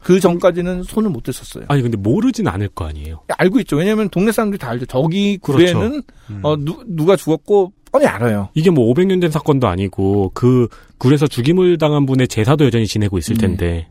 그 0.01 0.19
전까지는 0.19 0.83
손을 0.83 1.09
못 1.11 1.23
댔었어요. 1.23 1.65
아니 1.67 1.81
근데 1.81 1.95
모르진 1.97 2.47
않을 2.47 2.69
거 2.69 2.85
아니에요. 2.85 3.21
알고 3.37 3.59
있죠. 3.61 3.75
왜냐하면 3.77 4.09
동네 4.09 4.31
사람들이 4.31 4.57
다 4.59 4.69
알죠. 4.69 4.85
저기 4.87 5.37
그렇죠. 5.37 5.77
굴에는 5.77 6.01
어, 6.43 6.55
누, 6.57 6.83
누가 6.87 7.15
죽었고 7.15 7.71
뻔히 7.91 8.05
알아요. 8.05 8.49
이게 8.53 8.69
뭐 8.69 8.93
500년 8.93 9.19
된 9.21 9.31
사건도 9.31 9.67
아니고 9.67 10.31
그 10.33 10.67
굴에서 10.97 11.27
죽임을 11.27 11.77
당한 11.77 12.05
분의 12.05 12.27
제사도 12.27 12.65
여전히 12.65 12.87
지내고 12.87 13.17
있을 13.17 13.35
텐데. 13.37 13.87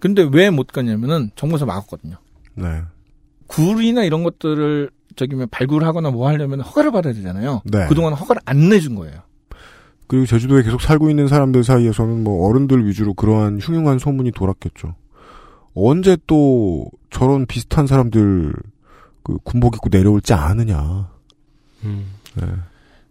근데 0.00 0.28
왜 0.30 0.50
못 0.50 0.68
가냐면은 0.68 1.30
정부에서 1.36 1.66
막았거든요. 1.66 2.16
네. 2.54 2.82
굴이나 3.48 4.04
이런 4.04 4.22
것들을 4.22 4.90
저기 5.16 5.34
뭐 5.34 5.46
발굴하거나 5.50 6.10
뭐 6.10 6.28
하려면 6.28 6.60
허가를 6.60 6.92
받아야 6.92 7.12
되잖아요. 7.12 7.62
네. 7.64 7.86
그동안 7.88 8.12
허가를 8.12 8.40
안 8.44 8.68
내준 8.68 8.94
거예요. 8.94 9.20
그리고 10.06 10.26
제주도에 10.26 10.62
계속 10.62 10.80
살고 10.80 11.10
있는 11.10 11.28
사람들 11.28 11.64
사이에서는 11.64 12.24
뭐 12.24 12.48
어른들 12.48 12.86
위주로 12.86 13.14
그러한 13.14 13.58
흉흉한 13.60 13.98
소문이 13.98 14.32
돌았겠죠. 14.32 14.94
언제 15.74 16.16
또 16.26 16.86
저런 17.10 17.46
비슷한 17.46 17.86
사람들 17.86 18.52
그 19.22 19.38
군복 19.44 19.74
입고 19.76 19.88
내려올지 19.90 20.32
아느냐. 20.34 21.10
음. 21.84 22.06
네. 22.34 22.46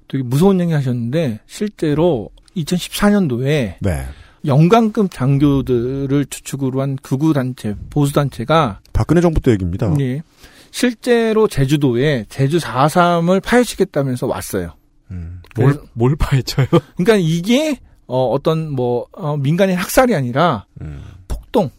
되게 0.08 0.24
무서운 0.24 0.60
얘기 0.62 0.72
하셨는데 0.74 1.40
실제로 1.48 2.30
2014년도에 2.56 3.76
네. 3.80 4.06
영광급 4.46 5.12
장교들을 5.12 6.26
주축으로 6.30 6.82
한 6.82 6.96
극우 6.98 7.34
단체 7.34 7.76
보수 7.90 8.14
단체가 8.14 8.80
박근혜 8.94 9.20
정부 9.22 9.42
때 9.42 9.52
얘기입니다. 9.52 9.94
예, 10.00 10.22
실제로 10.72 11.48
제주도에 11.48 12.26
제주 12.30 12.58
4.3을 12.58 13.44
파헤치겠다면서 13.44 14.28
왔어요. 14.28 14.74
뭘, 15.10 15.72
그래서- 15.74 15.82
뭘 15.94 16.16
파헤쳐요? 16.16 16.68
그러니까 16.96 17.16
이게 17.20 17.80
어, 18.06 18.28
어떤 18.28 18.72
뭐 18.72 19.08
어, 19.12 19.36
민간인 19.36 19.76
학살이 19.76 20.16
아니라 20.16 20.66
폭동 21.28 21.70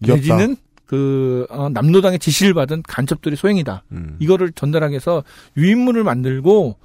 위협다. 0.00 0.16
내지는 0.36 0.56
그 0.86 1.46
어, 1.50 1.68
남노당의 1.68 2.18
지시를 2.18 2.54
받은 2.54 2.82
간첩들의 2.86 3.36
소행이다. 3.36 3.82
음. 3.92 4.16
이거를 4.20 4.52
전달하기 4.52 4.92
위해서 4.92 5.22
유인물을 5.56 6.04
만들고 6.04 6.76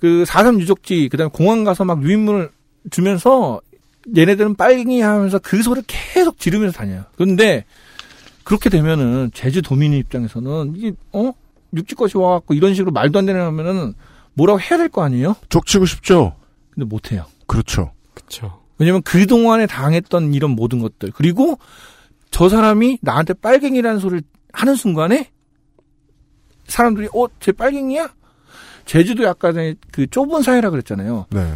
그 0.00 0.24
4.3 0.26 0.60
유적지 0.60 1.08
그다음에 1.10 1.30
공항 1.32 1.64
가서 1.64 1.84
막 1.84 2.02
유인물을 2.02 2.50
주면서 2.90 3.60
얘네들은 4.16 4.54
빨갱이 4.54 5.00
하면서 5.00 5.38
그 5.38 5.62
소리를 5.62 5.84
계속 5.86 6.38
지르면서 6.38 6.78
다녀요. 6.78 7.04
그런데 7.16 7.64
그렇게 8.44 8.70
되면은 8.70 9.30
제주 9.34 9.62
도민 9.62 9.92
입장에서는 9.92 10.74
이게 10.76 10.92
어 11.12 11.32
육지것이 11.74 12.16
와갖고 12.16 12.54
이런 12.54 12.74
식으로 12.74 12.92
말도 12.92 13.18
안 13.18 13.26
되는 13.26 13.40
하면은 13.40 13.94
뭐라고 14.34 14.60
해야 14.60 14.78
될 14.78 14.88
거 14.88 15.02
아니에요? 15.02 15.34
족치고 15.48 15.86
싶죠. 15.86 16.36
근데 16.70 16.86
못 16.86 17.10
해요. 17.10 17.24
그렇죠. 17.46 17.92
그렇죠. 18.14 18.60
왜냐면 18.78 19.02
그 19.02 19.26
동안에 19.26 19.66
당했던 19.66 20.34
이런 20.34 20.50
모든 20.50 20.78
것들 20.80 21.10
그리고 21.12 21.58
저 22.30 22.48
사람이 22.48 22.98
나한테 23.02 23.32
빨갱이라는 23.34 23.98
소리를 23.98 24.22
하는 24.52 24.74
순간에 24.74 25.30
사람들이 26.66 27.08
어, 27.14 27.26
쟤 27.40 27.52
빨갱이야? 27.52 28.10
제주도 28.86 29.30
전에 29.34 29.74
그 29.92 30.06
좁은 30.06 30.42
사회라 30.42 30.70
그랬잖아요. 30.70 31.26
네. 31.30 31.54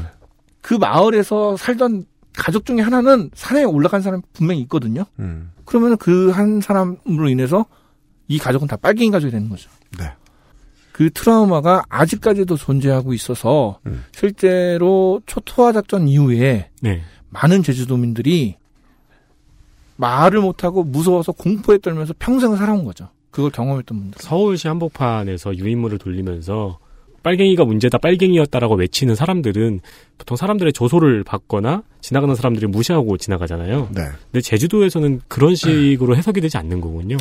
그 0.60 0.74
마을에서 0.74 1.56
살던 1.56 2.04
가족 2.36 2.66
중에 2.66 2.80
하나는 2.80 3.30
산에 3.34 3.64
올라간 3.64 4.02
사람 4.02 4.20
분명히 4.32 4.60
있거든요. 4.62 5.04
음. 5.18 5.52
그러면 5.64 5.96
그 5.96 6.30
한 6.32 6.60
사람으로 6.60 7.28
인해서 7.28 7.64
이 8.28 8.38
가족은 8.38 8.68
다 8.68 8.76
빨갱이 8.76 9.10
가족이 9.10 9.30
되는 9.30 9.48
거죠. 9.48 9.70
네. 9.98 10.12
그 10.92 11.10
트라우마가 11.10 11.84
아직까지도 11.88 12.56
존재하고 12.56 13.14
있어서 13.14 13.80
음. 13.86 14.04
실제로 14.12 15.22
초토화 15.26 15.72
작전 15.72 16.06
이후에 16.08 16.70
네. 16.82 17.02
많은 17.30 17.62
제주도민들이 17.62 18.56
말을 19.96 20.40
못하고 20.40 20.82
무서워서 20.82 21.32
공포에 21.32 21.78
떨면서 21.78 22.14
평생을 22.18 22.56
살아온 22.56 22.84
거죠. 22.84 23.08
그걸 23.30 23.50
경험했던 23.50 23.98
분들. 23.98 24.18
서울시 24.20 24.66
한복판에서 24.68 25.56
유인물을 25.56 25.98
돌리면서 25.98 26.78
빨갱이가 27.22 27.64
문제다, 27.64 27.98
빨갱이였다라고 27.98 28.76
외치는 28.76 29.14
사람들은 29.14 29.80
보통 30.18 30.36
사람들의 30.36 30.72
조소를 30.72 31.24
받거나 31.24 31.82
지나가는 32.00 32.34
사람들이 32.34 32.66
무시하고 32.66 33.16
지나가잖아요. 33.18 33.88
네. 33.94 34.02
근데 34.32 34.40
제주도에서는 34.40 35.20
그런 35.28 35.54
식으로 35.54 36.16
해석이 36.16 36.40
되지 36.40 36.56
않는 36.58 36.80
거군요. 36.80 37.16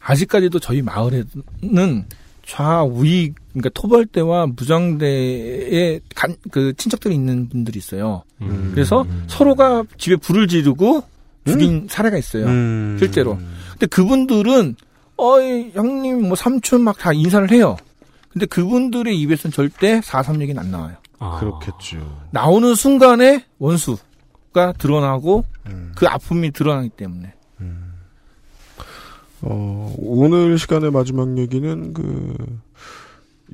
아직까지도 0.00 0.58
저희 0.60 0.82
마을에는 0.82 2.04
좌우위 2.46 3.32
그러니까 3.52 3.70
토벌대와 3.74 4.48
무장대에 4.48 6.00
간, 6.14 6.36
그 6.50 6.74
친척들이 6.76 7.14
있는 7.14 7.48
분들이 7.48 7.78
있어요. 7.78 8.22
음. 8.42 8.70
그래서 8.74 9.06
서로가 9.28 9.84
집에 9.96 10.16
불을 10.16 10.48
지르고 10.48 11.02
죽인 11.46 11.86
사례가 11.88 12.18
있어요. 12.18 12.46
음. 12.46 12.96
실제로. 12.98 13.38
근데 13.72 13.86
그분들은 13.86 14.76
어이 15.16 15.70
형님 15.74 16.28
뭐 16.28 16.34
삼촌 16.36 16.82
막 16.82 16.98
다 16.98 17.12
인사를 17.12 17.50
해요. 17.50 17.76
근데 18.34 18.46
그분들의 18.46 19.18
입에서는 19.20 19.52
절대 19.52 20.00
4.3 20.00 20.42
얘기는 20.42 20.60
안 20.60 20.70
나와요. 20.70 20.96
아. 21.20 21.38
그렇겠죠. 21.38 22.22
나오는 22.32 22.74
순간에 22.74 23.46
원수가 23.58 24.72
드러나고 24.76 25.44
음. 25.66 25.92
그 25.94 26.06
아픔이 26.06 26.50
드러나기 26.50 26.90
때문에. 26.90 27.32
어, 29.46 29.94
오늘 29.98 30.58
시간의 30.58 30.90
마지막 30.90 31.36
얘기는 31.36 31.92
그 31.92 32.34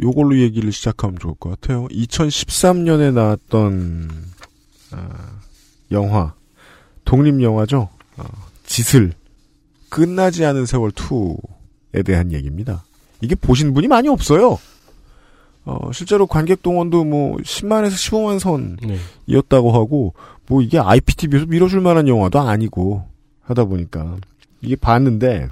요걸로 0.00 0.38
얘기를 0.38 0.70
시작하면 0.70 1.18
좋을 1.18 1.34
것 1.34 1.50
같아요. 1.50 1.86
2013년에 1.88 3.12
나왔던 3.12 4.08
아, 4.92 5.40
영화 5.90 6.32
독립 7.04 7.42
영화죠. 7.42 7.88
어, 8.16 8.24
짓을 8.64 9.12
끝나지 9.88 10.44
않은 10.44 10.64
세월 10.64 10.92
2에 10.92 12.04
대한 12.04 12.32
얘기입니다. 12.32 12.84
이게 13.20 13.34
보신 13.34 13.74
분이 13.74 13.88
많이 13.88 14.08
없어요. 14.08 14.58
어, 15.64 15.90
실제로 15.92 16.26
관객 16.26 16.62
동원도 16.62 17.04
뭐 17.04 17.36
10만에서 17.36 17.90
15만 17.90 18.38
선이었다고 19.26 19.72
하고 19.72 20.14
뭐 20.46 20.62
이게 20.62 20.78
IPTV에서 20.78 21.46
밀어줄 21.46 21.80
만한 21.80 22.08
영화도 22.08 22.40
아니고 22.40 23.04
하다 23.42 23.64
보니까 23.66 24.16
이게 24.62 24.76
봤는데 24.76 25.48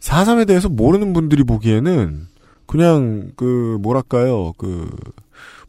4.3에 0.00 0.46
대해서 0.46 0.68
모르는 0.68 1.12
분들이 1.12 1.44
보기에는 1.44 2.26
그냥 2.66 3.32
그 3.36 3.78
뭐랄까요 3.80 4.52
그 4.56 4.90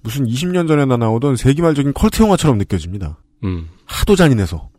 무슨 0.01 0.26
20년 0.26 0.67
전에나 0.67 0.97
나오던 0.97 1.36
세기말적인 1.36 1.93
컬트 1.93 2.24
영화처럼 2.24 2.57
느껴집니다. 2.57 3.17
음. 3.43 3.69
하도 3.86 4.15
잔인해서 4.15 4.69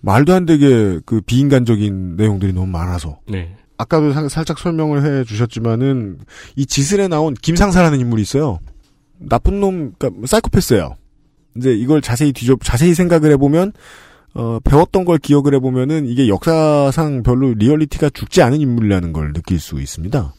말도 0.00 0.32
안 0.32 0.46
되게 0.46 1.00
그 1.04 1.20
비인간적인 1.20 2.16
내용들이 2.16 2.52
너무 2.52 2.66
많아서 2.66 3.18
네. 3.28 3.56
아까도 3.80 4.12
사- 4.12 4.28
살짝 4.28 4.58
설명을 4.58 5.04
해 5.04 5.24
주셨지만은 5.24 6.18
이 6.56 6.66
지슬에 6.66 7.08
나온 7.08 7.34
김상사라는 7.34 7.98
인물이 8.00 8.20
있어요. 8.22 8.58
나쁜 9.18 9.60
놈, 9.60 9.92
그러니까 9.98 10.26
사이코패스예요. 10.26 10.96
이제 11.56 11.72
이걸 11.72 12.00
자세히 12.02 12.32
뒤져 12.32 12.56
자세히 12.62 12.94
생각을 12.94 13.30
해보면 13.32 13.72
어, 14.34 14.58
배웠던 14.62 15.04
걸 15.04 15.18
기억을 15.18 15.54
해보면은 15.54 16.06
이게 16.06 16.28
역사상 16.28 17.22
별로 17.24 17.52
리얼리티가 17.54 18.10
죽지 18.10 18.42
않은 18.42 18.60
인물이라는 18.60 19.12
걸 19.12 19.32
느낄 19.32 19.58
수 19.58 19.80
있습니다. 19.80 20.32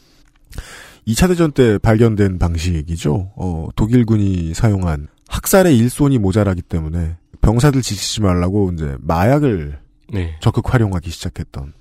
2차 1.08 1.28
대전 1.28 1.52
때 1.52 1.78
발견된 1.78 2.38
방식이죠. 2.38 3.32
어, 3.36 3.68
독일군이 3.76 4.54
사용한 4.54 5.08
학살의 5.28 5.76
일손이 5.76 6.18
모자라기 6.18 6.62
때문에 6.62 7.16
병사들 7.40 7.82
지치지 7.82 8.22
말라고 8.22 8.70
이제 8.72 8.96
마약을 9.00 9.78
네. 10.12 10.36
적극 10.40 10.72
활용하기 10.72 11.10
시작했던 11.10 11.72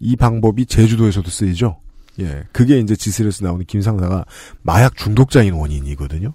이 0.00 0.16
방법이 0.16 0.66
제주도에서도 0.66 1.28
쓰이죠. 1.28 1.78
예, 2.20 2.44
그게 2.52 2.78
이제 2.78 2.96
지슬에서 2.96 3.44
나오는 3.44 3.64
김상사가 3.66 4.24
마약 4.62 4.96
중독자인 4.96 5.52
원인이거든요. 5.54 6.32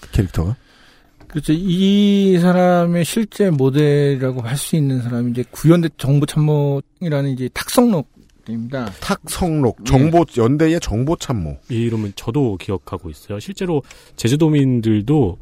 그 0.00 0.10
캐릭터가. 0.12 0.56
그렇죠. 1.26 1.52
이 1.52 2.38
사람의 2.40 3.04
실제 3.04 3.50
모델이라고 3.50 4.40
할 4.40 4.56
수 4.56 4.76
있는 4.76 5.02
사람이 5.02 5.32
이제 5.32 5.44
구현대 5.50 5.90
정보 5.98 6.24
참모이라는 6.24 7.30
이제 7.30 7.50
탁성록입니다. 7.52 8.86
탁성록 9.00 9.84
정보 9.84 10.24
연대의 10.36 10.80
정보 10.80 11.16
참모. 11.16 11.58
이 11.70 11.74
이름은 11.74 12.14
저도 12.16 12.56
기억하고 12.56 13.10
있어요. 13.10 13.38
실제로 13.40 13.82
제주도민들도 14.16 15.36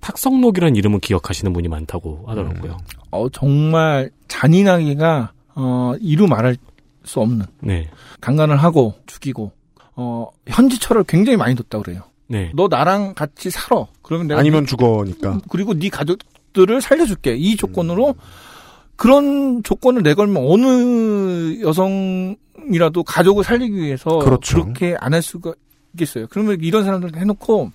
탁성록이라는 0.00 0.76
이름은 0.76 1.00
기억하시는 1.00 1.50
분이 1.54 1.68
많다고 1.68 2.24
하더라고요. 2.26 2.76
어, 3.10 3.28
정말 3.30 4.10
잔인하기가, 4.28 5.32
어, 5.54 5.94
이루 6.00 6.26
말할 6.26 6.58
수 7.04 7.20
없는. 7.20 7.46
네. 7.60 7.88
강간을 8.20 8.56
하고 8.56 8.94
죽이고, 9.06 9.52
어, 9.96 10.28
현지철을 10.46 11.04
굉장히 11.04 11.36
많이 11.36 11.54
뒀다 11.54 11.78
그래요. 11.80 12.02
네. 12.26 12.50
너 12.54 12.68
나랑 12.68 13.14
같이 13.14 13.50
살아. 13.50 13.86
그러면 14.02 14.26
내가 14.28 14.40
아니면 14.40 14.62
네- 14.64 14.66
죽어니까. 14.70 15.40
그리고 15.48 15.74
네 15.74 15.88
가족들을 15.90 16.80
살려줄게. 16.80 17.36
이 17.36 17.56
조건으로 17.56 18.14
그런 18.96 19.62
조건을 19.62 20.02
내걸면 20.02 20.42
어느 20.46 21.60
여성이라도 21.60 23.02
가족을 23.04 23.44
살리기 23.44 23.76
위해서 23.76 24.18
그렇죠. 24.18 24.58
렇게 24.58 24.96
안 25.00 25.12
할 25.14 25.22
수가 25.22 25.52
있겠어요. 25.94 26.26
그러면 26.30 26.58
이런 26.60 26.84
사람들 26.84 27.16
해놓고 27.16 27.70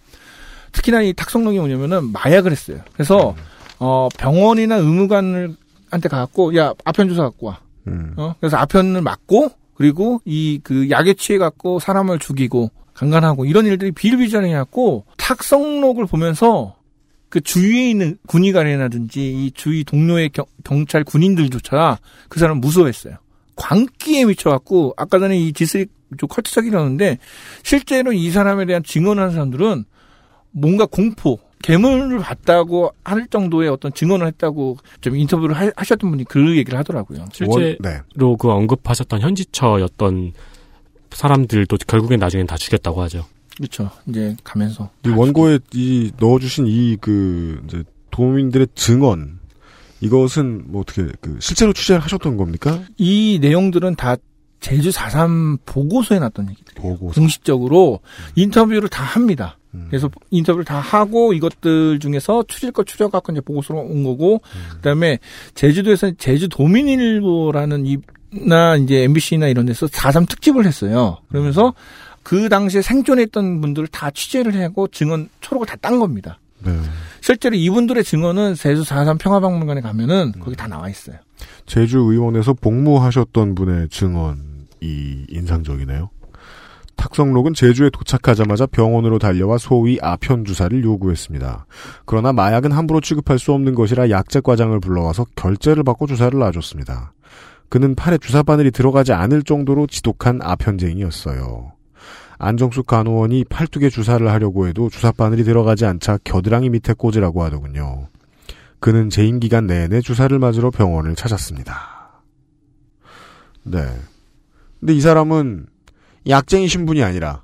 특히나 0.71 1.01
이 1.01 1.13
탁성록이 1.13 1.57
뭐냐면은 1.59 2.11
마약을 2.11 2.51
했어요. 2.51 2.79
그래서 2.93 3.35
어 3.79 4.07
병원이나 4.17 4.75
의무관을 4.77 5.55
한테 5.91 6.09
가갖고 6.09 6.55
야 6.57 6.73
아편 6.85 7.07
주사 7.09 7.23
갖고 7.23 7.47
와. 7.47 7.59
음. 7.89 8.13
어 8.17 8.35
그래서 8.39 8.57
아편을 8.57 9.01
맞고 9.01 9.51
그리고 9.75 10.21
이 10.25 10.59
그 10.63 10.89
약에 10.89 11.13
취해 11.13 11.37
갖고 11.37 11.79
사람을 11.79 12.19
죽이고 12.19 12.71
강간하고 12.93 13.45
이런 13.45 13.65
일들이 13.65 13.91
비일비재해갖고 13.91 15.05
탁성록을 15.17 16.05
보면서 16.05 16.75
그 17.29 17.39
주위에 17.41 17.89
있는 17.91 18.17
군의관이라든지 18.27 19.21
이 19.21 19.51
주위 19.51 19.83
동료의 19.83 20.29
경, 20.29 20.45
경찰 20.63 21.03
군인들조차 21.03 21.99
그 22.27 22.39
사람 22.39 22.59
무서워했어요. 22.59 23.15
광기에 23.55 24.25
미쳐갖고 24.25 24.95
아까 24.97 25.19
전에 25.19 25.37
이 25.37 25.53
지스리 25.53 25.85
좀 26.17 26.27
컬트적이라는데 26.27 27.19
실제로 27.63 28.11
이 28.11 28.31
사람에 28.31 28.65
대한 28.65 28.83
증언하는 28.83 29.31
사람들은 29.31 29.85
뭔가 30.51 30.85
공포, 30.85 31.39
괴물을 31.63 32.19
봤다고 32.19 32.91
할 33.03 33.27
정도의 33.27 33.69
어떤 33.69 33.93
증언을 33.93 34.27
했다고 34.27 34.77
좀 35.01 35.15
인터뷰를 35.15 35.55
하, 35.57 35.69
하셨던 35.75 36.09
분이 36.09 36.23
그 36.25 36.57
얘기를 36.57 36.77
하더라고요. 36.79 37.25
실제로 37.33 37.75
네. 37.81 37.99
그 38.17 38.49
언급하셨던 38.49 39.21
현지처였던 39.21 40.33
사람들도 41.11 41.77
결국엔 41.87 42.19
나중엔 42.19 42.47
다 42.47 42.55
죽였다고 42.57 43.01
하죠. 43.03 43.25
그렇죠. 43.57 43.91
이제 44.07 44.37
가면서 44.43 44.89
이 45.05 45.09
원고에 45.09 45.59
이 45.73 46.11
넣어주신 46.17 46.65
이 46.67 46.97
그 47.01 47.61
이제 47.67 47.83
도민들의 48.11 48.67
증언 48.75 49.39
이것은 50.01 50.63
뭐 50.71 50.81
어떻게 50.81 51.07
그 51.19 51.37
실제로 51.41 51.73
취재를 51.73 52.01
하셨던 52.01 52.37
겁니까? 52.37 52.81
이 52.97 53.37
내용들은 53.41 53.95
다 53.95 54.15
제주 54.61 54.89
4.3 54.89 55.59
보고서에 55.65 56.19
났던 56.19 56.49
얘기들이에요. 56.49 56.95
보고서. 56.97 57.19
공식적으로 57.19 57.99
인터뷰를 58.35 58.87
다 58.89 59.03
합니다. 59.03 59.57
음. 59.73 59.85
그래서 59.89 60.09
인터뷰를 60.31 60.65
다 60.65 60.79
하고 60.79 61.33
이것들 61.33 61.99
중에서 61.99 62.43
추릴 62.47 62.71
거 62.71 62.83
추려갖고 62.83 63.31
이제 63.31 63.41
보고서로 63.41 63.79
온 63.79 64.03
거고, 64.03 64.41
그 64.73 64.81
다음에 64.81 65.19
제주도에서 65.53 66.11
제주도민일보라는 66.17 67.85
이나 67.85 68.75
이제 68.77 69.03
MBC나 69.03 69.47
이런 69.47 69.65
데서 69.65 69.85
4.3 69.87 70.27
특집을 70.27 70.65
했어요. 70.65 71.17
그러면서 71.29 71.73
그 72.23 72.49
당시에 72.49 72.81
생존했던 72.81 73.61
분들을 73.61 73.87
다 73.87 74.11
취재를 74.11 74.61
하고 74.63 74.87
증언 74.87 75.29
초록을 75.41 75.65
다 75.67 75.75
딴 75.77 75.99
겁니다. 75.99 76.39
네. 76.63 76.71
실제로 77.21 77.55
이분들의 77.55 78.03
증언은 78.03 78.55
제주 78.55 78.83
4.3 78.83 79.17
평화박물관에 79.19 79.81
가면은 79.81 80.33
거기 80.39 80.55
다 80.55 80.67
나와 80.67 80.89
있어요. 80.89 81.17
제주 81.65 81.99
의원에서 81.99 82.53
복무하셨던 82.53 83.55
분의 83.55 83.89
증언이 83.89 85.25
인상적이네요. 85.29 86.09
탁성록은 86.99 87.53
제주에 87.53 87.89
도착하자마자 87.91 88.65
병원으로 88.65 89.19
달려와 89.19 89.57
소위 89.57 89.97
아편 90.01 90.43
주사를 90.43 90.83
요구했습니다. 90.83 91.65
그러나 92.05 92.33
마약은 92.33 92.73
함부로 92.73 92.99
취급할 92.99 93.39
수 93.39 93.53
없는 93.53 93.73
것이라 93.73 94.09
약재 94.09 94.41
과장을 94.41 94.77
불러와서 94.81 95.25
결제를 95.35 95.83
받고 95.83 96.07
주사를 96.07 96.37
놔줬습니다. 96.37 97.13
그는 97.69 97.95
팔에 97.95 98.17
주사 98.17 98.43
바늘이 98.43 98.71
들어가지 98.71 99.13
않을 99.13 99.43
정도로 99.43 99.87
지독한 99.87 100.41
아편쟁이였어요. 100.41 101.71
안정숙 102.37 102.87
간호원이 102.87 103.45
팔뚝에 103.45 103.89
주사를 103.89 104.29
하려고 104.29 104.67
해도 104.67 104.89
주사 104.89 105.13
바늘이 105.13 105.45
들어가지 105.45 105.85
않자 105.85 106.19
겨드랑이 106.25 106.69
밑에 106.69 106.93
꽂으라고 106.93 107.43
하더군요. 107.43 108.07
그는 108.81 109.09
재임 109.09 109.39
기간 109.39 109.67
내내 109.67 110.01
주사를 110.01 110.37
맞으러 110.37 110.69
병원을 110.69 111.15
찾았습니다. 111.15 112.21
네. 113.63 113.85
근데 114.79 114.93
이 114.93 115.01
사람은 115.01 115.67
약쟁이 116.27 116.67
신분이 116.67 117.03
아니라 117.03 117.43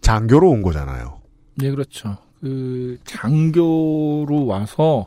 장교로 0.00 0.48
온 0.50 0.62
거잖아요. 0.62 1.20
네, 1.56 1.70
그렇죠. 1.70 2.16
그 2.40 2.98
장교로 3.04 4.46
와서 4.46 5.06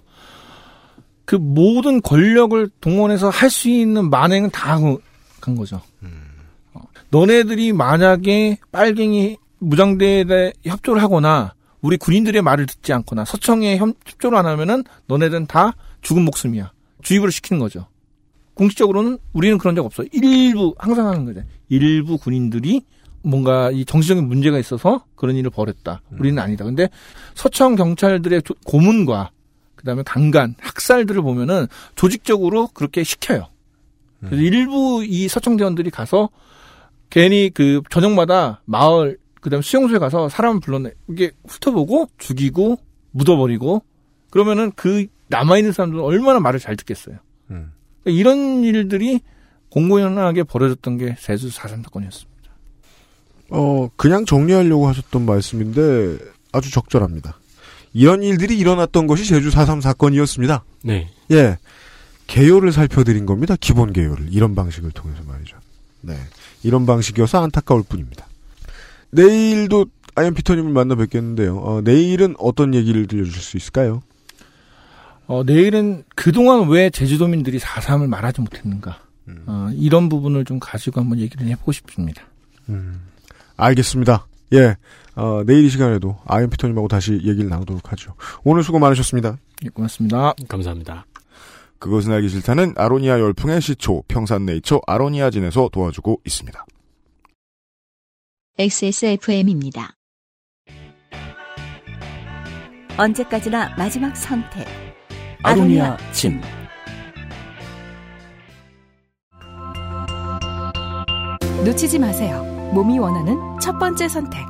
그 1.25 1.35
모든 1.35 2.01
권력을 2.01 2.69
동원해서 2.81 3.29
할 3.29 3.49
수 3.49 3.69
있는 3.69 4.09
만행은 4.09 4.49
다 4.51 4.77
간 5.41 5.55
거죠. 5.55 5.79
어, 6.73 6.81
너네들이 7.11 7.71
만약에 7.73 8.57
빨갱이 8.71 9.37
무장대에 9.59 10.53
협조를 10.65 11.03
하거나 11.03 11.53
우리 11.81 11.97
군인들의 11.97 12.41
말을 12.41 12.65
듣지 12.65 12.93
않거나 12.93 13.25
서청에 13.25 13.77
협- 13.77 13.95
협조를 14.07 14.37
안 14.37 14.47
하면은 14.47 14.83
너네들은 15.07 15.45
다 15.45 15.73
죽은 16.01 16.23
목숨이야. 16.25 16.71
주입을 17.03 17.31
시키는 17.31 17.59
거죠. 17.59 17.85
공식적으로는 18.55 19.19
우리는 19.33 19.57
그런 19.59 19.75
적 19.75 19.85
없어요. 19.85 20.07
일부 20.13 20.73
항상 20.79 21.07
하는 21.09 21.25
거죠. 21.25 21.41
일부 21.69 22.17
군인들이 22.17 22.83
뭔가 23.25 23.71
이 23.71 23.85
정치적인 23.85 24.27
문제가 24.27 24.59
있어서 24.59 25.03
그런 25.15 25.35
일을 25.35 25.49
벌였다. 25.49 26.01
우리는 26.19 26.41
아니다. 26.41 26.63
근데 26.63 26.89
서청 27.33 27.75
경찰들의 27.75 28.43
조- 28.43 28.53
고문과 28.65 29.31
그다음에 29.75 30.03
강간, 30.03 30.55
학살들을 30.59 31.21
보면은 31.21 31.67
조직적으로 31.95 32.67
그렇게 32.67 33.03
시켜요. 33.03 33.47
그래서 34.19 34.35
일부 34.41 35.03
이 35.05 35.27
서청 35.27 35.57
대원들이 35.57 35.89
가서 35.91 36.29
괜히 37.09 37.51
그 37.53 37.81
저녁마다 37.89 38.61
마을 38.65 39.17
그다음 39.41 39.59
에 39.59 39.61
수용소에 39.61 39.99
가서 39.99 40.27
사람을 40.29 40.59
불러내 40.61 40.91
이게 41.09 41.31
훑어보고 41.47 42.07
죽이고 42.17 42.77
묻어버리고 43.11 43.83
그러면은 44.31 44.71
그 44.75 45.05
남아 45.27 45.57
있는 45.57 45.71
사람들은 45.71 46.03
얼마나 46.03 46.39
말을 46.39 46.59
잘 46.59 46.75
듣겠어요. 46.75 47.17
음. 47.51 47.71
그러니까 48.03 48.19
이런 48.19 48.63
일들이 48.63 49.19
공공연하게 49.69 50.43
벌어졌던 50.43 50.97
게 50.97 51.15
세수 51.19 51.49
4.3 51.49 51.83
사건이었습니다. 51.83 52.34
어, 53.49 53.89
그냥 53.95 54.25
정리하려고 54.25 54.87
하셨던 54.87 55.25
말씀인데 55.25 56.17
아주 56.51 56.71
적절합니다. 56.71 57.39
이런 57.93 58.23
일들이 58.23 58.57
일어났던 58.57 59.07
것이 59.07 59.25
제주 59.25 59.49
4.3 59.49 59.81
사건이었습니다. 59.81 60.63
네. 60.83 61.09
예. 61.31 61.57
개요를 62.27 62.71
살펴드린 62.71 63.25
겁니다. 63.25 63.55
기본 63.59 63.93
개요를. 63.93 64.27
이런 64.31 64.55
방식을 64.55 64.91
통해서 64.91 65.21
말이죠. 65.25 65.57
네. 66.01 66.17
이런 66.63 66.85
방식이어서 66.85 67.41
안타까울 67.43 67.83
뿐입니다. 67.83 68.27
내일도 69.11 69.85
아이언 70.15 70.33
피터님을 70.33 70.71
만나 70.71 70.95
뵙겠는데요. 70.95 71.57
어, 71.57 71.81
내일은 71.81 72.35
어떤 72.39 72.73
얘기를 72.73 73.07
들려주실 73.07 73.41
수 73.41 73.57
있을까요? 73.57 74.01
어, 75.27 75.43
내일은 75.43 76.03
그동안 76.15 76.67
왜 76.69 76.89
제주도민들이 76.89 77.59
4.3을 77.59 78.07
말하지 78.07 78.41
못했는가. 78.41 78.99
어, 79.47 79.69
이런 79.73 80.09
부분을 80.09 80.45
좀 80.45 80.59
가지고 80.59 81.01
한번 81.01 81.19
얘기를 81.19 81.47
해보고 81.47 81.71
싶습니다. 81.71 82.23
음, 82.69 83.01
알겠습니다. 83.57 84.27
예. 84.53 84.75
어, 85.15 85.43
내일 85.45 85.65
이 85.65 85.69
시간에도 85.69 86.17
아이언 86.25 86.49
피터님하고 86.49 86.87
다시 86.87 87.13
얘기를 87.13 87.47
나누도록 87.49 87.91
하죠. 87.91 88.15
오늘 88.43 88.63
수고 88.63 88.79
많으셨습니다. 88.79 89.37
예, 89.63 89.69
고맙습니다. 89.69 90.33
감사합니다. 90.47 91.05
그것은 91.79 92.11
알기 92.11 92.29
싫다는 92.29 92.73
아로니아 92.77 93.19
열풍의 93.19 93.61
시초 93.61 94.03
평산네이처 94.07 94.81
아로니아진에서 94.87 95.69
도와주고 95.71 96.21
있습니다. 96.25 96.65
XSFM입니다. 98.57 99.95
언제까지나 102.97 103.75
마지막 103.77 104.15
선택. 104.15 104.65
아로니아 105.43 105.97
진. 106.11 106.41
놓치지 111.65 111.99
마세요. 111.99 112.54
몸이 112.73 112.99
원하는 112.99 113.37
첫 113.59 113.77
번째 113.79 114.07
선택. 114.07 114.45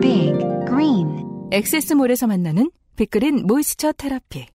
Big 0.00 0.38
Green 0.66 1.24
엑세스몰에서 1.52 2.26
만나는 2.26 2.70
빅그린 2.96 3.46
모이스처 3.46 3.92
테라피. 3.92 4.46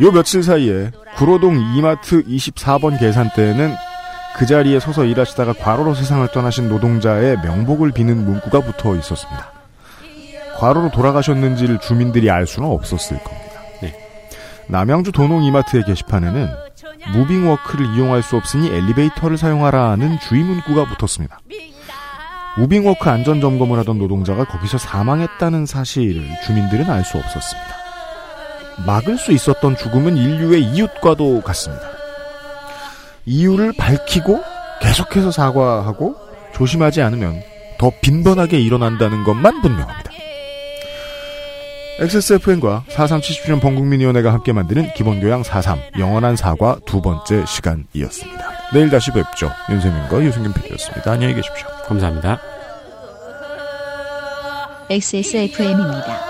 요 0.00 0.10
며칠 0.10 0.42
사이에 0.42 0.90
구로동 1.16 1.58
이마트 1.76 2.22
24번 2.24 2.98
계산대에는 2.98 3.74
그 4.36 4.46
자리에 4.46 4.80
서서 4.80 5.04
일하시다가 5.04 5.52
과로로 5.54 5.94
세상을 5.94 6.26
떠나신 6.32 6.68
노동자의 6.68 7.36
명복을 7.42 7.92
비는 7.92 8.24
문구가 8.24 8.60
붙어 8.60 8.96
있었습니다. 8.96 9.52
과로로 10.56 10.90
돌아가셨는지를 10.90 11.78
주민들이 11.78 12.30
알 12.30 12.46
수는 12.46 12.68
없었을 12.68 13.22
겁니다. 13.22 13.44
남양주 14.66 15.12
도농 15.12 15.44
이마트의 15.44 15.84
게시판에는 15.84 16.48
무빙워크를 17.12 17.86
이용할 17.94 18.22
수 18.22 18.36
없으니 18.36 18.68
엘리베이터를 18.68 19.36
사용하라는 19.36 20.18
주의 20.20 20.42
문구가 20.42 20.86
붙었습니다. 20.86 21.38
무빙워크 22.56 23.10
안전 23.10 23.40
점검을 23.40 23.78
하던 23.80 23.98
노동자가 23.98 24.44
거기서 24.44 24.78
사망했다는 24.78 25.66
사실을 25.66 26.24
주민들은 26.46 26.88
알 26.88 27.04
수 27.04 27.18
없었습니다. 27.18 27.83
막을 28.86 29.18
수 29.18 29.32
있었던 29.32 29.76
죽음은 29.76 30.16
인류의 30.16 30.62
이웃과도 30.62 31.42
같습니다. 31.42 31.82
이유를 33.26 33.72
밝히고 33.78 34.42
계속해서 34.80 35.30
사과하고 35.30 36.16
조심하지 36.54 37.02
않으면 37.02 37.42
더 37.78 37.90
빈번하게 38.02 38.60
일어난다는 38.60 39.24
것만 39.24 39.62
분명합니다. 39.62 40.10
XSFN과 42.00 42.84
4370주년 42.88 43.60
범국민위원회가 43.60 44.32
함께 44.32 44.52
만드는 44.52 44.94
기본교양 44.94 45.44
43 45.44 45.78
영원한 45.98 46.34
사과 46.34 46.76
두 46.86 47.00
번째 47.00 47.44
시간이었습니다. 47.46 48.44
내일 48.72 48.90
다시 48.90 49.12
뵙죠. 49.12 49.50
윤세민과 49.70 50.22
유승균 50.24 50.52
PD였습니다. 50.52 51.12
안녕히 51.12 51.34
계십시오. 51.34 51.68
감사합니다. 51.86 52.40
XSFM입니다. 54.90 56.20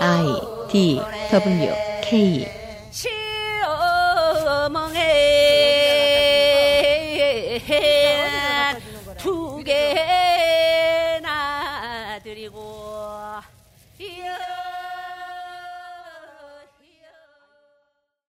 I 0.00 0.53
D 0.74 1.06
W 1.28 1.76
K 2.00 2.50